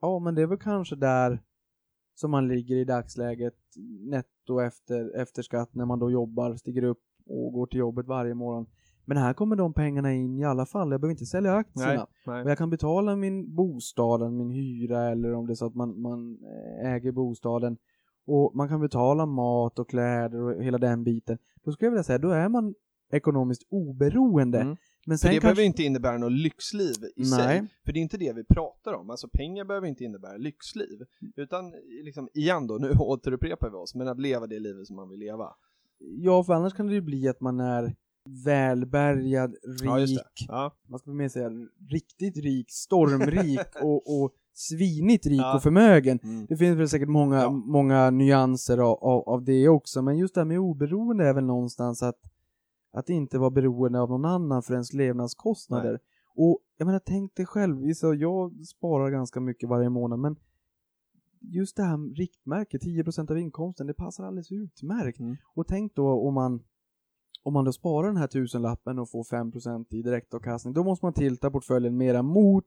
ja, 0.00 0.18
men 0.18 0.34
det 0.34 0.42
är 0.42 0.46
väl 0.46 0.58
kanske 0.58 0.96
där 0.96 1.42
som 2.14 2.30
man 2.30 2.48
ligger 2.48 2.76
i 2.76 2.84
dagsläget 2.84 3.54
netto 4.00 4.60
efter, 4.60 5.16
efter 5.20 5.42
skatt 5.42 5.74
när 5.74 5.84
man 5.86 5.98
då 5.98 6.10
jobbar, 6.10 6.56
stiger 6.56 6.84
upp 6.84 7.02
och 7.26 7.52
går 7.52 7.66
till 7.66 7.78
jobbet 7.78 8.06
varje 8.06 8.34
morgon. 8.34 8.66
Men 9.08 9.16
här 9.16 9.32
kommer 9.32 9.56
de 9.56 9.72
pengarna 9.72 10.12
in 10.12 10.38
i 10.38 10.44
alla 10.44 10.66
fall. 10.66 10.90
Jag 10.90 11.00
behöver 11.00 11.12
inte 11.12 11.26
sälja 11.26 11.54
aktierna. 11.54 11.94
Nej, 11.94 12.06
nej. 12.26 12.42
Och 12.42 12.50
jag 12.50 12.58
kan 12.58 12.70
betala 12.70 13.16
min 13.16 13.54
bostad, 13.54 14.32
min 14.32 14.50
hyra 14.50 15.10
eller 15.10 15.34
om 15.34 15.46
det 15.46 15.52
är 15.52 15.54
så 15.54 15.66
att 15.66 15.74
man, 15.74 16.00
man 16.00 16.38
eh, 16.82 16.92
äger 16.92 17.12
bostaden. 17.12 17.76
Och 18.26 18.56
man 18.56 18.68
kan 18.68 18.80
betala 18.80 19.26
mat 19.26 19.78
och 19.78 19.88
kläder 19.88 20.40
och 20.40 20.64
hela 20.64 20.78
den 20.78 21.04
biten. 21.04 21.38
Då 21.64 21.72
skulle 21.72 21.86
jag 21.86 21.92
vilja 21.92 22.04
säga, 22.04 22.18
då 22.18 22.30
är 22.30 22.48
man 22.48 22.74
ekonomiskt 23.12 23.62
oberoende. 23.70 24.60
Mm. 24.60 24.76
Men 25.06 25.18
För 25.18 25.22
sen 25.22 25.28
det 25.28 25.34
kanske... 25.34 25.46
behöver 25.46 25.62
inte 25.62 25.82
innebära 25.82 26.18
något 26.18 26.32
lyxliv 26.32 26.94
i 27.16 27.24
sig. 27.24 27.46
Nej. 27.46 27.66
För 27.84 27.92
det 27.92 27.98
är 27.98 28.02
inte 28.02 28.16
det 28.16 28.32
vi 28.32 28.44
pratar 28.44 28.92
om. 28.92 29.10
Alltså 29.10 29.28
pengar 29.28 29.64
behöver 29.64 29.88
inte 29.88 30.04
innebära 30.04 30.36
lyxliv. 30.36 30.98
Utan 31.36 31.72
liksom, 32.04 32.28
igen 32.34 32.66
då, 32.66 32.74
nu 32.74 32.90
återupprepar 32.98 33.70
vi 33.70 33.76
oss, 33.76 33.94
men 33.94 34.08
att 34.08 34.20
leva 34.20 34.46
det 34.46 34.58
livet 34.58 34.86
som 34.86 34.96
man 34.96 35.08
vill 35.08 35.18
leva. 35.18 35.54
Ja, 35.98 36.44
för 36.44 36.52
annars 36.52 36.74
kan 36.74 36.86
det 36.86 36.94
ju 36.94 37.00
bli 37.00 37.28
att 37.28 37.40
man 37.40 37.60
är 37.60 37.94
välbärgad, 38.44 39.54
rik, 39.80 40.20
Ja, 40.48 40.76
vad 40.86 41.00
ska 41.00 41.10
vi 41.10 41.16
mer 41.16 41.28
säga, 41.28 41.50
riktigt 41.90 42.36
rik, 42.36 42.66
stormrik 42.70 43.60
och, 43.82 44.22
och 44.22 44.32
svinigt 44.54 45.26
rik 45.26 45.40
Ja. 45.40 45.56
och 45.56 45.62
förmögen. 45.62 46.18
Mm. 46.22 46.46
Det 46.46 46.56
finns 46.56 46.78
väl 46.78 46.88
säkert 46.88 47.08
många, 47.08 47.36
Ja. 47.36 47.50
många 47.50 48.10
nyanser 48.10 48.78
av, 48.78 49.04
av, 49.04 49.28
av 49.28 49.44
det 49.44 49.68
också, 49.68 50.02
men 50.02 50.18
just 50.18 50.34
det 50.34 50.40
här 50.40 50.46
med 50.46 50.58
oberoende 50.58 51.28
är 51.28 51.34
väl 51.34 51.44
någonstans 51.44 52.02
att, 52.02 52.20
att 52.92 53.08
inte 53.08 53.38
vara 53.38 53.50
beroende 53.50 54.00
av 54.00 54.08
någon 54.10 54.24
annan 54.24 54.62
för 54.62 54.72
ens 54.72 54.92
levnadskostnader. 54.92 56.00
Och 56.34 56.58
jag 56.76 56.86
menar, 56.86 57.00
tänk 57.06 57.34
dig 57.34 57.46
själv, 57.46 57.76
jag 58.18 58.66
sparar 58.66 59.10
ganska 59.10 59.40
mycket 59.40 59.68
varje 59.68 59.88
månad, 59.90 60.18
men 60.18 60.36
just 61.40 61.76
det 61.76 61.82
här 61.82 62.14
riktmärket, 62.14 62.82
10% 62.82 63.30
av 63.30 63.38
inkomsten, 63.38 63.86
det 63.86 63.94
passar 63.94 64.24
alldeles 64.24 64.52
utmärkt. 64.52 65.20
Mm. 65.20 65.36
Och 65.54 65.66
tänk 65.66 65.94
då 65.94 66.08
om 66.28 66.34
man 66.34 66.62
om 67.46 67.52
man 67.52 67.64
då 67.64 67.72
sparar 67.72 68.06
den 68.08 68.16
här 68.16 68.26
tusenlappen 68.26 68.98
och 68.98 69.10
får 69.10 69.22
5% 69.24 69.86
i 69.90 70.02
direktavkastning, 70.02 70.74
då 70.74 70.84
måste 70.84 71.04
man 71.04 71.12
tilta 71.12 71.50
portföljen 71.50 71.96
mera 71.96 72.22
mot 72.22 72.64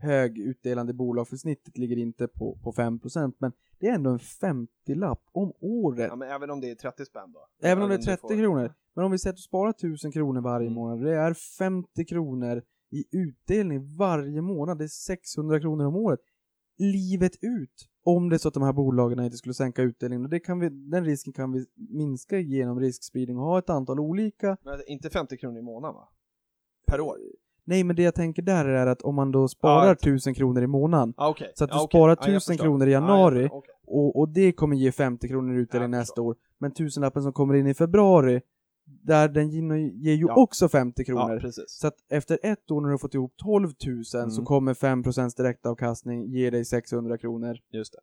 högutdelande 0.00 0.92
bolag, 0.94 1.28
för 1.28 1.36
snittet 1.36 1.78
ligger 1.78 1.96
inte 1.98 2.28
på, 2.28 2.58
på 2.62 2.72
5%, 2.72 3.32
men 3.38 3.52
det 3.78 3.86
är 3.88 3.94
ändå 3.94 4.10
en 4.10 4.18
50-lapp 4.18 5.20
om 5.32 5.52
året. 5.60 6.06
ja, 6.10 6.16
men 6.16 6.30
även 6.30 6.50
om 6.50 6.60
det 6.60 6.70
är 6.70 6.74
30 6.74 7.04
spänn 7.04 7.32
då? 7.32 7.46
Även 7.68 7.82
om 7.82 7.88
det 7.88 7.94
är 7.94 7.98
du 7.98 8.04
30 8.04 8.20
får- 8.20 8.28
kronor. 8.36 8.74
Men 8.94 9.04
om 9.04 9.10
vi 9.12 9.18
säger 9.18 9.32
att 9.32 9.36
du 9.36 9.42
sparar 9.42 9.70
1000 9.70 10.12
kronor 10.12 10.40
varje 10.40 10.66
Mm. 10.66 10.74
månad, 10.74 11.04
det 11.04 11.14
är 11.16 11.34
50 11.34 12.04
kronor 12.04 12.62
i 12.90 13.04
utdelning 13.18 13.96
varje 13.96 14.42
månad, 14.42 14.78
det 14.78 14.84
är 14.84 14.88
600 14.88 15.60
kronor 15.60 15.84
om 15.86 15.96
året. 15.96 16.20
Livet 16.78 17.32
ut! 17.42 17.88
Om 18.06 18.28
det 18.28 18.36
är 18.36 18.38
så 18.38 18.48
att 18.48 18.54
de 18.54 18.62
här 18.62 18.72
bolagen 18.72 19.20
inte 19.24 19.36
skulle 19.36 19.54
sänka 19.54 19.82
utdelningen. 19.82 20.24
Och 20.24 20.30
det 20.30 20.40
kan 20.40 20.58
vi, 20.60 20.68
den 20.68 21.04
risken 21.04 21.32
kan 21.32 21.52
vi 21.52 21.64
minska 21.88 22.38
genom 22.38 22.80
riskspridning 22.80 23.38
och 23.38 23.44
ha 23.44 23.58
ett 23.58 23.70
antal 23.70 24.00
olika 24.00 24.56
Men 24.64 24.80
inte 24.86 25.10
50 25.10 25.36
kronor 25.36 25.58
i 25.58 25.62
månaden 25.62 25.94
va? 25.94 26.08
Per 26.86 27.00
år? 27.00 27.16
Nej, 27.64 27.84
men 27.84 27.96
det 27.96 28.02
jag 28.02 28.14
tänker 28.14 28.42
där 28.42 28.64
är 28.64 28.86
att 28.86 29.02
om 29.02 29.14
man 29.14 29.32
då 29.32 29.48
sparar 29.48 29.86
Ja, 29.86 29.92
1000 29.92 30.34
kronor 30.34 30.62
i 30.62 30.66
månaden 30.66 31.14
Ah, 31.16 31.28
okej. 31.28 31.52
Så 31.54 31.64
att 31.64 31.70
du 31.70 31.76
Ja, 31.76 31.82
okej. 31.84 31.98
sparar 31.98 32.10
Ja, 32.20 32.28
jag 32.28 32.36
1000 32.36 32.52
förstår. 32.52 32.64
kronor 32.64 32.86
i 32.88 32.92
jag 32.92 33.02
januari. 33.02 33.48
Okej. 33.52 33.70
och, 33.86 34.18
och 34.18 34.28
det 34.28 34.52
kommer 34.52 34.76
ge 34.76 34.92
50 34.92 35.28
kronor 35.28 35.54
i 35.56 35.58
utdelning 35.60 35.90
nästa 35.90 36.22
år. 36.22 36.36
Men 36.58 36.70
tusenlappen 36.72 37.22
som 37.22 37.32
kommer 37.32 37.54
in 37.54 37.66
i 37.66 37.74
februari, 37.74 38.40
där 38.86 39.28
den 39.28 39.50
ger 39.50 40.14
ju 40.14 40.26
Ja. 40.26 40.34
också 40.36 40.68
50 40.68 41.02
Ja, 41.02 41.04
kronor. 41.04 41.40
precis. 41.40 41.64
så 41.68 41.86
att 41.86 41.94
efter 42.10 42.38
ett 42.42 42.70
år 42.70 42.80
när 42.80 42.88
du 42.88 42.92
har 42.92 42.98
fått 42.98 43.14
ihop 43.14 43.32
12 43.36 43.70
000 43.86 44.04
så 44.04 44.18
Mm. 44.22 44.44
kommer 44.44 44.74
5% 44.74 45.36
direktavkastning 45.36 46.26
ge 46.26 46.50
dig 46.50 46.64
600 46.64 47.18
kronor. 47.18 47.56
Just 47.72 47.92
det. 47.92 47.98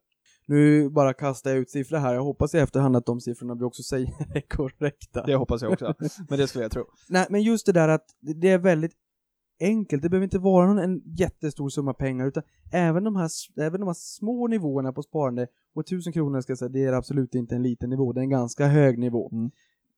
Nu 0.48 0.90
bara 0.90 1.14
kastar 1.14 1.50
jag 1.50 1.60
ut 1.60 1.70
siffror 1.70 1.98
här, 1.98 2.14
jag 2.14 2.24
hoppas 2.24 2.56
i 2.56 2.58
efterhand 2.58 2.96
att 2.96 3.06
de 3.06 3.20
siffrorna 3.22 3.56
vi 3.56 3.64
också 3.64 3.84
säger 3.84 4.08
är 4.36 4.42
korrekta. 4.42 5.24
Det 5.26 5.36
hoppas 5.36 5.62
jag 5.62 5.72
också. 5.72 5.94
Men 6.30 6.40
det 6.40 6.48
skulle 6.48 6.64
jag 6.64 6.72
tro. 6.72 6.84
Nej, 7.10 7.26
men 7.30 7.42
just 7.42 7.66
det 7.66 7.72
där 7.72 7.88
att 7.90 8.06
det 8.42 8.50
är 8.50 8.58
väldigt 8.58 8.92
enkelt. 9.62 10.04
Det 10.04 10.10
behöver 10.10 10.24
inte 10.24 10.40
vara 10.40 10.68
någon, 10.68 10.78
en 10.80 11.02
jättestor 11.18 11.70
summa 11.70 11.94
pengar, 11.94 12.28
utan 12.28 12.44
även 12.74 13.04
de 13.04 13.16
här, 13.16 13.30
även 13.62 13.80
de 13.80 13.86
här 13.88 13.94
små 13.98 14.48
nivåerna 14.48 14.94
på 14.94 15.02
sparande, 15.04 15.48
och 15.76 15.82
1000 15.82 16.14
kronor 16.14 16.42
ska 16.42 16.52
jag 16.52 16.58
säga, 16.58 16.70
det 16.70 16.84
är 16.84 16.94
absolut 16.94 17.36
inte 17.36 17.56
en 17.56 17.64
liten 17.64 17.90
nivå, 17.90 18.14
det 18.14 18.20
är 18.20 18.24
en 18.24 18.30
ganska 18.30 18.68
hög 18.68 19.00
nivå. 19.00 19.30
Mm. 19.32 19.52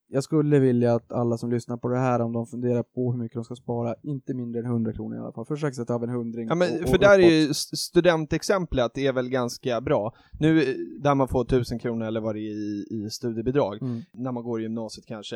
Jag 0.08 0.24
skulle 0.24 0.60
vilja 0.60 0.94
att 0.96 1.12
alla 1.12 1.38
som 1.38 1.52
lyssnar 1.52 1.78
på 1.78 1.88
det 1.88 1.98
här, 2.00 2.20
om 2.22 2.34
de 2.34 2.46
funderar 2.48 2.84
på 2.84 3.12
hur 3.12 3.20
mycket 3.20 3.36
de 3.36 3.44
ska 3.44 3.56
spara, 3.56 3.96
inte 4.04 4.34
mindre 4.34 4.60
än 4.62 4.66
100 4.66 4.94
kronor 4.94 5.18
i 5.18 5.20
alla 5.20 5.32
fall. 5.32 5.46
Försök 5.46 5.76
sätta 5.76 5.94
av 5.96 6.04
en 6.04 6.10
hundring. 6.10 6.48
Ja, 6.48 6.56
men 6.56 6.74
och- 6.76 6.82
och 6.84 6.90
för 6.90 6.98
där 6.98 7.20
är 7.20 7.30
ju 7.30 7.50
st- 7.50 7.76
studentexemplet 7.78 8.98
är 8.98 9.14
väl 9.14 9.30
ganska 9.30 9.82
bra. 9.82 10.14
Nu 10.40 10.62
eh, 10.62 10.76
där 11.04 11.16
man 11.16 11.28
får 11.28 11.42
1000 11.46 11.80
kronor 11.80 12.06
eller 12.08 12.22
vad 12.22 12.36
det 12.36 12.40
är 12.42 12.54
i, 12.54 12.86
i 13.06 13.10
studiebidrag, 13.10 13.82
Mm. 13.82 14.02
när 14.14 14.32
man 14.32 14.44
går 14.44 14.60
i 14.60 14.64
gymnasiet 14.64 15.06
kanske, 15.08 15.36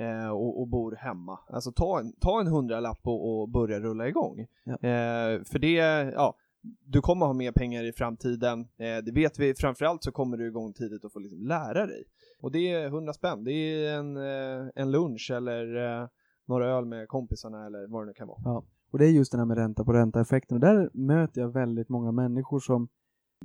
eh, 0.00 0.30
och, 0.30 0.60
och 0.60 0.68
bor 0.68 0.96
hemma. 0.96 1.38
Alltså 1.48 1.72
ta 1.72 2.00
en, 2.00 2.12
ta 2.20 2.40
en 2.40 2.46
hundralapp 2.46 3.00
och, 3.02 3.40
och 3.40 3.48
börja 3.48 3.80
rulla 3.80 4.08
igång. 4.08 4.46
Ja. 4.64 4.72
Eh, 4.72 5.42
för 5.52 5.58
det, 5.58 5.74
ja, 6.14 6.34
du 6.62 7.00
kommer 7.00 7.26
ha 7.26 7.32
mer 7.32 7.52
pengar 7.52 7.84
i 7.84 7.92
framtiden, 7.92 8.60
eh, 8.60 9.04
det 9.04 9.12
vet 9.14 9.38
vi. 9.38 9.54
Framförallt 9.54 10.04
så 10.04 10.12
kommer 10.12 10.36
du 10.36 10.46
igång 10.48 10.72
tidigt 10.72 11.04
och 11.04 11.12
får 11.12 11.20
liksom 11.20 11.42
lära 11.42 11.86
dig. 11.86 12.04
Och 12.40 12.52
det 12.52 12.72
är 12.72 12.86
100 12.86 13.12
spänn, 13.12 13.44
det 13.44 13.52
är 13.52 13.98
en, 13.98 14.16
eh, 14.16 14.70
en 14.74 14.90
lunch 14.90 15.30
eller 15.30 15.76
eh, 15.76 16.08
några 16.46 16.68
öl 16.76 16.84
med 16.84 17.08
kompisarna 17.08 17.66
eller 17.66 17.86
vad 17.86 18.02
det 18.02 18.06
nu 18.06 18.12
kan 18.12 18.28
vara. 18.28 18.62
Och 18.90 18.98
det 18.98 19.06
är 19.06 19.10
just 19.10 19.32
den 19.32 19.38
här 19.38 19.46
med 19.46 19.56
ränta 19.56 19.84
på 19.84 19.92
ränta-effekten. 19.92 20.56
Och 20.56 20.60
där 20.60 20.90
möter 20.92 21.40
jag 21.40 21.52
väldigt 21.52 21.88
många 21.88 22.12
människor 22.12 22.60
som, 22.60 22.88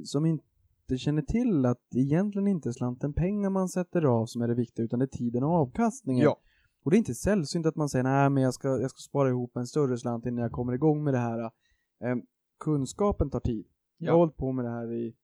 som 0.04 0.26
inte 0.26 0.98
känner 0.98 1.22
till 1.22 1.66
att 1.66 1.80
det 1.92 2.00
egentligen 2.00 2.48
inte 2.48 2.74
slanten 2.74 3.14
pengar 3.14 3.50
man 3.50 3.70
sätter 3.70 4.04
av 4.04 4.26
som 4.26 4.42
är 4.42 4.48
det 4.48 4.56
viktiga, 4.56 4.86
utan 4.86 5.00
det 5.00 5.06
är 5.06 5.18
tiden 5.18 5.44
och 5.44 5.52
avkastningen. 5.52 6.24
Ja. 6.24 6.40
Och 6.84 6.92
det 6.92 6.96
är 6.96 7.00
inte 7.00 7.16
sällsynt 7.16 7.66
att 7.66 7.76
man 7.76 7.90
säger 7.90 8.04
nej 8.04 8.30
men 8.30 8.44
jag 8.44 8.54
ska, 8.54 8.68
jag 8.68 8.90
ska 8.90 9.00
spara 9.00 9.30
ihop 9.30 9.58
en 9.58 9.68
större 9.68 9.98
slant 9.98 10.26
innan 10.26 10.42
jag 10.42 10.52
kommer 10.52 10.74
igång 10.74 11.04
med 11.04 11.14
det 11.14 11.20
här. 11.20 11.52
Kunskapen 12.60 13.30
tar 13.30 13.40
tid. 13.40 13.66
Jag 13.98 14.12
har 14.12 14.18
Ja. 14.18 14.22
hållit 14.22 14.38
på 14.38 14.52
med 14.52 14.66
det 14.66 14.72
här 14.72 14.92
i 14.94 15.16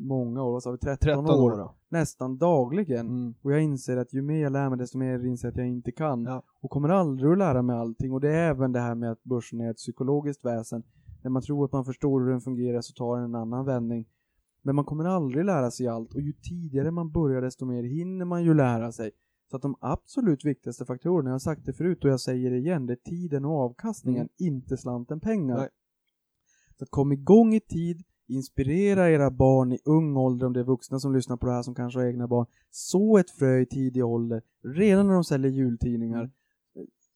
många 0.00 0.42
år, 0.42 0.52
vad 0.52 0.62
sa 0.62 0.70
vi, 0.70 0.78
13, 0.78 0.96
13 0.98 1.26
år, 1.30 1.52
år 1.52 1.70
nästan 1.88 2.38
dagligen. 2.38 3.06
Mm. 3.06 3.34
Och 3.42 3.52
jag 3.52 3.62
inser 3.62 3.96
att 3.96 4.12
ju 4.14 4.22
mer 4.22 4.42
jag 4.42 4.52
lär 4.52 4.68
mig 4.68 4.78
desto 4.78 4.98
mer 4.98 5.26
inser 5.26 5.48
jag 5.48 5.52
att 5.52 5.58
jag 5.58 5.68
inte 5.68 5.92
kan. 5.92 6.24
Ja. 6.24 6.42
Och 6.60 6.70
kommer 6.70 6.88
aldrig 6.88 7.32
att 7.32 7.38
lära 7.38 7.62
mig 7.62 7.76
allting. 7.76 8.12
Och 8.12 8.20
det 8.20 8.28
är 8.28 8.50
även 8.50 8.72
det 8.72 8.80
här 8.80 8.94
med 8.94 9.12
att 9.12 9.22
börsen 9.24 9.60
är 9.60 9.70
ett 9.70 9.76
psykologiskt 9.76 10.44
väsen. 10.44 10.82
När 11.22 11.30
man 11.30 11.42
tror 11.42 11.64
att 11.64 11.72
man 11.72 11.84
förstår 11.84 12.20
hur 12.20 12.30
den 12.30 12.40
fungerar 12.40 12.80
så 12.80 12.92
tar 12.92 13.16
den 13.16 13.24
en 13.24 13.34
annan 13.34 13.64
vändning. 13.64 14.08
Men 14.62 14.74
man 14.76 14.84
kommer 14.84 15.04
aldrig 15.04 15.44
lära 15.44 15.70
sig 15.70 15.88
allt. 15.88 16.14
Och 16.14 16.20
ju 16.20 16.32
tidigare 16.32 16.90
man 16.90 17.10
börjar 17.10 17.42
desto 17.42 17.64
mer 17.64 17.82
hinner 17.82 18.24
man 18.24 18.44
ju 18.44 18.54
lära 18.54 18.92
sig. 18.92 19.10
Så 19.50 19.56
att 19.56 19.62
de 19.62 19.76
absolut 19.80 20.44
viktigaste 20.44 20.84
faktorerna, 20.84 21.30
jag 21.30 21.34
har 21.34 21.38
sagt 21.38 21.66
det 21.66 21.72
förut 21.72 22.04
och 22.04 22.10
jag 22.10 22.20
säger 22.20 22.50
det 22.50 22.56
igen, 22.56 22.86
det 22.86 22.92
är 22.92 23.10
tiden 23.10 23.44
och 23.44 23.52
avkastningen, 23.52 24.28
inte 24.38 24.76
slanten 24.76 25.20
pengar. 25.20 25.56
Nej. 25.56 25.68
Så 26.78 26.84
att 26.84 26.90
kom 26.90 27.12
igång 27.12 27.54
i 27.54 27.60
tid, 27.60 28.02
inspirera 28.28 29.10
era 29.10 29.30
barn 29.30 29.72
i 29.72 29.78
ung 29.84 30.16
ålder, 30.16 30.46
om 30.46 30.52
det 30.52 30.60
är 30.60 30.64
vuxna 30.64 31.00
som 31.00 31.14
lyssnar 31.14 31.36
på 31.36 31.46
det 31.46 31.52
här 31.52 31.62
som 31.62 31.74
kanske 31.74 32.00
har 32.00 32.06
egna 32.06 32.28
barn. 32.28 32.46
Så 32.70 33.18
ett 33.18 33.30
frö 33.30 33.58
i 33.58 33.66
tidig 33.66 34.04
ålder, 34.04 34.42
redan 34.62 35.06
när 35.06 35.14
de 35.14 35.24
säljer 35.24 35.50
jultidningar. 35.50 36.30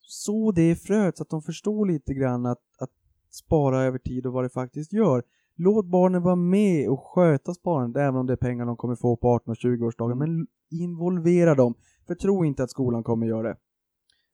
Så 0.02 0.52
det 0.52 0.76
fröet 0.76 1.16
så 1.16 1.22
att 1.22 1.30
de 1.30 1.42
förstår 1.42 1.86
lite 1.86 2.14
grann 2.14 2.46
att, 2.46 2.62
att 2.78 2.90
spara 3.30 3.82
över 3.82 3.98
tid 3.98 4.26
och 4.26 4.32
vad 4.32 4.44
det 4.44 4.48
faktiskt 4.48 4.92
gör. 4.92 5.22
Låt 5.56 5.86
barnen 5.86 6.22
vara 6.22 6.36
med 6.36 6.88
och 6.88 7.00
sköta 7.00 7.54
sparandet, 7.54 8.00
även 8.00 8.16
om 8.16 8.26
det 8.26 8.32
är 8.32 8.36
pengar 8.36 8.66
de 8.66 8.76
kommer 8.76 8.94
få 8.94 9.16
på 9.16 9.28
18 9.28 9.50
och 9.50 9.56
20-årsdagar. 9.56 10.14
Men 10.14 10.46
involvera 10.70 11.54
dem. 11.54 11.74
För 12.06 12.14
tro 12.14 12.44
inte 12.44 12.62
att 12.62 12.70
skolan 12.70 13.02
kommer 13.02 13.26
göra 13.26 13.48
det. 13.48 13.56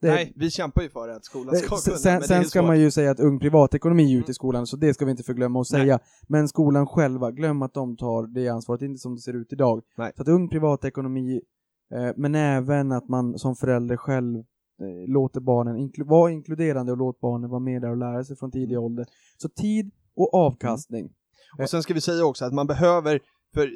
Det 0.02 0.08
Nej, 0.10 0.32
vi 0.36 0.50
kämpar 0.50 0.82
ju 0.82 0.88
för 0.88 1.08
att 1.08 1.24
skolan 1.24 1.56
ska 1.56 1.64
Eh, 1.64 1.68
kunna, 1.68 1.96
sen, 1.98 2.22
sen, 2.22 2.44
ska 2.44 2.62
man 2.62 2.80
ju 2.80 2.90
säga 2.90 3.10
att 3.10 3.20
ung 3.20 3.38
privatekonomi 3.38 4.02
är 4.02 4.16
ute 4.16 4.24
Mm. 4.24 4.30
i 4.30 4.34
skolan, 4.34 4.66
så 4.66 4.76
det 4.76 4.94
ska 4.94 5.04
vi 5.04 5.10
inte 5.10 5.22
förglömma 5.22 5.60
att 5.60 5.70
Nej. 5.72 5.80
säga. 5.80 5.98
Men 6.28 6.48
skolan 6.48 6.86
själva, 6.86 7.30
glöm 7.30 7.62
att 7.62 7.74
de 7.74 7.96
tar 7.96 8.26
det 8.26 8.48
ansvaret, 8.48 8.82
inte 8.82 8.98
som 8.98 9.14
det 9.14 9.20
ser 9.20 9.32
ut 9.36 9.52
idag. 9.52 9.82
Nej. 9.96 10.12
Så 10.16 10.22
att 10.22 10.28
ung 10.28 10.48
privatekonomi, 10.48 11.40
eh, 11.94 12.10
men 12.16 12.34
även 12.34 12.92
att 12.92 13.08
man 13.08 13.38
som 13.38 13.56
förälder 13.56 13.96
själv 13.96 14.38
eh, 14.38 14.44
låter 15.12 15.40
barnen, 15.40 15.76
inklu- 15.76 16.08
var 16.08 16.28
inkluderande 16.28 16.92
och 16.92 16.98
låt 16.98 17.20
barnen 17.20 17.50
vara 17.50 17.60
med 17.60 17.82
där 17.82 17.90
och 17.90 17.96
lära 17.96 18.24
sig 18.24 18.36
från 18.36 18.50
tidig 18.50 18.72
Mm. 18.74 18.84
ålder. 18.84 19.06
Så 19.36 19.48
tid 19.48 19.90
och 20.16 20.34
avkastning. 20.34 21.12
Och 21.62 21.70
sen 21.70 21.82
ska 21.82 21.94
vi 21.94 22.00
säga 22.00 22.24
också 22.24 22.44
att 22.44 22.52
man 22.52 22.66
behöver, 22.66 23.20
för 23.54 23.70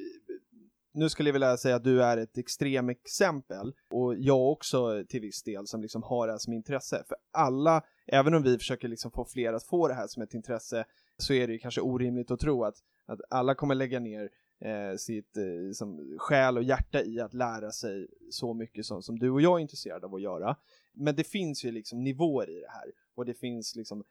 nu 0.96 1.08
skulle 1.08 1.28
jag 1.28 1.32
vilja 1.32 1.56
säga 1.56 1.76
att 1.76 1.84
du 1.84 2.02
är 2.02 2.16
ett 2.16 2.38
extremexempel 2.38 3.72
och 3.90 4.14
jag 4.18 4.52
också 4.52 5.04
till 5.08 5.20
viss 5.20 5.42
del 5.42 5.66
som 5.66 5.82
liksom 5.82 6.02
har 6.02 6.26
det 6.26 6.32
här 6.32 6.38
som 6.38 6.52
intresse. 6.52 7.04
För 7.08 7.16
alla, 7.32 7.82
även 8.06 8.34
om 8.34 8.42
vi 8.42 8.58
försöker 8.58 8.88
liksom 8.88 9.10
få 9.10 9.24
fler 9.24 9.52
att 9.52 9.64
få 9.64 9.88
det 9.88 9.94
här 9.94 10.06
som 10.06 10.22
ett 10.22 10.34
intresse 10.34 10.84
så 11.16 11.32
är 11.32 11.46
det 11.46 11.52
ju 11.52 11.58
kanske 11.58 11.80
orimligt 11.80 12.30
att 12.30 12.40
tro 12.40 12.64
att, 12.64 12.74
att 13.06 13.20
alla 13.30 13.54
kommer 13.54 13.74
lägga 13.74 14.00
ner 14.00 14.30
eh, 14.64 14.96
sitt 14.96 15.36
eh, 15.36 15.72
som 15.72 16.16
själ 16.18 16.56
och 16.56 16.62
hjärta 16.62 17.02
i 17.02 17.20
att 17.20 17.34
lära 17.34 17.70
sig 17.70 18.06
så 18.30 18.54
mycket 18.54 18.86
som, 18.86 19.02
som 19.02 19.18
du 19.18 19.30
och 19.30 19.40
jag 19.40 19.58
är 19.58 19.62
intresserade 19.62 20.06
av 20.06 20.14
att 20.14 20.22
göra. 20.22 20.56
Men 20.92 21.16
det 21.16 21.24
finns 21.24 21.64
ju 21.64 21.70
liksom 21.70 22.04
nivåer 22.04 22.50
i 22.50 22.60
det 22.60 22.70
här 22.70 22.92
och 23.14 23.24
det 23.24 23.34
finns 23.34 23.76
liksom 23.76 24.04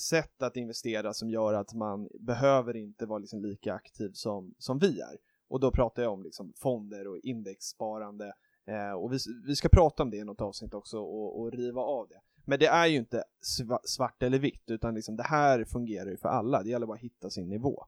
sätt 0.00 0.42
att 0.42 0.56
investera 0.56 1.12
som 1.12 1.30
gör 1.30 1.54
att 1.54 1.74
man 1.74 2.08
behöver 2.20 2.76
inte 2.76 3.06
vara 3.06 3.18
liksom 3.18 3.42
lika 3.42 3.74
aktiv 3.74 4.10
som, 4.12 4.54
som 4.58 4.78
vi 4.78 5.00
är. 5.00 5.16
Och 5.48 5.60
då 5.60 5.70
pratar 5.70 6.02
jag 6.02 6.12
om 6.12 6.22
liksom 6.22 6.52
fonder 6.56 7.08
och 7.08 7.18
indexsparande 7.18 8.32
eh, 8.66 8.92
och 8.92 9.12
vi, 9.12 9.18
vi 9.46 9.56
ska 9.56 9.68
prata 9.68 10.02
om 10.02 10.10
det 10.10 10.16
i 10.16 10.24
något 10.24 10.40
avsnitt 10.40 10.74
också 10.74 10.98
och, 10.98 11.40
och 11.40 11.52
riva 11.52 11.80
av 11.80 12.08
det. 12.08 12.20
Men 12.44 12.58
det 12.58 12.66
är 12.66 12.86
ju 12.86 12.96
inte 12.96 13.24
sva, 13.40 13.78
svart 13.84 14.22
eller 14.22 14.38
vitt 14.38 14.70
utan 14.70 14.94
liksom 14.94 15.16
det 15.16 15.22
här 15.22 15.64
fungerar 15.64 16.10
ju 16.10 16.16
för 16.16 16.28
alla, 16.28 16.62
det 16.62 16.70
gäller 16.70 16.86
bara 16.86 16.94
att 16.94 17.00
hitta 17.00 17.30
sin 17.30 17.48
nivå. 17.48 17.84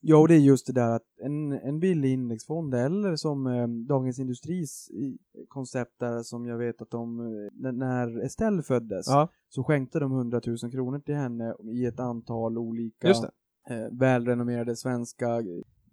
Ja, 0.00 0.16
och 0.16 0.28
det 0.28 0.34
är 0.34 0.38
just 0.38 0.66
det 0.66 0.72
där 0.72 0.90
att 0.90 1.06
en, 1.20 1.52
en 1.52 1.80
billig 1.80 2.12
indexfond 2.12 2.74
eller 2.74 3.16
som 3.16 3.46
eh, 3.46 3.68
Dagens 3.68 4.18
Industris 4.18 4.90
koncept 5.48 5.98
där 5.98 6.22
som 6.22 6.46
jag 6.46 6.58
vet 6.58 6.82
att 6.82 6.90
de, 6.90 7.20
eh, 7.20 7.72
när, 7.72 8.24
Estelle 8.24 8.62
föddes, 8.62 9.06
Ja, 9.06 9.28
så 9.48 9.64
skänkte 9.64 9.98
de 9.98 10.12
100 10.12 10.40
000 10.46 10.58
kronor 10.58 10.98
till 10.98 11.14
henne 11.14 11.54
i 11.72 11.86
ett 11.86 12.00
antal 12.00 12.58
olika 12.58 13.08
eh, 13.08 13.88
välrenommerade 13.90 14.76
svenska 14.76 15.42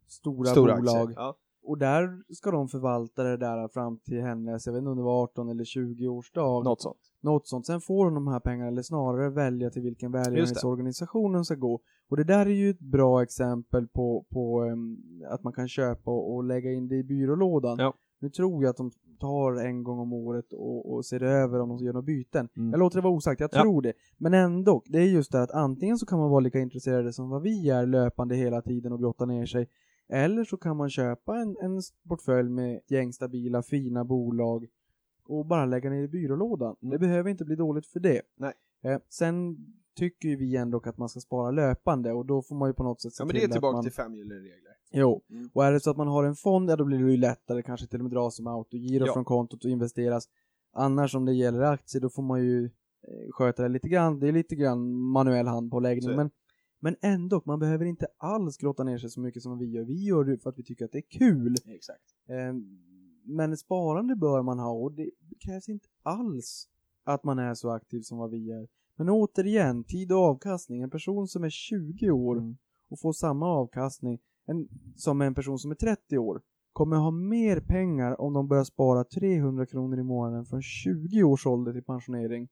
stora, 0.08 0.50
Stora 0.50 0.76
bolag. 0.76 1.14
Ja. 1.16 1.36
Och 1.68 1.78
där 1.78 2.34
ska 2.34 2.52
de 2.52 2.68
förvalta 2.68 3.24
det 3.24 3.38
där 3.38 3.68
fram 3.68 3.98
till 3.98 4.22
hennes, 4.22 4.66
jag 4.66 4.74
vet 4.74 4.80
inte 4.80 4.90
om 4.90 4.98
det 4.98 5.04
var 5.04 5.24
18 5.24 5.50
eller 5.50 5.64
20 5.64 6.08
årsdag. 6.08 6.64
Något 6.64 6.82
sånt. 6.82 6.98
Något 7.22 7.48
sånt. 7.48 7.66
Sen 7.66 7.82
får 7.82 8.06
hon 8.06 8.14
de 8.14 8.28
här 8.28 8.40
pengarna, 8.40 8.68
eller 8.68 8.82
snarare 8.82 9.30
välja 9.30 9.70
till 9.70 9.82
vilken 9.82 10.12
välgörenhetsorganisation 10.12 11.36
hon 11.36 11.46
ska 11.46 11.56
gå. 11.56 11.80
Och 12.10 12.18
det 12.18 12.24
där 12.24 12.46
är 12.46 12.50
ju 12.50 12.70
ett 12.70 12.80
bra 12.80 13.24
exempel 13.24 13.88
på, 13.88 14.26
på 14.30 14.64
um, 14.64 14.98
att 15.30 15.44
man 15.44 15.54
kan 15.54 15.68
köpa 15.68 16.12
och, 16.12 16.36
och 16.36 16.44
lägga 16.44 16.72
in 16.72 16.88
det 16.88 16.96
i 16.96 17.04
byrålådan. 17.04 17.78
Ja. 17.80 17.94
Nu 18.20 18.30
tror 18.30 18.64
jag 18.64 18.70
att 18.70 18.78
de 18.78 18.92
tar 19.20 19.56
en 19.66 19.84
gång 19.84 20.00
om 20.00 20.14
året 20.14 20.54
och, 20.54 20.94
och 20.94 21.06
ser 21.06 21.24
över 21.24 21.60
om 21.60 21.70
de 21.70 21.78
gör 21.78 21.94
några 21.94 22.06
byten. 22.06 22.50
Mm. 22.58 22.72
Jag 22.72 22.80
låter 22.80 22.98
det 22.98 23.04
vara 23.04 23.14
osagt, 23.14 23.42
jag 23.42 23.50
Ja. 23.54 23.62
tror 23.62 23.82
det. 23.82 23.94
Men 24.18 24.34
ändå, 24.34 24.82
det 24.86 25.00
är 25.00 25.04
just 25.06 25.32
det 25.32 25.42
att 25.42 25.52
antingen 25.52 25.98
så 25.98 26.06
kan 26.06 26.20
man 26.20 26.30
vara 26.30 26.40
lika 26.40 26.60
intresserade 26.60 27.14
som 27.14 27.30
vad 27.30 27.42
vi 27.42 27.70
är 27.70 27.86
löpande 27.86 28.36
hela 28.36 28.62
tiden 28.62 28.92
och 28.92 29.00
grotta 29.00 29.26
ner 29.26 29.46
sig. 29.46 29.70
Eller 30.10 30.44
så 30.44 30.58
kan 30.58 30.78
man 30.78 30.90
köpa 30.90 31.38
en, 31.38 31.58
en 31.62 31.82
portfölj 32.10 32.50
med 32.50 32.78
ett 32.78 32.92
gäng 32.92 33.14
stabila, 33.14 33.62
fina 33.64 34.04
bolag 34.06 34.68
och 35.28 35.46
bara 35.46 35.66
lägga 35.66 35.90
ner 35.90 36.04
i 36.04 36.08
byrålådan. 36.08 36.76
Mm. 36.82 36.92
Det 36.92 37.00
behöver 37.00 37.30
inte 37.30 37.46
bli 37.46 37.56
dåligt 37.56 37.88
för 37.88 38.00
det. 38.00 38.22
Nej. 38.38 38.54
Eh, 38.84 39.00
sen 39.10 39.58
tycker 39.98 40.30
ju 40.30 40.36
vi 40.36 40.56
ändå 40.56 40.82
att 40.86 40.98
man 40.98 41.10
ska 41.10 41.20
spara 41.20 41.52
löpande 41.52 42.12
och 42.14 42.26
då 42.26 42.42
får 42.42 42.56
man 42.56 42.70
ju 42.70 42.74
på 42.74 42.84
något 42.84 43.02
sätt 43.02 43.14
se 43.14 43.22
Ja 43.22 43.26
men 43.26 43.34
det 43.34 43.40
är 43.40 43.42
till 43.42 43.52
tillbaka 43.52 43.74
man... 43.76 43.84
till 43.84 43.94
fem 43.94 44.16
gyllene 44.16 44.40
regler. 44.40 44.72
Jo, 44.92 45.22
Mm. 45.30 45.50
och 45.54 45.66
är 45.66 45.72
det 45.72 45.80
så 45.80 45.92
att 45.92 45.98
man 45.98 46.08
har 46.08 46.24
en 46.24 46.36
fond, 46.36 46.70
ja 46.70 46.76
då 46.76 46.86
blir 46.86 47.00
det 47.00 47.12
ju 47.12 47.18
lättare 47.18 47.62
kanske 47.62 47.88
till 47.88 48.00
och 48.00 48.04
med 48.04 48.12
dra 48.12 48.30
som 48.32 48.48
autogiro 48.48 49.06
Ja. 49.06 49.14
från 49.14 49.26
kontot 49.26 49.66
och 49.66 49.72
investeras. 49.72 50.30
Annars 50.74 51.16
om 51.16 51.26
det 51.26 51.34
gäller 51.34 51.62
aktier 51.62 52.02
då 52.02 52.10
får 52.10 52.24
man 52.24 52.44
ju 52.44 52.66
eh, 52.66 52.70
sköta 53.32 53.64
det 53.64 53.70
lite 53.70 53.90
grann, 53.90 54.20
det 54.20 54.28
är 54.28 54.32
lite 54.32 54.56
grann 54.56 54.94
manuell 54.96 55.48
handpåläggning 55.48 56.16
men, 56.16 56.30
men 56.86 56.96
ändå, 57.02 57.42
man 57.46 57.60
behöver 57.60 57.86
inte 57.86 58.08
alls 58.18 58.58
grotta 58.58 58.84
ner 58.84 58.98
sig 58.98 59.10
så 59.10 59.22
mycket 59.22 59.44
som 59.44 59.58
vi 59.58 59.66
gör. 59.66 59.84
Vi 59.84 60.04
gör 60.04 60.24
det 60.24 60.38
för 60.38 60.50
att 60.50 60.60
vi 60.60 60.64
tycker 60.64 60.86
att 60.86 60.92
det 60.92 60.98
är 60.98 61.10
kul. 61.20 61.56
Exakt. 61.66 62.04
Eh, 62.30 62.54
Men 63.24 63.58
sparande 63.58 64.16
bör 64.16 64.42
man 64.42 64.60
ha 64.60 64.72
och 64.72 64.92
det 64.92 65.10
krävs 65.40 65.70
inte 65.70 65.88
alls 66.04 66.68
att 67.04 67.24
man 67.24 67.40
är 67.40 67.54
så 67.54 67.70
aktiv 67.70 68.02
som 68.02 68.18
vad 68.18 68.32
vi 68.32 68.52
är. 68.52 68.68
Men 68.96 69.10
återigen, 69.10 69.84
tid 69.84 70.12
och 70.12 70.18
avkastning. 70.18 70.82
En 70.82 70.90
person 70.90 71.28
som 71.28 71.44
är 71.44 71.50
20 71.50 72.12
år 72.12 72.38
Mm. 72.38 72.58
och 72.90 73.00
får 73.00 73.14
samma 73.14 73.48
avkastning 73.48 74.20
en, 74.46 74.68
som 74.96 75.22
en 75.22 75.36
person 75.36 75.60
som 75.60 75.72
är 75.72 75.76
30 75.76 76.18
år 76.18 76.42
kommer 76.74 76.96
ha 76.98 77.12
mer 77.12 77.60
pengar 77.60 78.22
om 78.22 78.34
de 78.34 78.48
börjar 78.48 78.64
spara 78.64 79.04
300 79.04 79.66
kronor 79.66 80.00
i 80.00 80.04
månaden 80.04 80.46
från 80.46 80.62
20 80.62 81.24
års 81.24 81.46
ålder 81.46 81.74
till 81.74 81.84
pensionering 81.84 82.48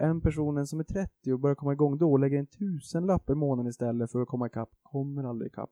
än 0.00 0.20
personen 0.20 0.66
som 0.66 0.80
är 0.80 0.84
30 0.84 1.32
och 1.32 1.40
börjar 1.40 1.54
komma 1.54 1.72
igång 1.72 1.98
då 1.98 2.12
och 2.12 2.18
lägger 2.20 2.38
en 2.38 2.46
tusenlapp 2.46 3.30
i 3.30 3.34
månaden 3.34 3.70
istället 3.70 4.12
för 4.12 4.20
att 4.22 4.28
komma 4.28 4.46
ikapp, 4.46 4.70
kommer 4.82 5.24
aldrig 5.24 5.50
ikapp. 5.50 5.70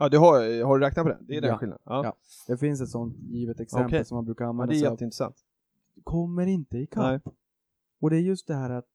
Ja, 0.00 0.08
du 0.08 0.18
har, 0.18 0.64
har 0.64 0.78
du 0.78 0.84
räknat 0.86 1.04
på 1.04 1.08
det? 1.10 1.18
Det 1.20 1.36
är 1.36 1.40
den 1.40 1.50
Ja. 1.50 1.58
skillnaden? 1.58 1.82
Ja. 1.84 2.04
Ja. 2.04 2.16
Det 2.46 2.56
finns 2.58 2.80
ett 2.80 2.88
sånt 2.88 3.16
givet 3.18 3.60
exempel 3.60 3.86
Okej. 3.86 4.04
som 4.04 4.14
man 4.16 4.24
brukar 4.24 4.44
ja 4.44 4.48
använda 4.48 4.72
det 4.72 4.78
är 4.78 4.90
jätteintressant. 4.90 5.36
Kommer 6.04 6.46
inte 6.46 6.78
ikapp. 6.78 7.04
Nej. 7.24 7.34
Och 8.00 8.10
det 8.10 8.16
är 8.16 8.20
just 8.20 8.46
det 8.46 8.54
här 8.54 8.70
att 8.70 8.86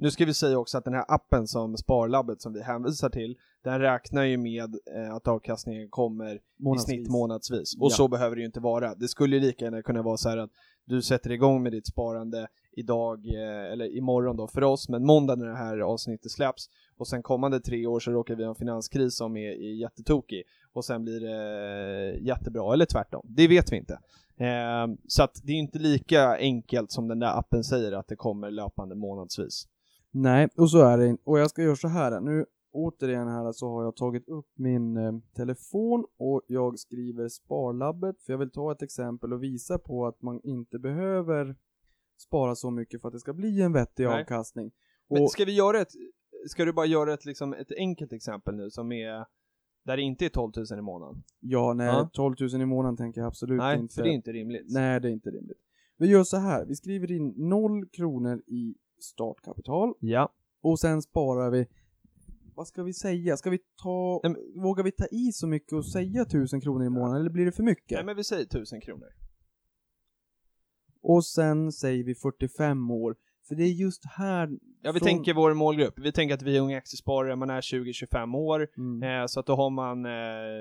Nu 0.00 0.10
ska 0.10 0.24
vi 0.24 0.34
säga 0.34 0.58
också 0.58 0.78
att 0.78 0.84
den 0.84 0.94
här 0.94 1.04
appen 1.08 1.46
som 1.46 1.76
Sparlabbet 1.76 2.42
som 2.42 2.52
vi 2.52 2.62
hänvisar 2.62 3.10
till, 3.10 3.36
den 3.62 3.80
räknar 3.80 4.22
ju 4.24 4.36
med 4.36 4.74
eh, 4.96 5.14
att 5.14 5.28
avkastningen 5.28 5.88
kommer 5.90 6.34
i 6.34 6.40
månadsvis. 6.58 6.96
snitt 6.96 7.10
månadsvis. 7.10 7.74
Och 7.80 7.86
Ja. 7.90 7.94
så 7.94 8.08
behöver 8.08 8.36
det 8.36 8.40
ju 8.40 8.46
inte 8.46 8.60
vara. 8.60 8.94
Det 8.94 9.08
skulle 9.08 9.36
ju 9.36 9.42
lika 9.42 9.64
gärna 9.64 9.82
kunna 9.82 10.02
vara 10.02 10.16
så 10.16 10.28
här 10.28 10.36
att 10.38 10.50
du 10.84 11.02
sätter 11.02 11.30
igång 11.32 11.62
med 11.62 11.72
ditt 11.72 11.86
sparande 11.86 12.48
idag, 12.76 13.26
eh, 13.26 13.72
eller 13.72 13.96
imorgon 13.96 14.36
då 14.36 14.46
för 14.46 14.62
oss, 14.62 14.88
men 14.88 15.06
måndag 15.06 15.36
när 15.36 15.46
det 15.46 15.56
här 15.56 15.78
avsnittet 15.78 16.30
släpps 16.30 16.68
och 16.96 17.08
sen 17.08 17.22
kommande 17.22 17.60
tre 17.60 17.86
år 17.86 18.00
så 18.00 18.10
råkar 18.10 18.34
vi 18.34 18.42
ha 18.42 18.50
en 18.50 18.54
finanskris 18.54 19.16
som 19.16 19.36
är, 19.36 19.50
är 19.50 19.72
jättetokig 19.72 20.42
och 20.72 20.84
sen 20.84 21.04
blir 21.04 21.20
det 21.20 22.14
eh, 22.14 22.26
jättebra, 22.26 22.72
eller 22.72 22.86
tvärtom. 22.86 23.26
Det 23.28 23.48
vet 23.48 23.72
vi 23.72 23.76
inte. 23.76 23.98
Ehm, 24.36 24.96
så 25.08 25.22
att 25.22 25.40
det 25.44 25.52
är 25.52 25.56
inte 25.56 25.78
lika 25.78 26.36
enkelt 26.36 26.92
som 26.92 27.08
den 27.08 27.18
där 27.18 27.38
appen 27.38 27.64
säger 27.64 27.92
att 27.92 28.08
det 28.08 28.16
kommer 28.16 28.50
löpande 28.50 28.94
månadsvis. 28.94 29.68
Nej, 30.10 30.48
och 30.56 30.70
så 30.70 30.78
är 30.78 30.98
det 30.98 31.06
inte. 31.06 31.22
Och 31.26 31.38
jag 31.38 31.50
ska 31.50 31.62
göra 31.62 31.76
så 31.76 31.88
här. 31.88 32.20
Nu 32.20 32.46
återigen 32.72 33.28
här 33.28 33.52
så 33.52 33.68
har 33.68 33.84
jag 33.84 33.96
tagit 33.96 34.28
upp 34.28 34.48
min 34.54 34.96
eh, 34.96 35.12
telefon 35.36 36.04
och 36.18 36.42
jag 36.46 36.78
skriver 36.78 37.28
Sparlabbet 37.28 38.22
för 38.22 38.32
jag 38.32 38.38
vill 38.38 38.50
ta 38.50 38.72
ett 38.72 38.82
exempel 38.82 39.32
och 39.32 39.42
visa 39.42 39.78
på 39.78 40.06
att 40.06 40.22
man 40.22 40.40
inte 40.44 40.78
behöver 40.78 41.56
spara 42.16 42.54
så 42.54 42.70
mycket 42.70 43.00
för 43.00 43.08
att 43.08 43.12
det 43.14 43.20
ska 43.20 43.32
bli 43.32 43.62
en 43.62 43.72
vettig 43.72 44.04
Nej. 44.04 44.20
avkastning. 44.20 44.72
Men 45.08 45.22
Och, 45.22 45.30
ska 45.30 45.44
vi 45.44 45.52
göra 45.52 45.80
ett, 45.80 45.92
ska 46.48 46.64
du 46.64 46.72
bara 46.72 46.86
göra 46.86 47.14
ett, 47.14 47.24
liksom, 47.24 47.52
ett 47.54 47.72
enkelt 47.76 48.12
exempel 48.12 48.54
nu 48.56 48.70
som 48.70 48.92
är, 48.92 49.26
där 49.84 49.96
det 49.96 50.02
inte 50.02 50.24
är 50.24 50.28
12 50.28 50.52
000 50.70 50.78
i 50.78 50.82
månaden? 50.82 51.22
ja, 51.40 51.72
nej, 51.74 51.86
Ja. 51.86 52.10
12 52.12 52.34
000 52.40 52.62
i 52.62 52.66
månaden 52.66 52.96
tänker 52.96 53.20
jag 53.20 53.28
absolut 53.28 53.58
Nej, 53.58 53.78
inte. 53.78 53.94
för 53.94 54.02
det 54.02 54.08
är 54.08 54.12
inte 54.12 54.32
rimligt. 54.32 54.64
Nej, 54.68 55.00
det 55.00 55.08
är 55.08 55.12
inte 55.12 55.30
rimligt. 55.30 55.58
Vi 55.96 56.06
gör 56.06 56.24
så 56.24 56.36
här, 56.36 56.64
vi 56.66 56.74
skriver 56.76 57.12
in 57.12 57.34
0 57.36 57.86
kronor 57.88 58.42
i 58.46 58.74
startkapital 59.00 59.94
Ja. 60.00 60.32
och 60.62 60.80
sen 60.80 61.02
sparar 61.02 61.50
vi 61.50 61.66
vad 62.56 62.66
ska 62.68 62.82
vi 62.82 62.92
säga? 62.92 63.36
Ska 63.36 63.50
vi 63.50 63.58
ta, 63.82 64.20
Nej, 64.24 64.34
vågar 64.62 64.84
vi 64.84 64.92
ta 64.92 65.06
i 65.10 65.32
så 65.32 65.46
mycket 65.46 65.72
och 65.72 65.86
säga 65.86 66.22
1000 66.22 66.60
kronor 66.60 66.86
i 66.86 66.88
månaden 66.90 67.20
eller 67.20 67.30
blir 67.30 67.44
det 67.44 67.52
för 67.52 67.62
mycket? 67.62 67.96
Nej 67.96 68.04
men 68.04 68.16
vi 68.16 68.24
säger 68.24 68.42
1000 68.44 68.80
kronor. 68.80 69.08
Och 71.06 71.24
sen 71.24 71.72
säger 71.72 72.04
vi 72.04 72.14
45 72.14 72.90
år. 72.90 73.16
För 73.48 73.54
det 73.54 73.62
är 73.64 73.72
just 73.72 74.04
här... 74.06 74.50
Ja 74.82 74.92
vi 74.92 74.98
från- 74.98 75.06
tänker 75.06 75.34
vår 75.34 75.54
målgrupp, 75.54 75.98
vi 75.98 76.12
tänker 76.12 76.34
att 76.34 76.42
vi 76.42 76.56
är 76.56 76.60
unga 76.60 76.78
aktiesparare, 76.78 77.36
man 77.36 77.50
är 77.50 77.60
20-25 77.60 78.34
år, 78.36 78.68
Mm. 78.76 79.02
eh, 79.22 79.26
så 79.26 79.40
att 79.40 79.46
då 79.46 79.54
har 79.54 79.70
man 79.70 80.04
eh, 80.06 80.10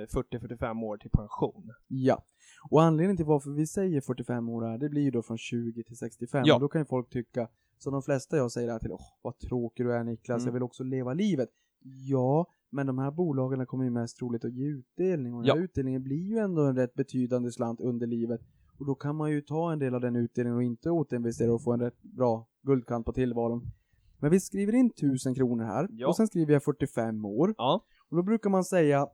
40-45 0.08 0.84
år 0.84 0.98
till 0.98 1.10
pension. 1.12 1.72
Ja. 1.88 2.24
Och 2.70 2.82
anledningen 2.84 3.18
till 3.18 3.26
varför 3.26 3.50
vi 3.52 3.68
säger 3.68 4.02
45 4.02 4.50
år 4.50 4.66
är, 4.66 4.78
det 4.78 4.90
blir 4.90 5.02
ju 5.02 5.12
då 5.12 5.22
från 5.22 5.38
20 5.38 5.84
till 5.84 5.98
65. 5.98 6.44
Ja. 6.46 6.56
Och 6.56 6.62
då 6.62 6.68
kan 6.68 6.82
ju 6.82 6.86
folk 6.86 7.10
tycka, 7.10 7.48
så 7.78 7.92
de 7.92 8.02
flesta 8.04 8.38
jag 8.38 8.52
säger 8.52 8.72
här 8.72 8.80
till, 8.80 8.92
åh 8.92 9.02
vad 9.22 9.40
tråkig 9.40 9.86
du 9.86 9.94
är 9.94 10.04
Niklas, 10.04 10.38
Mm. 10.42 10.46
jag 10.48 10.54
vill 10.54 10.64
också 10.64 10.84
leva 10.84 11.14
livet. 11.14 11.50
Ja, 12.10 12.46
men 12.70 12.88
de 12.88 12.98
här 12.98 13.12
bolagen 13.12 13.66
kommer 13.66 13.84
ju 13.84 13.90
mest 13.90 14.18
troligt 14.18 14.46
att 14.46 14.54
ge 14.54 14.66
utdelning 14.68 15.34
och 15.34 15.42
den 15.42 15.48
Ja. 15.48 15.56
här 15.56 15.62
utdelningen 15.62 16.04
blir 16.04 16.24
ju 16.30 16.38
ändå 16.38 16.62
en 16.66 16.76
rätt 16.76 16.94
betydande 16.94 17.52
slant 17.52 17.82
under 17.82 18.08
livet. 18.08 18.42
Och 18.80 18.86
då 18.86 18.96
kan 18.96 19.16
man 19.16 19.32
ju 19.32 19.42
ta 19.42 19.72
en 19.74 19.80
del 19.80 19.96
av 19.96 20.02
den 20.02 20.16
utdelningen 20.16 20.58
och 20.58 20.64
inte 20.64 20.90
återinvestera 20.90 21.54
och 21.54 21.64
få 21.64 21.72
en 21.74 21.80
rätt 21.80 22.02
bra 22.04 22.48
guldkant 22.64 23.06
på 23.06 23.14
tillvaron. 23.14 23.72
Men 24.20 24.32
vi 24.32 24.40
skriver 24.40 24.76
in 24.76 24.86
1000 24.98 25.36
kronor 25.36 25.64
här 25.64 25.88
Ja. 25.92 26.08
och 26.08 26.16
sen 26.16 26.28
skriver 26.28 26.54
jag 26.54 26.64
45 26.64 27.26
år. 27.26 27.54
Ja. 27.58 27.86
Och 28.10 28.16
då 28.18 28.24
brukar 28.24 28.50
man 28.50 28.64
säga, 28.64 29.08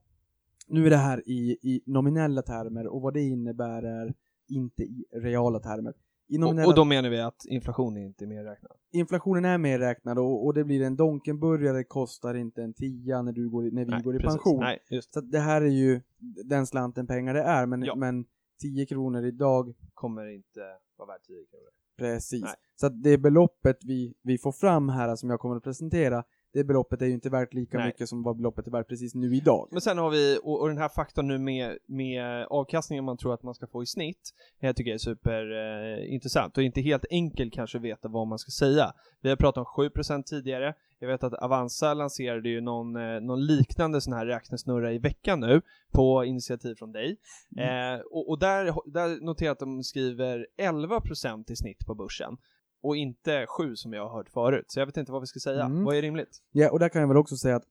nu 0.68 0.86
är 0.86 0.90
det 0.90 0.98
här 0.98 1.24
i, 1.30 1.58
i 1.62 1.82
nominella 1.86 2.42
termer 2.42 2.88
och 2.88 3.02
vad 3.02 3.14
det 3.14 3.22
innebär 3.22 3.84
är 3.84 4.14
inte 4.48 4.84
i 4.84 5.06
reala 5.14 5.60
termer. 5.60 5.94
I 6.28 6.38
nominella, 6.38 6.68
Och, 6.68 6.72
och 6.72 6.76
då 6.76 6.86
menar 6.86 7.10
vi 7.10 7.20
att 7.22 7.46
inflationen 7.46 8.04
inte 8.04 8.26
är 8.26 8.28
medräknad. 8.28 8.72
inflationen 8.92 9.46
är 9.46 9.58
medräknad 9.58 10.20
och, 10.20 10.46
och 10.46 10.54
det 10.54 10.64
blir 10.64 10.82
en 10.82 10.96
Donkenburgare 10.96 11.84
kostar 11.84 12.34
inte 12.36 12.62
en 12.64 12.74
tia 12.74 13.22
när, 13.22 13.32
du 13.32 13.50
går, 13.50 13.64
när 13.64 13.86
vi 13.86 13.92
Nej, 13.92 14.02
går 14.04 14.16
i 14.16 14.20
precis. 14.20 14.32
pension. 14.34 14.60
Nej, 14.60 14.80
just 14.90 15.14
Så 15.14 15.22
det 15.22 15.40
här 15.40 15.62
är 15.62 15.66
ju 15.66 16.02
den 16.46 16.68
slanten 16.68 17.08
pengar 17.08 17.34
det 17.34 17.42
är, 17.44 17.66
men, 17.66 17.82
Ja. 17.84 17.96
men 17.96 18.26
10 18.60 18.86
kronor 18.86 19.26
idag, 19.26 19.74
kommer 19.94 20.26
inte 20.28 20.60
vara 20.98 21.08
värt 21.08 21.24
10 21.24 21.46
kronor. 21.46 21.70
precis. 21.98 22.44
Nej. 22.44 22.56
Så 22.76 22.90
det 22.90 23.18
beloppet 23.18 23.78
vi, 23.84 24.14
vi 24.22 24.38
får 24.38 24.52
fram 24.52 24.90
här 24.90 25.16
som 25.16 25.30
jag 25.30 25.40
kommer 25.40 25.56
att 25.56 25.64
presentera, 25.64 26.24
det 26.54 26.64
beloppet 26.64 27.02
är 27.02 27.06
ju 27.06 27.14
inte 27.14 27.30
värt 27.30 27.54
lika 27.54 27.78
Nej. 27.78 27.88
mycket 27.88 28.10
som 28.10 28.24
vad 28.24 28.38
beloppet 28.38 28.68
är 28.68 28.72
värt 28.72 28.88
precis 28.88 29.16
nu 29.16 29.36
idag. 29.36 29.68
Men 29.72 29.82
sen 29.82 29.98
har 29.98 30.10
vi, 30.10 30.40
och, 30.44 30.62
och 30.62 30.68
den 30.68 30.78
här 30.78 30.90
faktorn 30.90 31.28
nu 31.28 31.38
med, 31.38 31.78
med 31.86 32.46
avkastningen 32.50 33.06
man 33.06 33.18
tror 33.18 33.34
att 33.34 33.44
man 33.44 33.54
ska 33.54 33.68
få 33.68 33.84
i 33.84 33.86
snitt, 33.86 34.34
jag 34.60 34.76
tycker 34.76 34.94
är 34.94 34.98
superintressant 34.98 36.58
eh, 36.58 36.62
och 36.62 36.64
inte 36.64 36.82
helt 36.82 37.06
enkel 37.10 37.52
kanske 37.52 37.80
veta 37.80 38.08
vad 38.08 38.28
man 38.28 38.40
ska 38.40 38.52
säga. 38.52 38.94
Vi 39.22 39.30
har 39.30 39.36
pratat 39.36 39.78
om 39.78 39.90
7% 39.90 40.24
tidigare, 40.24 40.74
jag 41.00 41.08
vet 41.08 41.24
att 41.24 41.34
Avanza 41.34 41.94
lanserade 41.94 42.50
ju 42.50 42.62
någon, 42.62 42.96
eh, 42.96 43.22
någon 43.22 43.46
liknande 43.46 44.02
sån 44.02 44.14
här 44.14 44.26
räknesnurra 44.26 44.94
i 44.94 44.98
veckan 44.98 45.40
nu, 45.40 45.62
på 45.92 46.26
initiativ 46.26 46.76
från 46.76 46.92
dig. 46.92 47.18
Eh, 47.58 48.00
och 48.12 48.30
och 48.30 48.40
där, 48.40 48.92
där 48.92 49.26
noterar 49.26 49.48
jag 49.48 49.54
att 49.54 49.60
de 49.60 49.84
skriver 49.84 50.48
11% 50.58 51.52
i 51.52 51.56
snitt 51.56 51.86
på 51.86 51.96
börsen. 51.96 52.38
Och 52.82 52.96
inte 52.96 53.46
7 53.48 53.76
som 53.76 53.94
jag 53.94 54.10
har 54.10 54.18
hört 54.18 54.30
förut, 54.30 54.66
så 54.68 54.80
jag 54.80 54.86
vet 54.86 54.98
inte 54.98 55.12
vad 55.12 55.22
vi 55.22 55.28
ska 55.28 55.40
säga. 55.40 55.64
Mm. 55.66 55.84
Vad 55.84 55.96
är 55.96 56.02
rimligt? 56.02 56.38
Ja, 56.52 56.72
och 56.72 56.80
där 56.80 56.90
kan 56.90 57.02
jag 57.02 57.08
väl 57.08 57.18
också 57.18 57.36
säga 57.38 57.56
att 57.56 57.66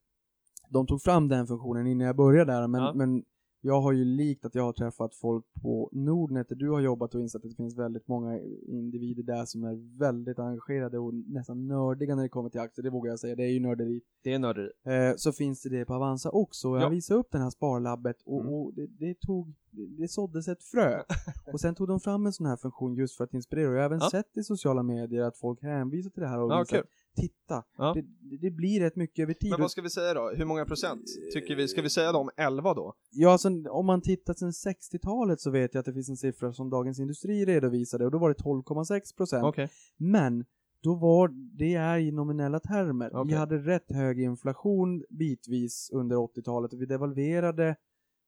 de 0.69 0.87
tog 0.87 1.01
fram 1.01 1.27
den 1.27 1.47
funktionen 1.47 1.87
innan 1.87 2.07
jag 2.07 2.15
började 2.15 2.51
där, 2.53 2.67
men, 2.67 2.81
Ja. 2.81 2.93
men 2.95 3.23
jag 3.61 3.81
har 3.81 3.91
ju 3.91 4.05
likt 4.05 4.45
att 4.45 4.55
jag 4.55 4.63
har 4.63 4.73
träffat 4.73 5.15
folk 5.15 5.45
på 5.61 5.89
Nordnet 5.91 6.49
där 6.49 6.55
du 6.55 6.69
har 6.69 6.79
jobbat 6.79 7.15
och 7.15 7.21
insett 7.21 7.43
att 7.45 7.49
det 7.49 7.55
finns 7.55 7.77
väldigt 7.77 8.07
många 8.07 8.39
individer 8.67 9.23
där 9.23 9.45
som 9.45 9.63
är 9.63 9.97
väldigt 9.99 10.39
engagerade 10.39 10.99
och 10.99 11.13
nästan 11.13 11.67
nördiga 11.67 12.15
när 12.15 12.23
det 12.23 12.29
kommer 12.29 12.49
till 12.49 12.59
aktier, 12.61 12.83
det 12.83 12.89
vågar 12.89 13.11
jag 13.11 13.19
säga, 13.19 13.35
det 13.35 13.43
är 13.43 13.51
ju 13.51 13.59
nörderi. 13.59 14.01
Det 14.23 14.33
är 14.33 14.39
nörderi. 14.39 14.69
Eh, 14.85 15.13
så 15.17 15.31
finns 15.31 15.61
det 15.61 15.69
det 15.69 15.85
på 15.85 15.93
Avanza 15.93 16.29
också. 16.29 16.67
Jag 16.67 16.81
Ja. 16.81 16.89
visade 16.89 17.19
upp 17.19 17.31
den 17.31 17.41
här 17.41 17.49
sparlabbet 17.49 18.17
och, 18.25 18.41
Mm. 18.41 18.53
och 18.53 18.73
det, 18.73 18.87
det 18.87 19.19
tog, 19.19 19.53
det, 19.71 20.07
såddes 20.07 20.47
ett 20.47 20.63
frö. 20.63 21.03
och 21.53 21.59
sen 21.59 21.75
tog 21.75 21.87
de 21.87 21.99
fram 21.99 22.25
en 22.25 22.33
sån 22.33 22.45
här 22.45 22.57
funktion 22.57 22.95
just 22.95 23.17
för 23.17 23.23
att 23.23 23.33
inspirera. 23.33 23.69
Och 23.69 23.75
jag 23.75 23.79
har 23.79 23.85
även 23.85 23.99
Ja. 24.01 24.09
sett 24.09 24.37
i 24.37 24.43
sociala 24.43 24.83
medier 24.83 25.21
att 25.23 25.37
folk 25.37 25.61
hänvisar 25.61 26.09
till 26.09 26.21
det 26.21 26.27
här 26.29 26.39
och 26.39 26.51
Ja, 26.51 26.59
visar, 26.59 26.83
titta, 27.15 27.63
Ja. 27.77 27.93
det, 27.93 28.37
det, 28.37 28.51
blir 28.51 28.79
rätt 28.79 28.95
mycket 28.95 29.23
över 29.23 29.33
tid. 29.33 29.49
Men 29.51 29.61
vad 29.61 29.71
ska 29.71 29.81
vi 29.81 29.89
säga 29.89 30.13
då? 30.13 30.29
Hur 30.35 30.45
många 30.45 30.65
procent 30.65 31.03
tycker 31.33 31.55
vi? 31.55 31.67
Ska 31.67 31.81
vi 31.81 31.89
säga 31.89 32.11
dem 32.11 32.29
11 32.37 32.73
då? 32.73 32.93
Ja, 33.11 33.31
alltså, 33.31 33.49
om 33.69 33.85
man 33.85 34.01
tittar 34.01 34.33
sedan 34.33 34.51
60-talet 34.51 35.41
så 35.41 35.51
vet 35.51 35.73
jag 35.73 35.79
att 35.79 35.85
det 35.85 35.93
finns 35.93 36.09
en 36.09 36.17
siffra 36.17 36.53
som 36.53 36.69
Dagens 36.69 36.99
Industri 36.99 37.45
redovisade 37.45 38.05
och 38.05 38.11
då 38.11 38.17
var 38.17 38.29
det 38.29 38.35
12,6 38.43 39.15
procent. 39.17 39.45
Okej. 39.45 39.69
Men 39.97 40.45
då 40.83 40.95
var 40.95 41.27
det 41.57 41.75
är 41.75 41.97
i 41.97 42.11
nominella 42.11 42.59
termer. 42.59 43.09
Vi 43.09 43.15
Okej. 43.15 43.37
hade 43.37 43.57
rätt 43.57 43.91
hög 43.91 44.19
inflation 44.21 45.03
bitvis 45.09 45.89
under 45.93 46.15
80-talet 46.15 46.73
och 46.73 46.81
vi 46.81 46.85
devalverade 46.85 47.75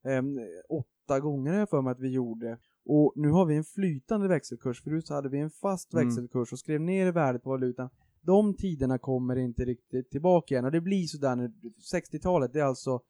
ehm, 0.04 0.38
åtta 1.06 1.20
gånger 1.20 1.52
jag 1.58 1.70
för 1.70 1.82
mig 1.82 1.90
att 1.90 2.00
vi 2.00 2.08
gjorde. 2.08 2.58
Och 2.86 3.12
nu 3.16 3.28
har 3.30 3.46
vi 3.46 3.56
en 3.56 3.64
flytande 3.64 4.28
växelkurs. 4.28 4.82
Förut 4.82 5.06
så 5.06 5.14
hade 5.14 5.28
vi 5.28 5.38
en 5.38 5.50
fast 5.50 5.92
Mm. 5.92 6.06
växelkurs 6.06 6.52
och 6.52 6.58
skrev 6.58 6.80
ner 6.80 7.12
värdet 7.12 7.42
på 7.42 7.50
valutan. 7.50 7.88
De 8.20 8.54
tiderna 8.54 8.98
kommer 8.98 9.36
inte 9.36 9.64
riktigt 9.64 10.10
tillbaka 10.10 10.54
igen 10.54 10.64
och 10.64 10.72
det 10.72 10.80
blir 10.80 11.06
sådär 11.06 11.36
nu. 11.36 11.52
60-talet, 11.92 12.52
det 12.52 12.60
är 12.60 12.64
alltså 12.64 13.00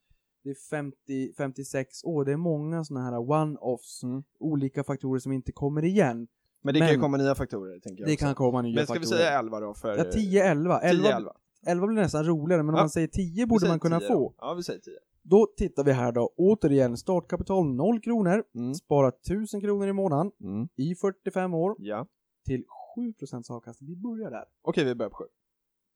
det 0.43 0.49
är 0.49 0.55
50, 0.69 1.33
56 1.37 2.03
år. 2.03 2.25
Det 2.25 2.31
är 2.31 2.37
många 2.37 2.83
sådana 2.83 3.05
här 3.05 3.17
one-offs, 3.17 4.03
Mm. 4.03 4.23
olika 4.39 4.83
faktorer 4.83 5.19
som 5.19 5.31
inte 5.31 5.51
kommer 5.51 5.83
igen. 5.85 6.27
Men 6.61 6.73
det 6.73 6.79
kan 6.79 6.87
ju 6.89 6.93
Men- 6.93 7.01
komma 7.01 7.17
nya 7.17 7.35
faktorer, 7.35 7.79
tänker 7.79 8.01
jag 8.03 8.09
Det 8.09 8.13
också. 8.13 8.25
kan 8.25 8.35
komma 8.35 8.61
nya 8.61 8.75
Men 8.75 8.85
ska 8.85 8.93
faktorer. 8.93 9.17
vi 9.17 9.23
säga 9.23 9.39
11 9.39 9.59
då? 9.59 9.73
För... 9.73 9.97
Ja, 9.97 10.03
10, 10.11 10.43
11. 10.51 10.79
11, 10.79 11.03
10, 11.03 11.15
11. 11.15 11.33
11 11.65 11.87
blir 11.87 11.95
nästan 12.01 12.25
roligare, 12.25 12.63
men 12.63 12.69
om 12.73 12.77
Ja. 12.77 12.81
man 12.81 12.89
säger 12.89 13.07
10 13.07 13.43
Vi 13.43 13.45
borde 13.45 13.67
man 13.67 13.79
kunna 13.79 13.99
10 13.99 14.07
få. 14.07 14.13
Då. 14.13 14.33
Ja, 14.37 14.53
vi 14.53 14.63
säger 14.63 14.79
10. 14.79 14.93
Då 15.23 15.47
tittar 15.57 15.83
vi 15.83 15.91
här 15.91 16.11
då. 16.11 16.33
Återigen, 16.37 16.97
startkapital 16.97 17.65
0 17.75 17.99
kronor. 18.01 18.43
Mm. 18.55 18.73
Spara 18.73 19.07
1000 19.07 19.61
kronor 19.61 19.87
i 19.87 19.93
månaden 19.93 20.31
Mm. 20.43 20.67
i 20.75 20.95
45 20.95 21.53
år 21.53 21.75
Ja. 21.79 22.07
till 22.45 22.63
7% 22.95 23.51
avkastning. 23.51 23.89
Vi 23.89 23.95
börjar 23.95 24.31
där. 24.31 24.45
Okej, 24.61 24.85
vi 24.85 24.95
börjar 24.95 25.09
på 25.09 25.15
7. 25.15 25.23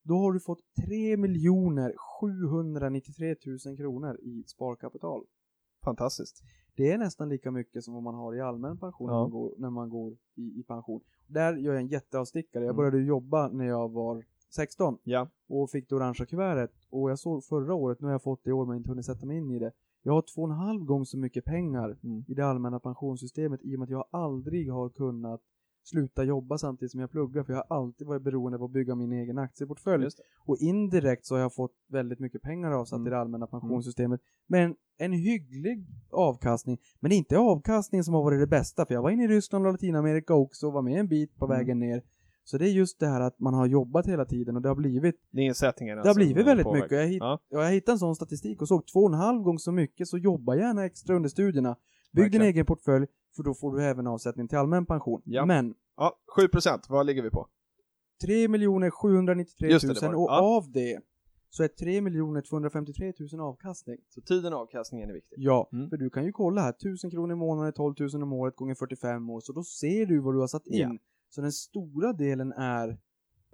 Då 0.04 0.16
har 0.18 0.34
du 0.34 0.40
fått 0.40 0.60
3 0.86 1.18
793 2.22 3.36
000 3.66 3.78
kronor 3.78 4.20
i 4.22 4.44
sparkapital. 4.48 5.26
Fantastiskt. 5.84 6.44
Det 6.76 6.92
är 6.92 6.98
nästan 6.98 7.30
lika 7.30 7.52
mycket 7.52 7.84
som 7.84 7.94
vad 7.94 8.04
man 8.04 8.16
har 8.16 8.36
i 8.36 8.42
allmän 8.42 8.78
pension 8.78 9.08
när 9.08 9.14
Ja. 9.16 9.22
man 9.22 9.32
går, 9.32 9.56
när 9.58 9.70
man 9.70 9.90
går 9.90 10.18
i, 10.36 10.60
i 10.60 10.64
pension. 10.68 11.02
Där 11.28 11.56
gör 11.58 11.74
jag 11.74 11.82
en 11.82 11.88
jätteavstickare. 11.88 12.64
Jag 12.64 12.70
Mm. 12.74 12.78
började 12.78 13.02
jobba 13.02 13.48
när 13.48 13.66
jag 13.66 13.90
var 13.92 14.24
16 14.56 14.98
Ja. 15.04 15.28
och 15.50 15.70
fick 15.70 15.90
det 15.90 15.96
orangea 15.96 16.26
kuvertet. 16.26 16.72
Och 16.90 17.12
jag 17.12 17.20
såg 17.20 17.44
förra 17.46 17.74
året, 17.74 18.02
nu 18.02 18.06
har 18.08 18.12
jag 18.12 18.24
fått 18.24 18.44
det 18.44 18.50
i 18.50 18.54
år 18.54 18.66
men 18.66 18.78
inte 18.78 18.90
hunnit 18.90 19.06
sätta 19.06 19.26
mig 19.26 19.38
in 19.38 19.52
i 19.52 19.60
det. 19.60 19.72
Jag 20.04 20.14
har 20.14 20.22
två 20.36 20.42
och 20.42 20.48
en 20.50 20.56
halv 20.56 20.84
gång 20.84 21.06
så 21.06 21.18
mycket 21.18 21.46
pengar 21.46 21.98
Mm. 22.04 22.24
i 22.28 22.34
det 22.34 22.42
allmänna 22.46 22.80
pensionssystemet 22.80 23.60
i 23.64 23.76
och 23.76 23.80
med 23.80 23.86
att 23.86 23.90
jag 23.90 24.06
aldrig 24.12 24.72
har 24.72 24.90
kunnat 24.90 25.42
sluta 25.84 26.24
jobba 26.24 26.58
samtidigt 26.58 26.92
som 26.92 27.00
jag 27.02 27.12
pluggar 27.12 27.44
för 27.44 27.54
jag 27.54 27.64
har 27.68 27.78
alltid 27.78 28.08
varit 28.08 28.22
beroende 28.22 28.58
av 28.58 28.64
att 28.64 28.72
bygga 28.72 28.96
min 28.96 29.12
egen 29.12 29.38
aktieportfölj. 29.38 30.08
Och 30.46 30.58
indirekt 30.58 31.26
så 31.26 31.36
har 31.36 31.40
jag 31.42 31.54
fått 31.54 31.74
väldigt 31.90 32.20
mycket 32.20 32.42
pengar 32.42 32.72
avsatt 32.72 32.98
Mm. 32.98 33.08
i 33.08 33.10
det 33.10 33.18
allmänna 33.20 33.48
pensionssystemet. 33.48 34.22
Men 34.48 34.76
en 34.98 35.12
hygglig 35.12 35.86
avkastning. 36.12 36.78
Men 37.00 37.10
det 37.10 37.16
är 37.16 37.18
inte 37.18 37.38
avkastningen 37.38 38.04
som 38.04 38.14
har 38.14 38.24
varit 38.24 38.40
det 38.40 38.48
bästa, 38.48 38.86
för 38.86 38.94
jag 38.94 39.02
var 39.02 39.10
inne 39.10 39.24
i 39.24 39.28
Ryssland 39.28 39.66
och 39.66 39.72
Latinamerika 39.72 40.34
också 40.34 40.68
och 40.68 40.74
var 40.74 40.82
med 40.82 41.00
en 41.00 41.08
bit 41.08 41.36
på 41.38 41.46
Mm. 41.46 41.58
vägen 41.58 41.80
ner. 41.80 42.04
Så 42.50 42.58
det 42.58 42.66
är 42.66 42.72
just 42.72 43.00
det 43.00 43.08
här 43.08 43.22
att 43.22 43.40
man 43.40 43.54
har 43.54 43.66
jobbat 43.68 44.08
hela 44.08 44.26
tiden 44.26 44.56
och 44.56 44.62
det 44.62 44.68
har 44.70 44.76
blivit, 44.76 45.16
Det 45.32 45.42
är 45.42 45.46
insättningarna 45.46 46.02
det 46.02 46.10
har 46.10 46.14
som, 46.14 46.20
blivit 46.24 46.46
väldigt 46.48 46.64
påverkar. 46.64 46.86
mycket. 46.86 46.98
Jag, 46.98 47.08
hitt, 47.08 47.20
Ja. 47.20 47.40
ja. 47.50 47.64
jag 47.64 47.72
hittade 47.72 47.94
en 47.96 48.00
sån 48.00 48.16
statistik 48.16 48.62
och 48.62 48.68
såg 48.68 48.88
två 48.88 49.00
och 49.00 49.08
en 49.10 49.14
halv 49.14 49.42
gång 49.42 49.60
så 49.60 49.72
mycket, 49.72 50.08
så 50.08 50.18
jobba 50.18 50.56
gärna 50.56 50.86
extra 50.86 51.16
under 51.16 51.30
studierna. 51.30 51.76
Bygg 52.12 52.24
din 52.24 52.24
Verkligen. 52.24 52.46
egen 52.48 52.66
portfölj, 52.66 53.08
för 53.36 53.44
då 53.44 53.54
får 53.54 53.76
du 53.76 53.84
även 53.84 54.08
avsättning 54.08 54.48
till 54.48 54.58
allmän 54.58 54.86
pension. 54.86 55.22
Ja. 55.26 55.46
Men 55.46 55.74
ja, 55.98 56.18
7 56.36 56.48
procent. 56.48 56.86
Vad 56.90 57.06
ligger 57.06 57.22
vi 57.24 57.30
på? 57.30 57.48
3 58.26 58.48
793 58.92 59.70
Just 59.70 59.86
000 59.86 59.94
det, 59.94 60.00
det 60.02 60.06
var 60.06 60.12
det. 60.14 60.18
och 60.18 60.30
Ja. 60.30 60.58
av 60.58 60.72
det 60.72 61.00
så 61.50 61.64
är 61.64 61.68
3 61.68 62.02
253 62.42 63.14
000 63.32 63.42
avkastning. 63.42 63.98
Så 64.10 64.22
tiden 64.22 64.54
och 64.54 64.60
avkastningen 64.60 65.10
är 65.10 65.14
viktig. 65.14 65.36
Ja, 65.40 65.70
Mm. 65.74 65.90
för 65.90 65.98
du 65.98 66.10
kan 66.10 66.26
ju 66.26 66.32
kolla 66.32 66.62
här, 66.62 66.70
1000 66.74 67.12
kronor 67.12 67.32
i 67.32 67.36
månaden 67.36 67.68
är 67.68 67.72
12 67.72 67.96
000 68.14 68.24
om 68.24 68.34
året 68.34 68.56
gånger 68.56 68.76
45 68.76 69.30
år, 69.30 69.40
så 69.42 69.54
då 69.54 69.64
ser 69.64 70.06
du 70.06 70.20
vad 70.20 70.34
du 70.36 70.40
har 70.40 70.48
satt 70.48 70.68
in. 70.68 70.80
Ja. 70.80 70.98
Så 71.38 71.42
den 71.42 71.52
stora 71.52 72.14
delen 72.14 72.52
är, 72.52 72.98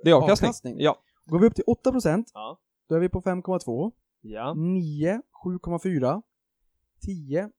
Det 0.04 0.10
är 0.10 0.14
avkastning. 0.14 0.48
Avkastning. 0.50 0.76
Ja. 0.80 0.98
går 1.26 1.40
vi 1.40 1.48
upp 1.48 1.56
till 1.56 1.64
8%, 1.68 2.26
Ja. 2.34 2.60
då 2.88 2.96
är 2.96 3.00
vi 3.00 3.10
på 3.10 3.22
5,2, 3.22 3.92
Ja. 4.22 4.54
9, 4.54 5.22
7,4, 5.44 6.22
10, 7.02 7.50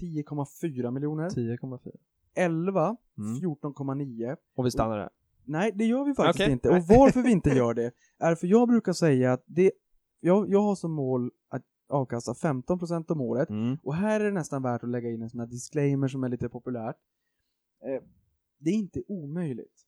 10,4 0.00 0.90
miljoner, 0.90 1.30
10,4. 1.30 1.90
11, 2.34 2.96
Mm. 3.18 3.34
14,9. 3.40 4.36
Och 4.56 4.66
vi 4.66 4.70
stannar 4.70 4.98
där. 4.98 5.10
Nej, 5.44 5.72
det 5.74 5.84
gör 5.84 6.04
vi 6.04 6.14
faktiskt 6.14 6.40
Okej. 6.44 6.52
inte. 6.52 6.68
Och 6.68 6.82
varför 6.82 7.22
vi 7.22 7.30
inte 7.32 7.50
gör 7.56 7.74
det 7.74 7.92
är 8.18 8.34
för 8.34 8.46
jag 8.46 8.68
brukar 8.68 8.92
säga 8.92 9.32
att 9.32 9.42
det, 9.46 9.72
jag, 10.20 10.50
jag 10.50 10.62
har 10.62 10.74
som 10.74 10.92
mål 10.92 11.30
att 11.48 11.62
avkasta 11.88 12.32
15% 12.32 13.10
om 13.12 13.20
året. 13.20 13.50
Mm. 13.50 13.76
Och 13.82 13.94
här 13.94 14.20
är 14.20 14.24
det 14.24 14.30
nästan 14.32 14.62
värt 14.62 14.82
att 14.82 14.88
lägga 14.90 15.10
in 15.10 15.22
en 15.22 15.30
sån 15.30 15.40
här 15.40 15.46
disclaimer 15.46 16.08
som 16.08 16.24
är 16.24 16.28
lite 16.28 16.48
populärt. 16.48 16.96
Eh, 17.84 18.02
det 18.58 18.70
är 18.70 18.74
inte 18.74 19.02
omöjligt. 19.08 19.84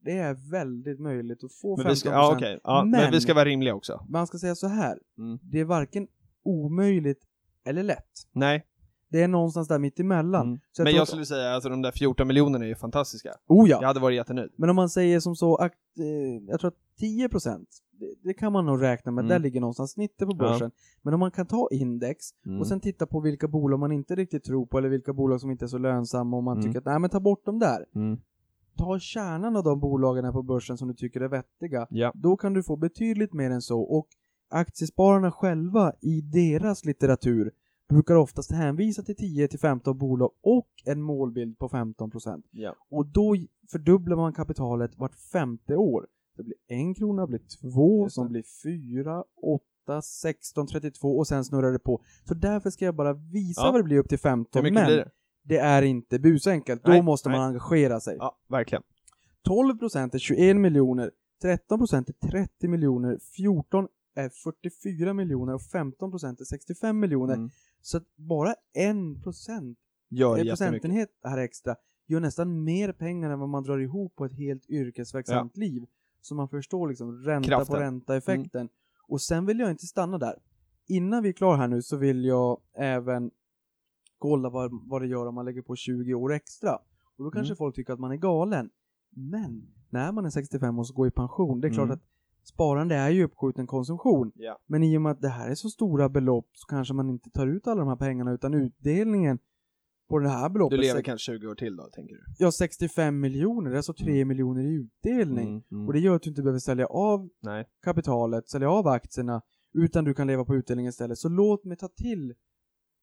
Det 0.00 0.18
är 0.18 0.50
väldigt 0.50 1.00
möjligt 1.00 1.44
att 1.44 1.52
få 1.52 1.76
15%. 1.76 1.82
Men 1.82 1.88
vi 1.90 1.96
ska, 1.96 2.08
ja, 2.08 2.32
okej. 2.36 2.60
ja, 2.64 2.84
men... 2.84 2.90
Men- 2.90 3.12
vi 3.12 3.20
ska 3.20 3.34
vara 3.34 3.44
rimliga 3.44 3.74
också. 3.74 4.06
Man 4.08 4.26
ska 4.26 4.38
säga 4.38 4.54
så 4.54 4.66
här. 4.66 4.98
Mm. 5.18 5.38
Det 5.42 5.60
är 5.60 5.64
varken 5.64 6.08
omöjligt 6.42 7.24
eller 7.64 7.82
lätt. 7.82 8.28
Nej. 8.32 8.66
Det 9.14 9.22
är 9.22 9.28
någonstans 9.28 9.68
där 9.68 9.78
mitt 9.78 10.00
emellan. 10.00 10.46
Mm. 10.46 10.58
Så 10.72 10.80
jag 10.80 10.84
Men 10.84 10.94
jag 10.94 11.02
att- 11.02 11.08
skulle 11.08 11.26
säga 11.26 11.48
att 11.48 11.54
alltså, 11.54 11.68
de 11.68 11.82
där 11.82 11.92
14 11.92 12.26
miljonerna 12.26 12.64
är 12.64 12.68
ju 12.68 12.74
fantastiska. 12.74 13.28
Oh 13.48 13.70
ja. 13.70 13.78
Jag 13.80 13.86
hade 13.88 14.00
varit 14.00 14.16
jättenöjd. 14.16 14.50
Men 14.56 14.70
om 14.70 14.76
man 14.76 14.88
säger 14.88 15.20
som 15.20 15.36
så 15.36 15.56
att, 15.56 15.72
eh, 15.98 16.44
jag 16.48 16.60
tror 16.60 16.68
att 16.68 16.76
10% 17.00 17.68
det, 18.00 18.14
det 18.22 18.34
kan 18.34 18.52
man 18.52 18.66
nog 18.66 18.82
räkna 18.82 19.12
med, 19.12 19.22
Mm. 19.22 19.28
där 19.28 19.38
ligger 19.38 19.60
någonstans 19.60 19.92
snittet 19.92 20.28
på 20.28 20.34
börsen. 20.34 20.70
Men 21.02 21.14
om 21.14 21.20
man 21.20 21.30
kan 21.30 21.46
ta 21.46 21.68
index 21.72 22.18
Mm. 22.46 22.60
och 22.60 22.66
sen 22.66 22.80
titta 22.80 23.06
på 23.06 23.20
vilka 23.20 23.48
bolag 23.48 23.80
man 23.80 23.92
inte 23.92 24.14
riktigt 24.14 24.44
tror 24.44 24.66
på 24.66 24.78
eller 24.78 24.88
vilka 24.88 25.12
bolag 25.12 25.40
som 25.40 25.50
inte 25.50 25.64
är 25.64 25.66
så 25.68 25.78
lönsamma 25.78 26.36
och 26.36 26.42
man 26.42 26.56
Mm. 26.58 26.64
tycker 26.66 26.78
att 26.78 26.84
nej 26.84 26.98
men 26.98 27.10
ta 27.10 27.20
bort 27.20 27.44
dem 27.46 27.58
där. 27.58 27.86
Mm. 27.94 28.18
Ta 28.78 28.98
kärnan 28.98 29.56
av 29.56 29.64
de 29.64 29.80
bolagen 29.80 30.24
här 30.24 30.32
på 30.32 30.42
börsen 30.42 30.78
som 30.78 30.88
du 30.88 30.94
tycker 30.94 31.20
är 31.20 31.28
vettiga. 31.28 31.86
Ja. 31.90 32.12
Då 32.14 32.36
kan 32.36 32.52
du 32.54 32.62
få 32.62 32.76
betydligt 32.76 33.32
mer 33.32 33.50
än 33.50 33.62
så 33.62 33.80
och 33.80 34.06
aktiespararna 34.50 35.30
själva 35.32 35.92
i 36.00 36.20
deras 36.20 36.84
litteratur 36.84 37.52
brukar 37.88 38.14
oftast 38.14 38.52
hänvisa 38.52 39.02
till 39.02 39.14
10-15 39.16 39.94
bolag 39.94 40.30
och 40.42 40.68
en 40.84 41.02
målbild 41.02 41.58
på 41.58 41.68
15%. 41.68 42.42
Ja. 42.50 42.74
Och 42.90 43.06
då 43.06 43.36
fördubblar 43.70 44.16
man 44.16 44.32
kapitalet 44.32 44.98
vart 44.98 45.14
femte 45.14 45.76
år. 45.76 46.06
Det 46.36 46.42
blir 46.42 46.56
en 46.68 46.94
krona, 46.94 47.26
blir 47.26 47.40
två, 47.60 48.08
som 48.08 48.28
blir 48.28 48.44
fyra, 48.62 49.24
åtta, 49.42 50.02
16, 50.02 50.66
32 50.66 51.18
och 51.18 51.26
sen 51.26 51.44
snurrar 51.44 51.72
det 51.72 51.78
på. 51.78 52.02
Så 52.24 52.34
därför 52.34 52.70
ska 52.70 52.84
jag 52.84 52.94
bara 52.94 53.12
visa 53.12 53.60
Ja. 53.60 53.72
vad 53.72 53.80
det 53.80 53.84
blir 53.84 53.98
upp 53.98 54.08
till 54.08 54.18
15. 54.18 54.64
Hur 54.64 54.70
mycket 54.70 54.88
men 54.88 54.96
det? 54.96 55.10
det 55.42 55.58
är 55.58 55.82
inte 55.82 56.18
busenkelt. 56.18 56.84
Då 56.84 56.90
Nej, 56.90 57.02
måste 57.02 57.28
man 57.28 57.38
nej. 57.38 57.46
engagera 57.46 58.00
sig. 58.00 58.16
Ja, 58.18 58.36
verkligen. 58.48 58.82
12% 59.48 60.14
är 60.14 60.18
21 60.18 60.56
miljoner, 60.56 61.10
13% 61.42 62.08
är 62.08 62.28
30 62.28 62.68
miljoner, 62.68 63.18
14 63.36 63.88
är 64.14 64.28
44 64.28 65.14
miljoner 65.14 65.54
och 65.54 65.60
15% 65.60 66.40
är 66.40 66.44
65 66.44 67.00
miljoner. 67.00 67.34
Mm. 67.34 67.50
Så 67.84 67.96
att 67.96 68.16
bara 68.16 68.54
1% 68.78 69.76
Gör 70.08 70.38
en 70.38 70.46
procentenhet 70.46 71.08
här 71.24 71.38
extra 71.38 71.76
gör 72.06 72.20
nästan 72.20 72.64
mer 72.64 72.92
pengar 72.92 73.30
än 73.30 73.38
vad 73.40 73.48
man 73.48 73.62
drar 73.62 73.78
ihop 73.78 74.16
på 74.16 74.24
ett 74.24 74.32
helt 74.32 74.70
yrkesverksamt 74.70 75.56
liv. 75.56 75.84
Så 76.20 76.34
man 76.34 76.48
förstår 76.48 76.88
liksom 76.88 77.12
ränta 77.22 77.48
Kraften. 77.48 77.66
på 77.74 77.80
ränta-effekten. 77.80 78.68
Och 79.08 79.20
sen 79.20 79.46
vill 79.46 79.58
jag 79.58 79.70
inte 79.70 79.86
stanna 79.86 80.18
där. 80.18 80.38
Innan 80.86 81.22
vi 81.22 81.28
är 81.28 81.32
klara 81.32 81.56
här 81.56 81.68
nu 81.68 81.82
så 81.82 81.96
vill 81.96 82.24
jag 82.24 82.60
även 82.74 83.30
kolla 84.18 84.48
vad, 84.50 84.70
vad 84.88 85.02
det 85.02 85.08
gör 85.08 85.26
om 85.26 85.34
man 85.34 85.44
lägger 85.44 85.62
på 85.62 85.76
20 85.76 86.14
år 86.14 86.32
extra. 86.32 86.78
Och 87.16 87.24
då 87.24 87.30
kanske 87.30 87.50
Mm. 87.52 87.56
folk 87.56 87.74
tycker 87.74 87.92
att 87.92 88.00
man 88.00 88.12
är 88.12 88.16
galen. 88.16 88.70
Men 89.10 89.66
när 89.90 90.12
man 90.12 90.24
är 90.26 90.30
65 90.30 90.78
och 90.78 90.86
så 90.86 90.94
går 90.94 91.06
i 91.06 91.10
pension, 91.10 91.60
det 91.60 91.68
är 91.68 91.72
klart 91.72 91.84
Mm. 91.84 91.94
att 91.94 92.02
sparande 92.46 92.94
är 92.94 93.10
ju 93.10 93.24
uppskjuten 93.24 93.66
konsumtion. 93.66 94.32
Ja. 94.34 94.58
Men 94.66 94.82
i 94.82 94.96
och 94.98 95.02
med 95.02 95.12
att 95.12 95.20
det 95.20 95.28
här 95.28 95.50
är 95.50 95.54
så 95.54 95.68
stora 95.68 96.08
belopp 96.08 96.48
så 96.52 96.66
kanske 96.66 96.94
man 96.94 97.10
inte 97.10 97.30
tar 97.30 97.46
ut 97.46 97.66
alla 97.66 97.80
de 97.80 97.88
här 97.88 97.96
pengarna 97.96 98.32
utan 98.32 98.54
utdelningen 98.54 99.38
på 100.08 100.18
det 100.18 100.28
här 100.28 100.48
Du 100.48 100.52
beloppet. 100.52 100.78
lever 100.80 100.94
sex- 100.94 101.06
kanske 101.06 101.32
20 101.32 101.46
år 101.46 101.54
till 101.54 101.76
då, 101.76 101.82
tänker 101.92 102.14
du? 102.14 102.22
Ja, 102.38 102.52
65 102.52 103.20
miljoner, 103.20 103.70
det 103.70 103.74
är 103.74 103.76
alltså 103.76 103.94
3 103.94 104.24
miljoner 104.24 104.62
i 104.62 104.74
utdelning. 104.74 105.48
Mm, 105.48 105.62
mm. 105.72 105.86
Och 105.86 105.92
det 105.92 105.98
gör 106.00 106.16
att 106.16 106.22
du 106.22 106.30
inte 106.30 106.42
behöver 106.42 106.58
sälja 106.58 106.86
av 106.86 107.28
Nej. 107.42 107.64
kapitalet, 107.84 108.48
sälja 108.48 108.70
av 108.70 108.86
aktierna, 108.88 109.42
utan 109.74 110.04
du 110.04 110.14
kan 110.14 110.26
leva 110.26 110.44
på 110.44 110.54
utdelningen 110.54 110.90
istället. 110.90 111.18
Så 111.18 111.28
låt 111.28 111.64
mig 111.64 111.76
ta 111.76 111.88
till 111.88 112.34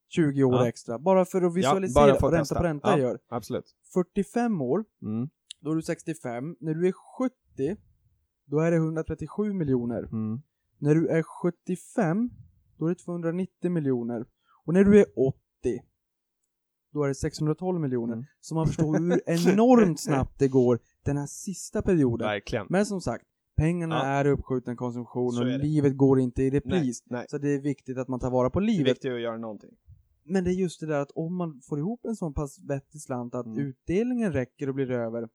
20 0.10 0.44
år 0.44 0.54
Ja. 0.54 0.68
extra, 0.68 1.00
bara 1.00 1.26
för 1.26 1.42
att 1.42 1.56
visualisera 1.56 2.14
att 2.14 2.22
vad 2.22 2.34
ränta 2.34 2.56
på 2.56 2.64
ränta 2.64 2.90
Ja. 2.92 2.98
gör. 2.98 3.20
Absolut. 3.30 3.66
45 3.94 4.62
år, 4.62 4.86
Mm. 5.02 5.30
då 5.60 5.72
är 5.72 5.76
du 5.76 5.82
65. 5.82 6.56
När 6.60 6.74
du 6.74 6.88
är 6.88 6.94
70, 7.20 7.78
då 8.52 8.60
är 8.60 8.72
det 8.72 8.78
137 8.78 9.54
miljoner. 9.54 10.04
Mm. 10.04 10.42
När 10.78 10.96
du 10.96 11.08
är 11.08 11.24
75, 11.24 12.30
då 12.78 12.86
är 12.86 12.90
det 12.90 12.96
290 12.96 13.72
miljoner. 13.72 14.26
Och 14.66 14.74
när 14.74 14.84
du 14.84 15.00
är 15.00 15.06
80, 15.20 15.38
då 16.94 17.04
är 17.04 17.08
det 17.08 17.16
612 17.16 17.80
miljoner. 17.82 18.14
Mm. 18.14 18.26
Så 18.42 18.56
man 18.56 18.68
förstår 18.68 19.00
hur 19.00 19.22
enormt 19.30 20.00
snabbt 20.08 20.40
det 20.40 20.48
går 20.48 20.80
den 21.04 21.18
här 21.18 21.26
sista 21.26 21.82
perioden. 21.82 22.28
Verkligen. 22.28 22.66
Men 22.70 22.86
som 22.86 23.02
sagt, 23.02 23.26
pengarna 23.58 23.96
Ja. 23.96 24.04
är 24.06 24.28
uppskjuten 24.28 24.76
konsumtion 24.78 25.38
och 25.40 25.46
livet 25.60 25.98
går 25.98 26.20
inte 26.20 26.44
i 26.44 26.50
Nej, 26.50 26.60
repris. 26.60 27.04
nej. 27.06 27.26
Så 27.30 27.38
det 27.38 27.50
är 27.50 27.60
viktigt 27.62 27.98
att 27.98 28.08
man 28.08 28.20
tar 28.20 28.32
vara 28.32 28.50
på 28.50 28.60
Det 28.60 28.66
är 28.66 28.68
livet. 28.68 28.88
viktigt 28.92 29.12
att 29.14 29.22
göra 29.22 29.38
någonting. 29.38 29.72
Men 30.24 30.44
det 30.44 30.50
är 30.50 30.54
just 30.54 30.80
det 30.80 30.86
där 30.86 31.00
att 31.00 31.12
om 31.12 31.36
man 31.36 31.62
får 31.64 31.80
ihop 31.80 32.06
en 32.06 32.16
sån 32.16 32.34
pass 32.34 32.60
vettig 32.60 33.02
slant 33.02 33.36
att 33.36 33.46
Mm. 33.46 33.58
utdelningen 33.60 34.34
räcker 34.34 34.70
och 34.70 34.76
blir 34.76 34.92
över. 34.92 35.30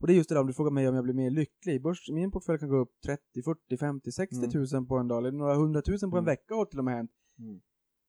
Och 0.00 0.06
det 0.06 0.12
är 0.12 0.16
just 0.16 0.28
det 0.28 0.34
där 0.34 0.40
om 0.40 0.46
du 0.46 0.52
frågar 0.52 0.70
mig 0.70 0.88
om 0.88 0.94
jag 0.94 1.04
blir 1.04 1.14
mer 1.14 1.30
lycklig. 1.30 1.82
Börs, 1.82 2.10
min 2.10 2.30
portfölj 2.30 2.58
kan 2.58 2.68
gå 2.68 2.76
upp 2.76 2.92
30, 3.06 3.42
40, 3.42 3.76
50, 3.76 4.12
60 4.12 4.36
Mm. 4.36 4.50
tusen 4.50 4.86
på 4.86 4.96
en 4.98 5.08
dag, 5.08 5.18
eller 5.18 5.32
några 5.32 5.54
hundratusen 5.54 6.10
på 6.10 6.16
en 6.16 6.24
Mm. 6.24 6.32
vecka 6.32 6.54
har 6.54 6.64
till 6.64 6.78
och 6.78 6.84
med 6.84 6.94
hänt. 6.94 7.10
Mm. 7.38 7.60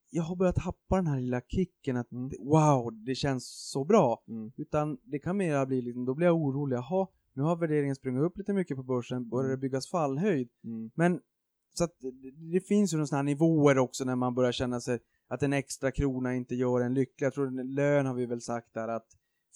Jag 0.09 0.23
har 0.23 0.35
börjat 0.35 0.55
tappa 0.55 0.95
den 0.95 1.07
här 1.07 1.19
lilla 1.19 1.41
kicken 1.41 1.97
att 1.97 2.11
Mm. 2.11 2.29
wow, 2.39 3.03
det 3.05 3.15
känns 3.15 3.69
så 3.71 3.83
bra. 3.85 4.23
Mm. 4.27 4.51
Utan 4.57 4.97
det 5.03 5.19
kan 5.19 5.37
mera 5.37 5.65
bli 5.65 5.81
liksom, 5.81 6.05
då 6.05 6.13
blir 6.15 6.27
jag 6.27 6.35
orolig. 6.35 6.75
Jaha, 6.75 7.07
nu 7.33 7.43
har 7.43 7.55
värderingen 7.55 7.95
sprungit 7.95 8.23
upp 8.23 8.37
lite 8.37 8.53
mycket 8.53 8.77
på 8.77 8.83
börsen, 8.83 9.29
börjar 9.29 9.49
det 9.51 9.57
byggas 9.57 9.89
fallhöjd? 9.89 10.49
Mm. 10.63 10.91
Men 10.95 11.19
så 11.73 11.83
att 11.83 11.95
det- 12.51 12.61
finns 12.67 12.93
ju 12.93 12.97
några 12.97 13.07
sådana 13.07 13.19
här 13.19 13.23
nivåer 13.25 13.77
också 13.77 14.03
när 14.05 14.15
man 14.15 14.35
börjar 14.35 14.51
känna 14.51 14.79
sig 14.81 14.99
att 15.27 15.43
en 15.43 15.53
extra 15.53 15.91
krona 15.91 16.35
inte 16.35 16.55
gör 16.55 16.81
en 16.81 16.93
lycklig. 16.93 17.25
Jag 17.25 17.33
tror 17.33 17.63
lön 17.63 18.05
har 18.05 18.13
vi 18.13 18.25
väl 18.25 18.41
sagt 18.41 18.73
där 18.73 18.87
att 18.87 19.07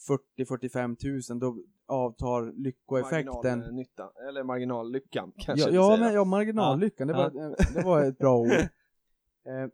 40-45 0.07 0.95
tusen, 0.95 1.39
då 1.39 1.57
avtar 1.87 2.51
lyckoeffekten. 2.63 3.25
Marginalnytta, 3.59 4.09
eller 4.29 4.43
marginallyckan 4.43 5.31
kanske 5.37 5.69
Ja, 5.69 5.91
ja, 5.91 5.97
men, 5.99 6.13
ja 6.13 6.23
marginallyckan, 6.23 7.07
det, 7.07 7.13
var, 7.13 7.29
det 7.73 7.83
var 7.85 8.03
ett 8.03 8.17
bra 8.17 8.37
ord. 8.41 8.51
Eh, 8.51 9.69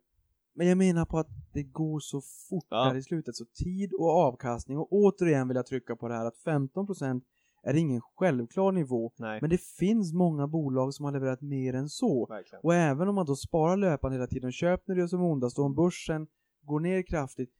Men 0.54 0.68
jag 0.68 0.78
menar 0.78 1.06
på 1.06 1.20
att 1.20 1.28
det 1.54 1.64
går 1.64 2.00
så 2.00 2.22
fort 2.50 2.66
Ja. 2.70 2.86
där 2.86 2.96
i 2.96 3.04
slutet, 3.04 3.36
så 3.36 3.46
tid 3.46 3.94
och 3.94 4.10
avkastning. 4.10 4.78
Och 4.78 4.88
återigen 4.94 5.48
vill 5.48 5.56
jag 5.56 5.66
trycka 5.66 5.96
på 5.96 6.08
det 6.08 6.14
här 6.14 6.26
att 6.26 6.38
15% 6.46 7.22
är 7.64 7.74
ingen 7.74 8.02
självklar 8.02 8.72
nivå. 8.72 9.12
Nej, 9.18 9.42
Men 9.42 9.50
det 9.50 9.62
finns 9.62 10.14
många 10.14 10.48
bolag 10.48 10.94
som 10.94 11.06
har 11.06 11.12
levererat 11.12 11.42
mer 11.42 11.74
än 11.74 11.90
så. 11.90 12.26
verkligen. 12.26 12.62
Och 12.64 12.74
även 12.76 13.08
om 13.08 13.16
man 13.16 13.26
då 13.26 13.36
sparar 13.36 13.78
löpande 13.78 14.16
hela 14.18 14.28
tiden, 14.28 14.52
köp 14.52 14.88
när 14.88 14.96
det 14.96 15.02
är 15.02 15.08
som 15.08 15.22
ondast 15.24 15.60
och 15.60 15.66
om 15.66 15.76
börsen 15.76 16.28
går 16.62 16.80
ner 16.80 17.02
kraftigt, 17.04 17.52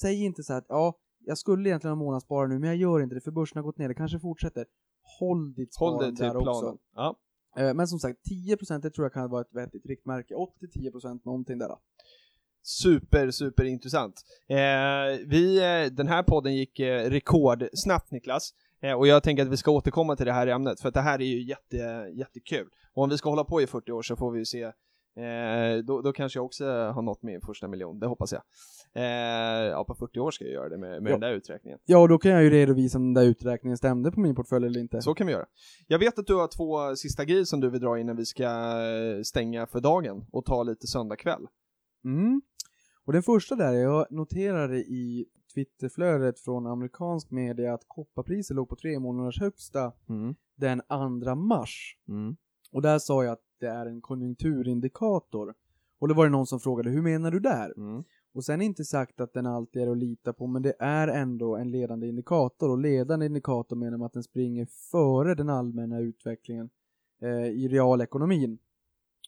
säg 0.00 0.24
inte 0.24 0.42
så 0.42 0.52
här 0.52 0.58
att 0.60 0.66
ja, 0.68 0.98
jag 1.24 1.38
skulle 1.38 1.68
egentligen 1.68 1.96
ha 1.96 2.04
månadsspara 2.04 2.46
nu, 2.46 2.58
men 2.58 2.68
jag 2.68 2.76
gör 2.76 3.00
inte 3.02 3.14
det 3.14 3.20
för 3.20 3.30
börsen 3.30 3.56
har 3.58 3.62
gått 3.62 3.78
ner, 3.78 3.88
det 3.88 3.94
kanske 3.94 4.18
fortsätter. 4.20 4.66
Håll 5.20 5.54
ditt 5.54 5.76
Håll 5.76 5.92
sparande 5.98 6.16
till 6.16 6.24
där 6.24 6.30
planen. 6.40 6.48
också. 6.70 6.78
Ja. 6.94 7.16
Eh, 7.56 7.74
Men 7.74 7.88
som 7.88 7.98
sagt, 7.98 8.18
10% 8.30 8.82
det 8.82 8.90
tror 8.90 9.04
jag 9.04 9.12
kan 9.12 9.30
vara 9.30 9.40
ett 9.40 9.54
vettigt 9.54 9.86
riktmärke. 9.86 10.34
8-10% 10.34 11.20
någonting 11.24 11.58
där. 11.58 11.68
då. 11.68 11.78
Super, 12.62 13.30
super 13.30 13.64
intressant. 13.64 14.22
Eh, 14.48 14.56
vi, 15.26 15.58
eh, 15.58 15.92
den 15.92 16.08
här 16.08 16.22
podden 16.22 16.54
gick 16.56 16.80
eh, 16.80 17.10
rekordsnabbt 17.10 18.10
Niklas. 18.10 18.54
Eh, 18.80 18.92
och 18.92 19.06
jag 19.06 19.22
tänker 19.22 19.42
att 19.42 19.48
vi 19.48 19.56
ska 19.56 19.70
återkomma 19.70 20.16
till 20.16 20.26
det 20.26 20.32
här 20.32 20.46
ämnet, 20.46 20.80
för 20.80 20.88
att 20.88 20.94
det 20.94 21.00
här 21.00 21.20
är 21.20 21.24
ju 21.24 21.42
jätte, 21.42 22.10
jättekul. 22.14 22.68
Och 22.94 23.02
om 23.02 23.08
vi 23.10 23.18
ska 23.18 23.28
hålla 23.30 23.44
på 23.44 23.60
i 23.62 23.66
40 23.66 23.92
år 23.92 24.02
så 24.02 24.16
får 24.16 24.30
vi 24.30 24.38
ju 24.38 24.44
se, 24.44 24.72
eh, 25.16 25.84
då, 25.84 26.00
då 26.00 26.12
kanske 26.12 26.38
jag 26.38 26.44
också 26.44 26.64
har 26.66 27.02
nått 27.02 27.22
min 27.22 27.40
första 27.40 27.68
miljon, 27.68 27.98
det 27.98 28.06
hoppas 28.06 28.32
jag. 28.32 28.42
Eh, 28.94 29.02
ja, 29.70 29.84
på 29.84 29.94
40 29.94 30.20
år 30.20 30.30
ska 30.30 30.44
jag 30.44 30.52
göra 30.54 30.68
det 30.68 30.78
med, 30.78 31.02
med 31.02 31.10
Ja. 31.10 31.14
den 31.14 31.20
där 31.20 31.32
uträkningen. 31.32 31.78
Ja, 31.84 31.98
och 31.98 32.08
då 32.08 32.18
kan 32.18 32.30
jag 32.30 32.42
ju 32.42 32.50
redovisa 32.50 32.98
om 32.98 33.14
den 33.14 33.24
där 33.24 33.30
uträkningen 33.30 33.76
stämde 33.76 34.12
på 34.12 34.20
min 34.20 34.34
portfölj 34.34 34.66
eller 34.66 34.80
inte. 34.80 35.02
Så 35.02 35.14
kan 35.14 35.26
vi 35.26 35.32
göra. 35.32 35.46
Jag 35.86 35.98
vet 35.98 36.18
att 36.18 36.26
du 36.26 36.34
har 36.34 36.48
två 36.48 36.96
sista 36.96 37.24
grejer 37.24 37.44
som 37.44 37.60
du 37.60 37.70
vill 37.70 37.80
dra 37.80 37.98
innan 37.98 38.16
vi 38.16 38.26
ska 38.26 38.44
eh, 38.44 39.22
stänga 39.24 39.66
för 39.66 39.80
dagen 39.80 40.24
och 40.32 40.44
ta 40.44 40.62
lite 40.62 40.86
söndagkväll. 40.86 41.46
Mm. 42.04 42.42
Och 43.04 43.12
den 43.12 43.22
första 43.22 43.54
där, 43.56 43.72
jag 43.72 44.06
noterade 44.10 44.76
i 44.78 45.26
Twitterflödet 45.54 46.40
från 46.40 46.66
amerikansk 46.66 47.30
media 47.30 47.74
att 47.74 47.82
kopparpriset 47.86 48.56
låg 48.56 48.68
på 48.68 48.76
tre 48.76 48.98
månaders 48.98 49.40
högsta 49.40 49.92
Mm. 50.08 50.34
den 50.56 50.82
2 51.24 51.34
mars. 51.34 51.96
Mm. 52.08 52.36
Och 52.72 52.82
där 52.82 52.98
sa 52.98 53.24
jag 53.24 53.32
att 53.32 53.40
det 53.62 53.68
är 53.68 53.86
en 53.86 54.00
konjunkturindikator. 54.00 55.54
Och 55.98 56.08
då 56.08 56.14
var 56.14 56.24
det 56.24 56.30
någon 56.30 56.46
som 56.46 56.60
frågade, 56.60 56.90
hur 56.90 57.02
menar 57.02 57.30
du 57.30 57.40
där? 57.40 57.72
Mm. 57.76 58.04
Och 58.34 58.44
sen 58.44 58.62
inte 58.62 58.84
sagt 58.84 59.20
att 59.20 59.32
den 59.32 59.46
alltid 59.46 59.82
är 59.82 59.90
att 59.90 59.98
lita 59.98 60.32
på, 60.32 60.46
men 60.46 60.62
det 60.62 60.74
är 60.78 61.08
ändå 61.08 61.56
en 61.56 61.70
ledande 61.70 62.06
indikator. 62.08 62.70
Och 62.70 62.78
ledande 62.78 63.26
indikator 63.26 63.76
menar 63.76 63.98
man 63.98 64.06
att 64.06 64.12
den 64.12 64.22
springer 64.22 64.66
före 64.90 65.34
den 65.34 65.48
allmänna 65.48 66.00
utvecklingen 66.00 66.70
eh, 67.22 67.46
i 67.46 67.68
realekonomin. 67.68 68.58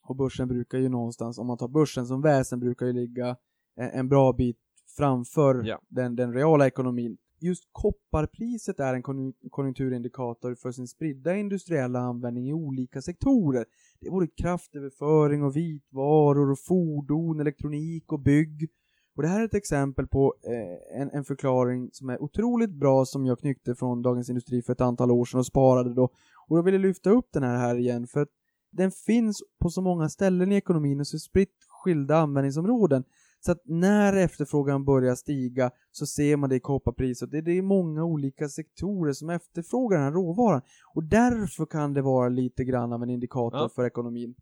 Och 0.02 0.16
börsen 0.16 0.48
brukar 0.48 0.78
ju 0.78 0.88
någonstans, 0.88 1.38
om 1.38 1.46
man 1.46 1.56
tar 1.58 1.68
börsen 1.68 2.06
som 2.06 2.22
väsen, 2.22 2.60
brukar 2.60 2.86
ju 2.86 2.92
ligga 2.92 3.36
en, 3.74 3.90
en 3.90 4.08
bra 4.08 4.32
bit 4.32 4.58
framför 4.96 5.62
Ja. 5.64 5.80
den, 5.88 6.16
den 6.16 6.32
reala 6.34 6.66
ekonomin. 6.66 7.16
Just 7.44 7.68
kopparpriset 7.72 8.80
är 8.80 8.94
en 8.94 9.02
konjunkturindikator 9.50 10.54
för 10.54 10.72
sin 10.72 10.88
spridda 10.88 11.36
industriella 11.36 11.98
användning 11.98 12.48
i 12.48 12.52
olika 12.52 13.02
sektorer. 13.02 13.64
Det 14.00 14.06
är 14.06 14.10
både 14.10 14.26
kraftöverföring 14.26 15.42
och 15.42 15.56
vitvaror 15.56 16.50
och 16.50 16.58
fordon, 16.58 17.40
elektronik 17.40 18.12
och 18.12 18.20
bygg. 18.20 18.68
Och 19.16 19.22
det 19.22 19.28
här 19.28 19.40
är 19.40 19.44
ett 19.44 19.54
exempel 19.54 20.06
på 20.06 20.34
eh, 20.46 21.00
en, 21.00 21.10
en 21.10 21.24
förklaring 21.24 21.90
som 21.92 22.08
är 22.08 22.22
otroligt 22.22 22.74
bra 22.74 23.04
som 23.04 23.26
jag 23.26 23.40
knyckte 23.40 23.74
från 23.74 24.02
Dagens 24.02 24.28
Industri 24.28 24.62
för 24.62 24.72
ett 24.72 24.80
antal 24.80 25.10
år 25.10 25.24
sedan 25.24 25.40
och 25.40 25.46
sparade 25.46 25.94
då. 25.94 26.04
Och 26.48 26.56
då 26.56 26.62
vill 26.62 26.74
jag 26.74 26.80
lyfta 26.80 27.10
upp 27.10 27.28
den 27.32 27.42
här 27.42 27.56
här 27.56 27.76
igen 27.76 28.06
för 28.06 28.20
att 28.20 28.30
den 28.70 28.90
finns 28.90 29.42
på 29.60 29.70
så 29.70 29.82
många 29.82 30.08
ställen 30.08 30.52
i 30.52 30.56
ekonomin 30.56 31.00
och 31.00 31.06
så 31.06 31.18
spritt 31.18 31.56
skilda 31.68 32.16
användningsområden. 32.16 33.04
Så 33.46 33.52
att 33.52 33.62
när 33.64 34.16
efterfrågan 34.16 34.84
börjar 34.84 35.14
stiga 35.14 35.70
så 35.92 36.06
ser 36.06 36.36
man 36.36 36.50
det 36.50 36.56
i 36.56 36.60
kopparpriset. 36.60 37.30
Det, 37.30 37.40
det 37.40 37.58
är 37.58 37.62
många 37.62 38.04
olika 38.04 38.48
sektorer 38.48 39.12
som 39.12 39.30
efterfrågar 39.30 39.96
den 39.98 40.04
här 40.04 40.12
råvaran. 40.12 40.62
Och 40.94 41.04
därför 41.04 41.66
kan 41.66 41.94
det 41.94 42.02
vara 42.02 42.28
lite 42.28 42.64
grann 42.64 42.92
av 42.92 43.02
en 43.02 43.10
indikator 43.10 43.60
Ja. 43.60 43.68
för 43.74 43.84
ekonomin. 43.86 44.34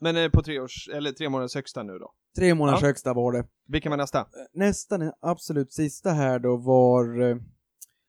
Men 0.00 0.16
eh, 0.16 0.28
på 0.28 0.42
tre 0.42 0.60
års, 0.60 0.88
eller 0.94 1.12
tre 1.12 1.28
månaders 1.28 1.54
högsta 1.54 1.82
nu 1.82 1.98
då. 1.98 2.12
Tre 2.36 2.54
månaders 2.54 2.82
Ja. 2.82 2.86
högsta 2.88 3.14
var 3.14 3.32
det. 3.32 3.46
Vilken 3.68 3.90
var 3.90 3.96
nästa? 3.96 4.26
Nästa, 4.52 4.98
den 4.98 5.12
absolut 5.20 5.72
sista 5.72 6.10
här 6.10 6.38
då 6.38 6.56
var 6.56 7.30
eh, 7.30 7.36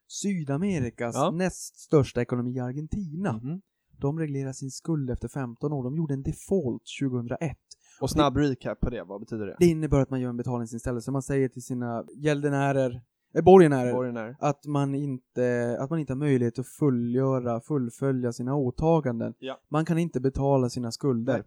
Sydamerikas 0.08 1.16
Ja. 1.16 1.32
näst 1.32 1.80
största 1.80 2.22
ekonomi, 2.22 2.60
Argentina. 2.60 3.34
Mhm. 3.34 3.62
De 4.00 4.20
reglerar 4.20 4.54
sin 4.54 4.72
skuld 4.72 5.10
efter 5.10 5.28
15 5.28 5.74
år. 5.74 5.84
De 5.84 5.96
gjorde 5.96 6.14
en 6.14 6.24
default 6.24 6.84
2001. 7.02 7.58
Och 8.04 8.10
snabb 8.10 8.38
recap 8.38 8.80
på 8.80 8.90
det, 8.90 9.04
vad 9.04 9.20
betyder 9.20 9.46
det? 9.46 9.56
Det 9.60 9.66
innebär 9.66 10.00
att 10.00 10.10
man 10.10 10.22
gör 10.22 10.30
en 10.30 10.38
betalningsinställelse. 10.38 11.12
Man 11.12 11.22
säger 11.22 11.48
till 11.48 11.62
sina 11.64 12.06
gäldenärer, 12.16 13.02
eh, 13.36 13.44
borgenärer, 13.44 13.94
Borgenär. 13.94 14.36
att 14.40 14.66
man 14.66 14.96
inte, 14.96 15.78
att 15.80 15.90
man 15.90 16.00
inte 16.00 16.14
har 16.14 16.18
möjlighet 16.18 16.60
att 16.60 16.68
fullgöra, 16.68 17.62
fullfölja 17.62 18.32
sina 18.34 18.56
åtaganden. 18.56 19.34
Ja. 19.40 19.60
Man 19.70 19.86
kan 19.86 19.98
inte 19.98 20.20
betala 20.20 20.70
sina 20.70 20.92
skulder. 20.92 21.34
Nej. 21.34 21.44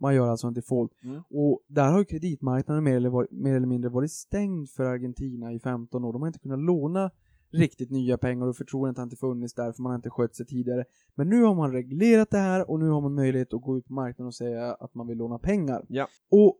Man 0.00 0.14
gör 0.14 0.28
alltså 0.28 0.46
en 0.46 0.54
default. 0.54 0.92
Mm. 1.02 1.22
Och 1.30 1.60
där 1.66 1.90
har 1.90 1.98
ju 1.98 2.04
kreditmarknaden 2.04 2.84
mer 2.84 2.96
eller, 2.96 3.34
mer 3.34 3.54
eller 3.54 3.66
mindre 3.66 3.90
varit 3.90 4.12
stängd 4.12 4.70
för 4.70 4.84
Argentina 4.84 5.52
i 5.52 5.60
15 5.60 6.04
år. 6.04 6.12
De 6.12 6.22
har 6.22 6.26
inte 6.26 6.38
kunnat 6.38 6.60
låna 6.60 7.10
riktigt 7.52 7.90
nya 7.90 8.18
pengar 8.18 8.46
och 8.46 8.56
förtroendet 8.56 8.96
har 8.96 9.04
inte 9.04 9.16
funnits 9.16 9.54
där 9.54 9.72
för 9.72 9.82
man 9.82 9.90
har 9.90 9.96
inte 9.96 10.10
skött 10.10 10.36
sig 10.36 10.46
tidigare. 10.46 10.84
Men 11.14 11.28
nu 11.28 11.42
har 11.42 11.54
man 11.54 11.72
reglerat 11.72 12.30
det 12.30 12.38
här 12.38 12.70
och 12.70 12.80
nu 12.80 12.88
har 12.88 13.00
man 13.00 13.14
möjlighet 13.14 13.54
att 13.54 13.62
gå 13.62 13.78
ut 13.78 13.86
på 13.86 13.92
marknaden 13.92 14.26
och 14.26 14.34
säga 14.34 14.74
att 14.74 14.94
man 14.94 15.06
vill 15.06 15.18
låna 15.18 15.38
pengar. 15.38 15.84
Ja. 15.88 16.08
Och 16.30 16.58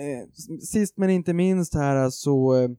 eh, 0.00 0.28
sist 0.60 0.96
men 0.96 1.10
inte 1.10 1.32
minst 1.32 1.74
här 1.74 2.10
så 2.10 2.54
eh, 2.54 2.70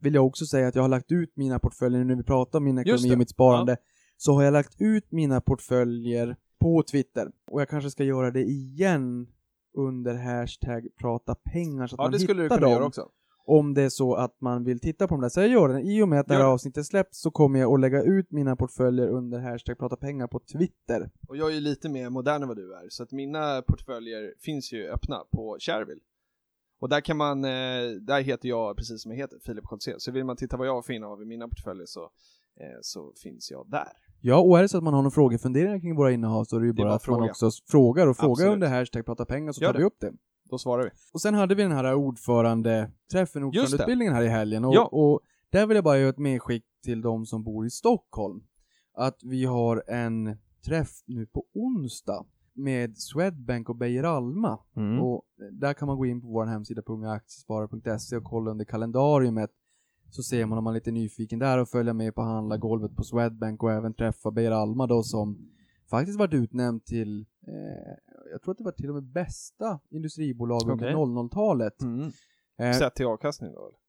vill 0.00 0.14
jag 0.14 0.26
också 0.26 0.46
säga 0.46 0.68
att 0.68 0.74
jag 0.74 0.82
har 0.82 0.88
lagt 0.88 1.12
ut 1.12 1.36
mina 1.36 1.58
portföljer, 1.58 1.98
nu 1.98 2.04
när 2.04 2.16
vi 2.16 2.22
pratar 2.22 2.58
om 2.58 2.64
min 2.64 2.78
ekonomi 2.78 3.14
och 3.14 3.18
mitt 3.18 3.30
sparande, 3.30 3.76
så 4.16 4.32
har 4.32 4.42
jag 4.42 4.52
lagt 4.52 4.80
ut 4.80 5.12
mina 5.12 5.40
portföljer 5.40 6.36
på 6.60 6.82
Twitter. 6.82 7.30
Och 7.50 7.60
jag 7.60 7.68
kanske 7.68 7.90
ska 7.90 8.04
göra 8.04 8.30
det 8.30 8.42
igen 8.42 9.26
under 9.74 10.14
hashtag 10.14 10.88
prata 11.00 11.34
pengar 11.34 11.86
så 11.86 11.94
att 11.94 11.98
Ja, 11.98 12.04
man 12.04 12.12
det 12.12 12.18
skulle 12.18 12.40
du 12.40 12.44
hittar 12.44 12.56
kunna 12.56 12.66
dem 12.66 12.76
göra 12.76 12.86
också. 12.86 13.08
Om 13.58 13.74
det 13.74 13.82
är 13.82 13.88
så 13.88 14.14
att 14.14 14.40
man 14.40 14.64
vill 14.64 14.80
titta 14.80 15.08
på 15.08 15.14
dem 15.14 15.20
där. 15.22 15.28
Så 15.28 15.40
jag 15.40 15.48
gör 15.48 15.68
det. 15.68 15.80
I 15.82 16.02
och 16.02 16.08
med 16.08 16.20
att 16.20 16.26
det 16.26 16.34
här 16.34 16.40
det. 16.40 16.46
avsnittet 16.48 16.86
släpps 16.86 17.20
så 17.20 17.30
kommer 17.30 17.58
jag 17.60 17.74
att 17.74 17.80
lägga 17.80 18.02
ut 18.02 18.30
mina 18.30 18.56
portföljer 18.56 19.08
under 19.08 19.38
hashtag 19.38 19.78
prata 19.78 19.96
pengar 19.96 20.26
på 20.26 20.40
Twitter. 20.52 21.10
Och 21.28 21.36
jag 21.36 21.50
är 21.50 21.54
ju 21.54 21.60
lite 21.60 21.88
mer 21.88 22.10
modern 22.10 22.42
än 22.42 22.48
vad 22.48 22.56
du 22.56 22.74
är, 22.74 22.86
så 22.88 23.02
att 23.02 23.12
mina 23.12 23.62
portföljer 23.62 24.34
finns 24.40 24.72
ju 24.72 24.88
öppna 24.88 25.16
på 25.32 25.56
Shareville. 25.60 26.00
Och 26.80 26.88
där 26.88 27.00
kan 27.00 27.16
man, 27.16 27.44
eh, 27.44 27.50
där 28.00 28.20
heter 28.22 28.48
jag 28.48 28.76
precis 28.76 29.02
som 29.02 29.10
jag 29.12 29.18
heter, 29.18 29.38
Filip 29.46 29.64
Koltze. 29.64 29.94
Så 29.98 30.12
vill 30.12 30.24
man 30.24 30.36
titta 30.36 30.56
vad 30.56 30.66
jag 30.66 30.84
finner 30.86 31.06
av 31.06 31.22
i 31.22 31.24
mina 31.24 31.48
portföljer 31.48 31.86
så, 31.86 32.00
eh, 32.60 32.78
så 32.82 33.12
finns 33.22 33.50
jag 33.50 33.70
där. 33.70 33.88
Ja, 34.22 34.40
och 34.40 34.58
är 34.58 34.62
det 34.62 34.68
så 34.68 34.78
att 34.78 34.84
man 34.84 34.94
har 34.94 35.02
några 35.02 35.10
frågor, 35.10 35.38
funderingar 35.38 35.80
kring 35.80 35.96
våra 35.96 36.12
innehav 36.12 36.44
så 36.44 36.56
är 36.56 36.60
det 36.60 36.66
ju 36.66 36.72
Det 36.72 36.82
är 36.82 36.84
bara 36.84 36.88
bara 36.88 36.96
att 36.96 37.06
man 37.08 37.16
fråga. 37.18 37.30
också 37.30 37.46
s- 37.46 37.54
frågar 37.68 38.06
och 38.06 38.16
frågar 38.16 38.32
Absolut. 38.32 38.52
under 38.54 38.68
hashtag 38.68 39.06
prata 39.06 39.24
pengar 39.24 39.52
så 39.52 39.62
Gör 39.62 39.68
tar 39.68 39.78
vi 39.78 39.82
det. 39.82 39.86
upp 39.86 39.96
det. 40.00 40.12
Då 40.50 40.58
svarar 40.58 40.84
vi. 40.84 40.90
Och 41.12 41.20
sen 41.20 41.34
hade 41.34 41.54
vi 41.54 41.62
den 41.62 41.72
här 41.72 41.94
ordförandeträffen, 41.94 42.92
Just 43.22 43.32
det. 43.32 43.46
ordförandeutbildningen 43.46 44.14
här 44.14 44.22
i 44.22 44.28
helgen. 44.28 44.64
Och, 44.64 44.74
Ja. 44.74 44.84
och 44.86 45.20
där 45.50 45.66
vill 45.66 45.74
jag 45.74 45.84
bara 45.84 45.98
göra 45.98 46.10
ett 46.10 46.18
medskick 46.18 46.64
till 46.84 47.00
de 47.02 47.26
som 47.26 47.42
bor 47.44 47.66
i 47.66 47.70
Stockholm. 47.70 48.42
Att 48.94 49.18
vi 49.22 49.44
har 49.44 49.84
en 49.86 50.38
träff 50.66 50.90
nu 51.06 51.26
på 51.26 51.44
onsdag 51.54 52.24
med 52.54 52.98
Swedbank 52.98 53.68
och 53.68 53.76
Beijer 53.76 54.04
Alma. 54.04 54.58
Mm. 54.76 55.02
Och 55.02 55.22
där 55.52 55.72
kan 55.74 55.86
man 55.88 55.96
gå 55.96 56.06
in 56.06 56.20
på 56.20 56.28
vår 56.28 56.46
hemsida 56.46 56.82
på 56.82 56.92
ungaaktiesparare.se 56.92 58.16
och 58.16 58.24
kolla 58.24 58.50
under 58.50 58.64
kalendariumet. 58.64 59.50
Så 60.10 60.22
ser 60.22 60.46
man 60.46 60.58
om 60.58 60.64
man 60.64 60.72
är 60.72 60.74
lite 60.74 60.90
nyfiken 60.90 61.38
där 61.38 61.58
och 61.58 61.68
följa 61.68 61.92
med 61.92 62.14
på 62.14 62.22
handlargolvet 62.22 62.96
på 62.96 63.02
Swedbank 63.04 63.62
och 63.62 63.72
även 63.72 63.94
träffa 63.94 64.30
Beijer 64.30 64.50
Alma 64.50 64.86
då 64.86 65.02
som 65.02 65.38
faktiskt 65.90 66.18
varit 66.18 66.34
utnämnd 66.34 66.84
till, 66.84 67.20
eh, 67.46 68.09
jag 68.30 68.42
tror 68.42 68.52
att 68.52 68.58
det 68.58 68.64
var 68.64 68.72
till 68.72 68.88
och 68.88 68.94
med 68.94 69.04
bästa 69.04 69.80
industribolag 69.90 70.62
under 70.62 70.74
Okej. 70.74 70.94
00-talet. 70.94 71.82
Mm. 71.82 72.10
Eh, 72.58 72.72
Sett 72.78 72.94
till 72.94 73.06
avkastning 73.06 73.52
då? 73.52 73.58
eller? 73.60 73.80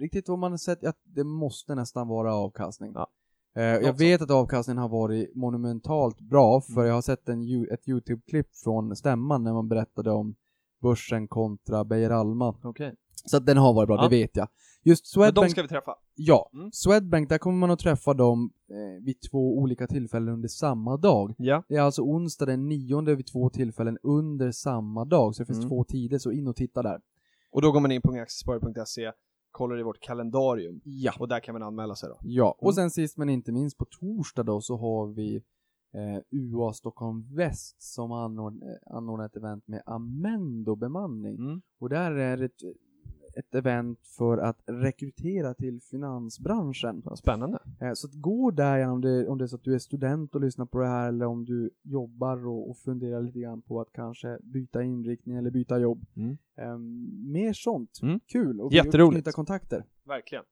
riktigt 0.00 0.28
vad 0.28 0.38
man 0.38 0.50
har 0.50 0.58
sett, 0.58 0.84
att 0.84 1.00
det 1.04 1.24
måste 1.24 1.74
nästan 1.74 2.08
vara 2.08 2.34
avkastning. 2.34 2.92
Ja. 2.94 3.06
Eh, 3.56 3.62
jag 3.62 3.98
vet 3.98 4.22
att 4.22 4.30
avkastningen 4.30 4.82
har 4.82 4.88
varit 4.88 5.34
monumentalt 5.34 6.20
bra, 6.20 6.60
för 6.60 6.72
Mm. 6.72 6.86
jag 6.86 6.94
har 6.94 7.02
sett 7.02 7.28
en, 7.28 7.40
ett 7.72 7.88
YouTube-klipp 7.88 8.56
från 8.56 8.96
stämman 8.96 9.44
när 9.44 9.52
man 9.52 9.68
berättade 9.68 10.10
om 10.10 10.34
börsen 10.82 11.28
kontra 11.28 11.84
Beijer 11.84 12.10
Alma. 12.10 12.56
Okej. 12.62 12.94
Så 13.24 13.36
att 13.36 13.46
den 13.46 13.56
har 13.56 13.74
varit 13.74 13.86
bra, 13.86 13.96
Ja. 13.96 14.02
det 14.02 14.08
vet 14.16 14.36
jag. 14.36 14.48
Just 14.88 15.16
Men 15.16 15.22
de 15.22 15.26
Swedbank, 15.26 15.50
ska 15.50 15.62
vi 15.62 15.68
träffa. 15.68 15.94
ja. 16.14 16.50
Mm. 16.54 16.70
Swedbank, 16.72 17.28
där 17.28 17.38
kommer 17.38 17.58
man 17.58 17.70
att 17.70 17.78
träffa 17.78 18.14
dem 18.14 18.50
eh, 18.70 19.04
vid 19.04 19.20
två 19.30 19.58
olika 19.58 19.86
tillfällen 19.86 20.34
under 20.34 20.48
samma 20.48 20.96
dag. 20.96 21.34
Ja. 21.38 21.62
Det 21.68 21.74
är 21.76 21.80
alltså 21.82 22.02
onsdag 22.02 22.46
den 22.46 22.68
nionde 22.68 23.14
vid 23.14 23.26
två 23.26 23.50
tillfällen 23.50 23.98
under 24.02 24.50
samma 24.50 25.04
dag, 25.04 25.34
så 25.34 25.42
det 25.42 25.46
finns 25.46 25.58
Mm. 25.58 25.68
två 25.68 25.84
tider, 25.84 26.18
så 26.18 26.32
in 26.32 26.46
och 26.48 26.56
titta 26.56 26.82
där. 26.82 27.00
Och 27.50 27.62
då 27.62 27.72
går 27.72 27.80
man 27.80 27.92
in 27.92 28.02
på 28.02 28.12
aktiesparare.se, 28.12 29.12
kollar 29.50 29.80
i 29.80 29.82
vårt 29.82 30.00
kalendarium 30.00 30.80
Ja. 30.84 31.12
och 31.18 31.28
där 31.28 31.40
kan 31.40 31.52
man 31.52 31.62
anmäla 31.62 31.94
sig 31.94 32.08
då. 32.08 32.18
Ja, 32.22 32.56
och 32.58 32.62
Mm. 32.72 32.74
sen 32.74 32.90
sist 32.90 33.16
men 33.16 33.28
inte 33.28 33.52
minst 33.52 33.78
på 33.78 33.84
torsdag 33.84 34.42
då 34.42 34.60
så 34.60 34.76
har 34.76 35.06
vi 35.06 35.36
eh, 35.94 36.18
UA 36.30 36.72
Stockholm 36.72 37.34
Väst 37.36 37.82
som 37.82 38.12
anordnar, 38.12 38.78
anordnar 38.86 39.26
ett 39.26 39.36
event 39.36 39.68
med 39.68 39.82
Amendo 39.86 40.76
bemanning. 40.76 41.34
Mm. 41.38 41.60
Och 41.80 41.88
där 41.88 42.10
är 42.12 42.36
det 42.36 42.50
ett, 43.38 43.54
event 43.54 43.98
för 44.16 44.38
att 44.38 44.62
rekrytera 44.66 45.54
till 45.54 45.80
finansbranschen. 45.80 47.02
Spännande. 47.16 47.58
Eh, 47.80 47.92
så 47.94 48.06
att 48.06 48.14
gå 48.14 48.50
där 48.50 48.88
om 48.88 49.00
det, 49.00 49.28
om 49.28 49.38
det 49.38 49.44
är 49.44 49.46
så 49.46 49.56
att 49.56 49.64
du 49.64 49.74
är 49.74 49.78
student 49.78 50.34
och 50.34 50.40
lyssnar 50.40 50.66
på 50.66 50.78
det 50.78 50.86
här 50.86 51.08
eller 51.08 51.26
om 51.26 51.44
du 51.44 51.70
jobbar 51.82 52.46
och, 52.46 52.70
och 52.70 52.76
funderar 52.78 53.22
lite 53.22 53.40
grann 53.40 53.62
på 53.62 53.80
att 53.80 53.92
kanske 53.92 54.38
byta 54.42 54.82
inriktning 54.82 55.36
eller 55.36 55.50
byta 55.50 55.78
jobb. 55.78 56.06
Mm. 56.16 56.38
Eh, 56.58 56.78
mer 57.32 57.52
sånt. 57.52 57.98
Mm. 58.02 58.20
Kul! 58.26 58.60
Och 58.60 58.72
knyta 59.12 59.32
kontakter. 59.32 59.84
Verkligen. 60.04 60.44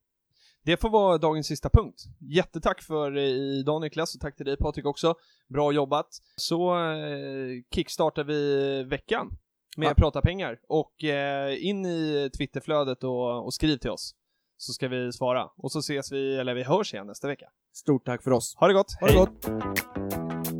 Det 0.63 0.77
får 0.77 0.89
vara 0.89 1.17
dagens 1.17 1.47
sista 1.47 1.69
punkt. 1.69 2.03
Jättetack 2.19 2.81
för 2.81 3.17
eh, 3.17 3.23
idag 3.59 3.81
Niklas 3.81 4.15
och 4.15 4.21
tack 4.21 4.35
till 4.35 4.45
dig 4.45 4.57
Patrik 4.57 4.85
också. 4.85 5.15
Bra 5.47 5.71
jobbat. 5.71 6.07
Så 6.35 6.75
eh, 6.75 7.63
kickstartar 7.75 8.23
vi 8.23 8.83
veckan 8.83 9.37
med 9.77 9.89
Ja. 9.89 9.93
Prata 9.93 10.21
pengar 10.21 10.59
och 10.67 11.03
eh, 11.03 11.67
in 11.67 11.85
i 11.85 12.29
Twitterflödet 12.37 13.03
och, 13.03 13.45
och 13.45 13.53
skriv 13.53 13.77
till 13.77 13.89
oss. 13.89 14.15
Så 14.57 14.73
ska 14.73 14.87
vi 14.87 15.11
svara. 15.11 15.49
Och 15.57 15.71
så 15.71 15.79
ses 15.79 16.11
vi, 16.11 16.37
eller 16.37 16.53
vi 16.53 16.63
hörs 16.63 16.93
igen 16.93 17.07
nästa 17.07 17.27
vecka. 17.27 17.45
Stort 17.73 18.05
tack 18.05 18.23
för 18.23 18.31
oss! 18.31 18.55
Ha 18.55 18.67
det 18.67 18.73
gott! 18.73 18.91
Ha 18.99 19.07
det 19.07 19.13
Hej. 19.13 19.25
gott! 19.25 20.56